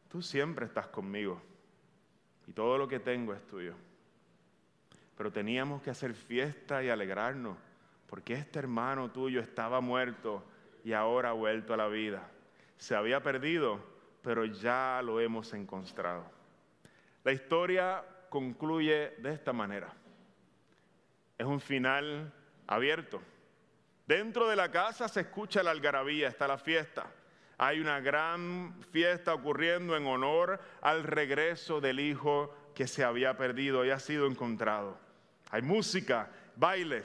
tú 0.09 0.21
siempre 0.21 0.65
estás 0.65 0.87
conmigo 0.87 1.41
y 2.47 2.51
todo 2.53 2.77
lo 2.77 2.87
que 2.87 2.99
tengo 2.99 3.33
es 3.33 3.45
tuyo. 3.47 3.75
Pero 5.15 5.31
teníamos 5.31 5.81
que 5.81 5.91
hacer 5.91 6.13
fiesta 6.13 6.83
y 6.83 6.89
alegrarnos 6.89 7.57
porque 8.07 8.33
este 8.33 8.59
hermano 8.59 9.09
tuyo 9.11 9.39
estaba 9.39 9.81
muerto 9.81 10.43
y 10.83 10.93
ahora 10.93 11.29
ha 11.29 11.33
vuelto 11.33 11.73
a 11.73 11.77
la 11.77 11.87
vida. 11.87 12.29
Se 12.77 12.95
había 12.95 13.23
perdido, 13.23 13.79
pero 14.23 14.45
ya 14.45 15.01
lo 15.03 15.19
hemos 15.19 15.53
encontrado. 15.53 16.25
La 17.23 17.33
historia 17.33 18.03
concluye 18.29 19.11
de 19.19 19.33
esta 19.33 19.53
manera. 19.53 19.93
Es 21.37 21.45
un 21.45 21.59
final 21.59 22.33
abierto. 22.65 23.21
Dentro 24.07 24.47
de 24.47 24.55
la 24.55 24.71
casa 24.71 25.07
se 25.07 25.21
escucha 25.21 25.61
la 25.61 25.71
algarabía, 25.71 26.29
está 26.29 26.47
la 26.47 26.57
fiesta. 26.57 27.05
Hay 27.57 27.79
una 27.79 27.99
gran 27.99 28.75
fiesta 28.91 29.33
ocurriendo 29.33 29.95
en 29.95 30.05
honor 30.07 30.59
al 30.81 31.03
regreso 31.03 31.79
del 31.79 31.99
hijo 31.99 32.53
que 32.73 32.87
se 32.87 33.03
había 33.03 33.37
perdido 33.37 33.85
y 33.85 33.91
ha 33.91 33.99
sido 33.99 34.25
encontrado. 34.25 34.97
Hay 35.51 35.61
música, 35.61 36.29
baile, 36.55 37.03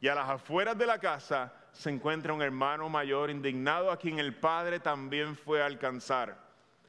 y 0.00 0.08
a 0.08 0.14
las 0.14 0.28
afueras 0.28 0.76
de 0.76 0.86
la 0.86 0.98
casa 0.98 1.54
se 1.72 1.90
encuentra 1.90 2.32
un 2.32 2.42
hermano 2.42 2.88
mayor 2.88 3.30
indignado 3.30 3.90
a 3.90 3.98
quien 3.98 4.18
el 4.18 4.34
padre 4.34 4.80
también 4.80 5.36
fue 5.36 5.62
a 5.62 5.66
alcanzar. 5.66 6.43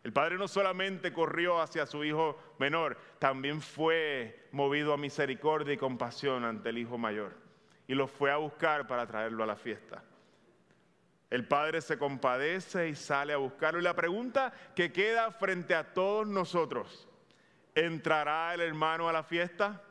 El 0.06 0.14
padre 0.14 0.38
no 0.38 0.48
solamente 0.48 1.12
corrió 1.12 1.60
hacia 1.60 1.88
su 1.88 2.04
hijo 2.04 2.38
menor, 2.60 2.96
también 3.18 3.60
fue 3.60 4.48
movido 4.52 4.94
a 4.94 4.98
misericordia 4.98 5.74
y 5.74 5.78
compasión 5.78 6.46
ante 6.46 6.70
el 6.70 6.78
hijo 6.78 6.96
mayor 6.96 7.36
y 7.88 7.96
lo 7.96 8.08
fue 8.08 8.32
a 8.32 8.38
buscar 8.38 8.86
para 8.86 9.08
traerlo 9.08 9.44
a 9.44 9.48
la 9.48 9.56
fiesta. 9.56 10.04
El 11.32 11.48
padre 11.48 11.82
se 11.82 11.98
compadece 11.98 12.88
y 12.90 12.94
sale 12.94 13.34
a 13.34 13.38
buscarlo. 13.38 13.80
Y 13.80 13.84
la 13.84 13.96
pregunta 13.96 14.54
que 14.76 14.92
queda 14.92 15.32
frente 15.32 15.74
a 15.74 15.92
todos 15.96 16.28
nosotros, 16.28 17.10
¿entrará 17.74 18.54
el 18.54 18.62
hermano 18.62 19.10
a 19.10 19.12
la 19.12 19.24
fiesta? 19.24 19.82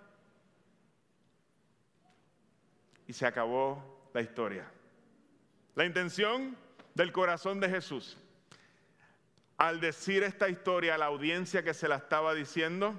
Y 3.08 3.12
se 3.12 3.26
acabó 3.26 4.08
la 4.14 4.20
historia. 4.20 4.70
La 5.74 5.84
intención 5.84 6.56
del 6.94 7.10
corazón 7.10 7.58
de 7.58 7.68
Jesús 7.68 8.16
al 9.56 9.80
decir 9.80 10.22
esta 10.22 10.48
historia 10.48 10.94
a 10.94 10.98
la 10.98 11.06
audiencia 11.06 11.62
que 11.62 11.74
se 11.74 11.88
la 11.88 11.96
estaba 11.96 12.34
diciendo 12.34 12.94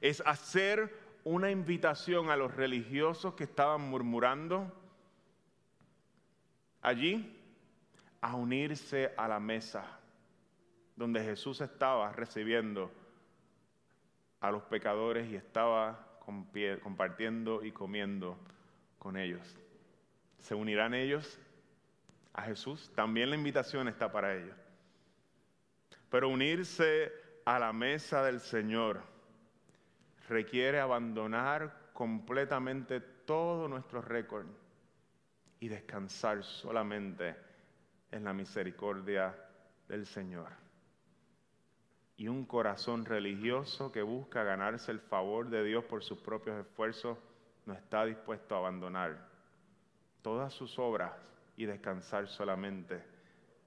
es 0.00 0.22
hacer 0.24 0.98
una 1.24 1.50
invitación 1.50 2.30
a 2.30 2.36
los 2.36 2.54
religiosos 2.54 3.34
que 3.34 3.44
estaban 3.44 3.82
murmurando 3.82 4.72
allí 6.80 7.36
a 8.20 8.34
unirse 8.34 9.12
a 9.16 9.28
la 9.28 9.40
mesa 9.40 9.98
donde 10.96 11.22
Jesús 11.22 11.60
estaba 11.60 12.12
recibiendo 12.12 12.90
a 14.40 14.50
los 14.50 14.62
pecadores 14.64 15.30
y 15.30 15.36
estaba 15.36 16.06
compartiendo 16.82 17.64
y 17.64 17.72
comiendo 17.72 18.38
con 18.98 19.16
ellos. 19.16 19.56
¿Se 20.38 20.54
unirán 20.54 20.94
ellos 20.94 21.38
a 22.32 22.42
Jesús? 22.42 22.90
También 22.94 23.30
la 23.30 23.36
invitación 23.36 23.88
está 23.88 24.12
para 24.12 24.36
ellos. 24.36 24.56
Pero 26.10 26.28
unirse 26.28 27.12
a 27.44 27.58
la 27.58 27.72
mesa 27.72 28.22
del 28.24 28.40
Señor 28.40 29.00
requiere 30.28 30.80
abandonar 30.80 31.90
completamente 31.92 33.00
todo 33.00 33.68
nuestro 33.68 34.02
récord 34.02 34.46
y 35.60 35.68
descansar 35.68 36.42
solamente 36.42 37.36
en 38.10 38.24
la 38.24 38.32
misericordia 38.32 39.36
del 39.88 40.06
Señor. 40.06 40.48
Y 42.16 42.28
un 42.28 42.44
corazón 42.44 43.04
religioso 43.04 43.92
que 43.92 44.02
busca 44.02 44.42
ganarse 44.42 44.90
el 44.90 45.00
favor 45.00 45.48
de 45.48 45.64
Dios 45.64 45.84
por 45.84 46.02
sus 46.02 46.18
propios 46.18 46.58
esfuerzos 46.58 47.18
no 47.66 47.74
está 47.74 48.04
dispuesto 48.04 48.54
a 48.54 48.58
abandonar 48.58 49.28
todas 50.22 50.52
sus 50.52 50.78
obras 50.78 51.12
y 51.56 51.66
descansar 51.66 52.28
solamente 52.28 53.02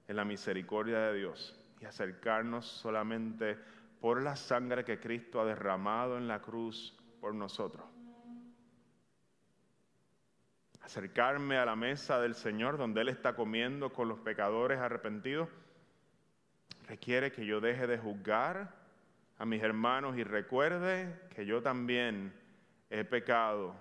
en 0.06 0.16
la 0.16 0.24
misericordia 0.24 0.98
de 0.98 1.18
Dios 1.18 1.63
y 1.84 1.86
acercarnos 1.86 2.64
solamente 2.64 3.58
por 4.00 4.22
la 4.22 4.36
sangre 4.36 4.84
que 4.84 4.98
Cristo 4.98 5.38
ha 5.38 5.44
derramado 5.44 6.16
en 6.16 6.26
la 6.26 6.40
cruz 6.40 6.96
por 7.20 7.34
nosotros. 7.34 7.84
Acercarme 10.80 11.58
a 11.58 11.66
la 11.66 11.76
mesa 11.76 12.18
del 12.20 12.34
Señor 12.34 12.78
donde 12.78 13.02
Él 13.02 13.10
está 13.10 13.36
comiendo 13.36 13.92
con 13.92 14.08
los 14.08 14.18
pecadores 14.20 14.78
arrepentidos 14.78 15.50
requiere 16.88 17.32
que 17.32 17.44
yo 17.44 17.60
deje 17.60 17.86
de 17.86 17.98
juzgar 17.98 18.74
a 19.36 19.44
mis 19.44 19.62
hermanos 19.62 20.16
y 20.16 20.24
recuerde 20.24 21.28
que 21.34 21.44
yo 21.44 21.62
también 21.62 22.32
he 22.88 23.04
pecado 23.04 23.74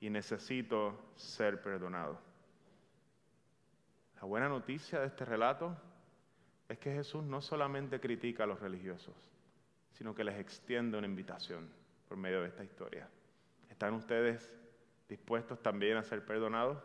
y 0.00 0.08
necesito 0.08 1.12
ser 1.16 1.60
perdonado. 1.60 2.18
La 4.16 4.22
buena 4.22 4.48
noticia 4.48 5.00
de 5.00 5.08
este 5.08 5.26
relato 5.26 5.76
es 6.74 6.80
que 6.80 6.92
Jesús 6.92 7.22
no 7.22 7.40
solamente 7.40 8.00
critica 8.00 8.44
a 8.44 8.46
los 8.46 8.60
religiosos, 8.60 9.14
sino 9.92 10.14
que 10.14 10.24
les 10.24 10.38
extiende 10.38 10.98
una 10.98 11.06
invitación 11.06 11.68
por 12.08 12.16
medio 12.16 12.42
de 12.42 12.48
esta 12.48 12.64
historia. 12.64 13.08
¿Están 13.70 13.94
ustedes 13.94 14.52
dispuestos 15.08 15.62
también 15.62 15.96
a 15.96 16.02
ser 16.02 16.24
perdonados? 16.24 16.82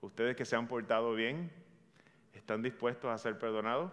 ¿Ustedes 0.00 0.36
que 0.36 0.44
se 0.44 0.56
han 0.56 0.66
portado 0.66 1.14
bien, 1.14 1.52
están 2.32 2.62
dispuestos 2.62 3.08
a 3.10 3.16
ser 3.16 3.38
perdonados? 3.38 3.92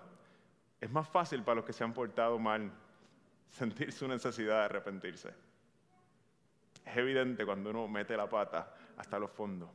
Es 0.82 0.92
más 0.92 1.08
fácil 1.08 1.44
para 1.44 1.56
los 1.56 1.66
que 1.66 1.74
se 1.74 1.84
han 1.84 1.94
portado 1.94 2.40
mal 2.40 2.72
sentir 3.52 3.92
su 3.92 4.08
necesidad 4.08 4.60
de 4.60 4.66
arrepentirse. 4.66 5.30
Es 6.86 6.98
evidente 6.98 7.46
cuando 7.46 7.70
uno 7.70 7.88
mete 7.88 8.18
la 8.18 8.28
pata 8.28 8.76
hasta 8.98 9.20
los 9.20 9.30
fondos. 9.30 9.70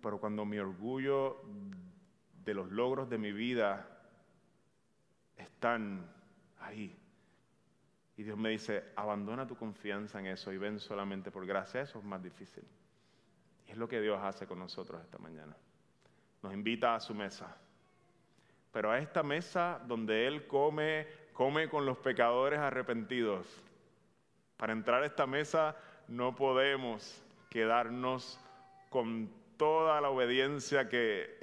Pero 0.00 0.20
cuando 0.20 0.44
mi 0.44 0.58
orgullo 0.58 1.42
de 2.44 2.54
los 2.54 2.70
logros 2.70 3.10
de 3.10 3.18
mi 3.18 3.32
vida 3.32 3.97
están 5.38 6.06
ahí. 6.60 6.94
Y 8.16 8.24
Dios 8.24 8.36
me 8.36 8.50
dice, 8.50 8.84
abandona 8.96 9.46
tu 9.46 9.56
confianza 9.56 10.18
en 10.18 10.26
eso 10.26 10.52
y 10.52 10.58
ven 10.58 10.80
solamente 10.80 11.30
por 11.30 11.46
gracia. 11.46 11.80
Eso 11.80 12.00
es 12.00 12.04
más 12.04 12.22
difícil. 12.22 12.64
Y 13.66 13.70
es 13.70 13.76
lo 13.76 13.88
que 13.88 14.00
Dios 14.00 14.18
hace 14.22 14.46
con 14.46 14.58
nosotros 14.58 15.00
esta 15.00 15.18
mañana. 15.18 15.56
Nos 16.42 16.52
invita 16.52 16.94
a 16.94 17.00
su 17.00 17.14
mesa. 17.14 17.56
Pero 18.72 18.90
a 18.90 18.98
esta 18.98 19.22
mesa 19.22 19.80
donde 19.86 20.26
Él 20.26 20.46
come, 20.46 21.06
come 21.32 21.68
con 21.68 21.86
los 21.86 21.98
pecadores 21.98 22.58
arrepentidos. 22.58 23.46
Para 24.56 24.72
entrar 24.72 25.02
a 25.04 25.06
esta 25.06 25.26
mesa 25.26 25.76
no 26.08 26.34
podemos 26.34 27.22
quedarnos 27.50 28.40
con 28.90 29.30
toda 29.56 30.00
la 30.00 30.10
obediencia 30.10 30.88
que, 30.88 31.38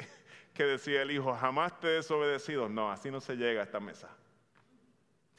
que 0.55 0.63
decía 0.63 1.01
el 1.01 1.11
Hijo, 1.11 1.33
jamás 1.33 1.77
te 1.81 1.87
he 1.87 1.91
desobedecido. 1.91 2.69
No, 2.69 2.89
así 2.89 3.11
no 3.11 3.19
se 3.19 3.35
llega 3.35 3.59
a 3.59 3.65
esta 3.65 3.81
mesa. 3.81 4.09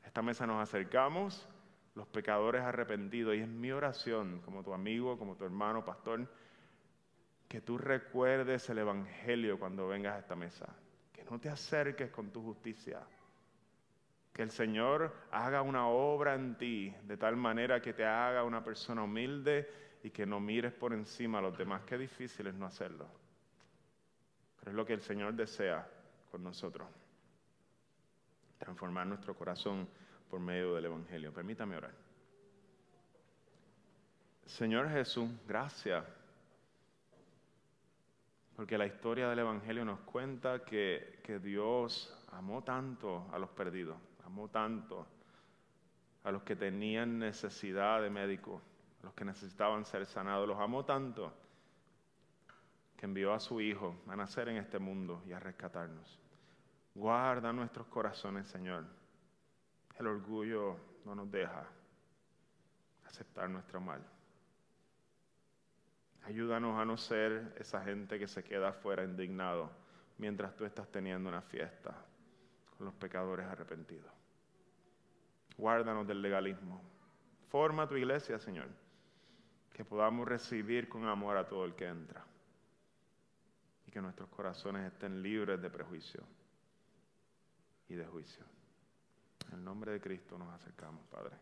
Esta 0.05 0.21
mesa 0.21 0.47
nos 0.47 0.63
acercamos, 0.63 1.49
los 1.95 2.07
pecadores 2.07 2.63
arrepentidos, 2.63 3.35
y 3.35 3.41
es 3.41 3.49
mi 3.49 3.73
oración, 3.73 4.43
como 4.45 4.63
tu 4.63 4.75
amigo, 4.75 5.19
como 5.19 5.35
tu 5.35 5.45
hermano, 5.45 5.85
pastor, 5.85 6.29
que 7.49 7.63
tú 7.63 7.79
recuerdes 7.79 8.69
el 8.69 8.79
Evangelio 8.79 9.59
cuando 9.59 9.89
vengas 9.89 10.17
a 10.17 10.19
esta 10.19 10.37
mesa. 10.37 10.67
Que 11.13 11.25
no 11.25 11.41
te 11.41 11.49
acerques 11.49 12.11
con 12.11 12.31
tu 12.31 12.43
justicia. 12.43 13.01
Que 14.35 14.43
el 14.43 14.51
Señor 14.51 15.15
haga 15.31 15.63
una 15.63 15.89
obra 15.89 16.35
en 16.35 16.59
ti 16.59 16.95
de 17.05 17.17
tal 17.17 17.37
manera 17.37 17.81
que 17.81 17.95
te 17.95 18.05
haga 18.05 18.45
una 18.45 18.63
persona 18.63 19.03
humilde 19.03 19.99
y 20.03 20.11
que 20.11 20.27
no 20.27 20.41
mires 20.41 20.75
por 20.75 20.93
encima 20.93 21.39
a 21.39 21.43
los 21.43 21.57
demás. 21.57 21.85
Qué 21.87 21.97
difícil 21.97 22.49
es 22.49 22.55
no 22.55 22.67
hacerlo 22.67 23.26
es 24.71 24.75
lo 24.75 24.85
que 24.85 24.95
el 24.95 25.01
Señor 25.01 25.35
desea 25.35 25.89
con 26.31 26.43
nosotros. 26.43 26.89
Transformar 28.59 29.07
nuestro 29.07 29.35
corazón 29.35 29.89
por 30.29 30.41
medio 30.41 30.75
del 30.75 30.87
Evangelio. 30.87 31.33
Permítame 31.33 31.77
orar. 31.77 31.95
Señor 34.45 34.91
Jesús, 34.91 35.31
gracias. 35.47 36.05
Porque 38.57 38.79
la 38.79 38.87
historia 38.87 39.29
del 39.29 39.41
Evangelio 39.41 39.85
nos 39.85 40.01
cuenta 40.01 40.65
que, 40.65 41.21
que 41.23 41.39
Dios 41.39 42.13
amó 42.33 42.65
tanto 42.65 43.29
a 43.33 43.39
los 43.39 43.51
perdidos, 43.51 43.99
amó 44.25 44.49
tanto 44.49 45.07
a 46.25 46.31
los 46.33 46.43
que 46.43 46.57
tenían 46.57 47.19
necesidad 47.19 48.03
de 48.03 48.11
médico, 48.11 48.63
a 49.03 49.07
los 49.07 49.15
que 49.15 49.25
necesitaban 49.25 49.85
ser 49.85 50.07
sanados, 50.07 50.49
los 50.49 50.59
amó 50.59 50.85
tanto 50.85 51.33
que 52.97 53.07
envió 53.07 53.35
a 53.35 53.41
su 53.41 53.61
Hijo 53.61 53.95
a 54.09 54.17
nacer 54.17 54.49
en 54.49 54.57
este 54.57 54.79
mundo 54.79 55.23
y 55.27 55.33
a 55.33 55.39
rescatarnos. 55.39 56.19
Guarda 56.95 57.53
nuestros 57.53 57.87
corazones, 57.89 58.49
Señor. 58.49 58.85
El 59.99 60.07
orgullo 60.07 60.77
no 61.05 61.15
nos 61.15 61.31
deja 61.31 61.67
aceptar 63.05 63.51
nuestro 63.51 63.81
mal. 63.81 64.03
Ayúdanos 66.25 66.81
a 66.81 66.85
no 66.85 66.97
ser 66.97 67.55
esa 67.59 67.83
gente 67.85 68.19
que 68.19 68.27
se 68.27 68.43
queda 68.43 68.71
afuera 68.71 69.05
indignado 69.05 69.71
mientras 70.19 70.57
tú 70.57 70.65
estás 70.65 70.91
teniendo 70.91 71.29
una 71.29 71.43
fiesta 71.43 71.95
con 72.77 72.87
los 72.87 72.95
pecadores 72.95 73.47
arrepentidos. 73.47 74.11
Guárdanos 75.57 76.07
del 76.07 76.21
legalismo. 76.21 76.83
Forma 77.49 77.87
tu 77.87 77.97
iglesia, 77.97 78.39
Señor, 78.39 78.69
que 79.73 79.85
podamos 79.85 80.27
recibir 80.27 80.89
con 80.89 81.07
amor 81.07 81.37
a 81.37 81.47
todo 81.47 81.65
el 81.65 81.75
que 81.75 81.87
entra 81.87 82.25
que 83.97 84.03
nuestros 84.03 84.29
corazones 84.29 84.93
estén 84.93 85.23
libres 85.23 85.59
de 85.63 85.71
prejuicio 85.71 86.23
y 87.89 87.95
de 87.95 88.05
juicio. 88.05 88.45
En 89.49 89.55
el 89.55 89.65
nombre 89.65 89.91
de 89.91 90.03
Cristo 90.03 90.37
nos 90.37 90.53
acercamos, 90.53 91.01
Padre. 91.07 91.35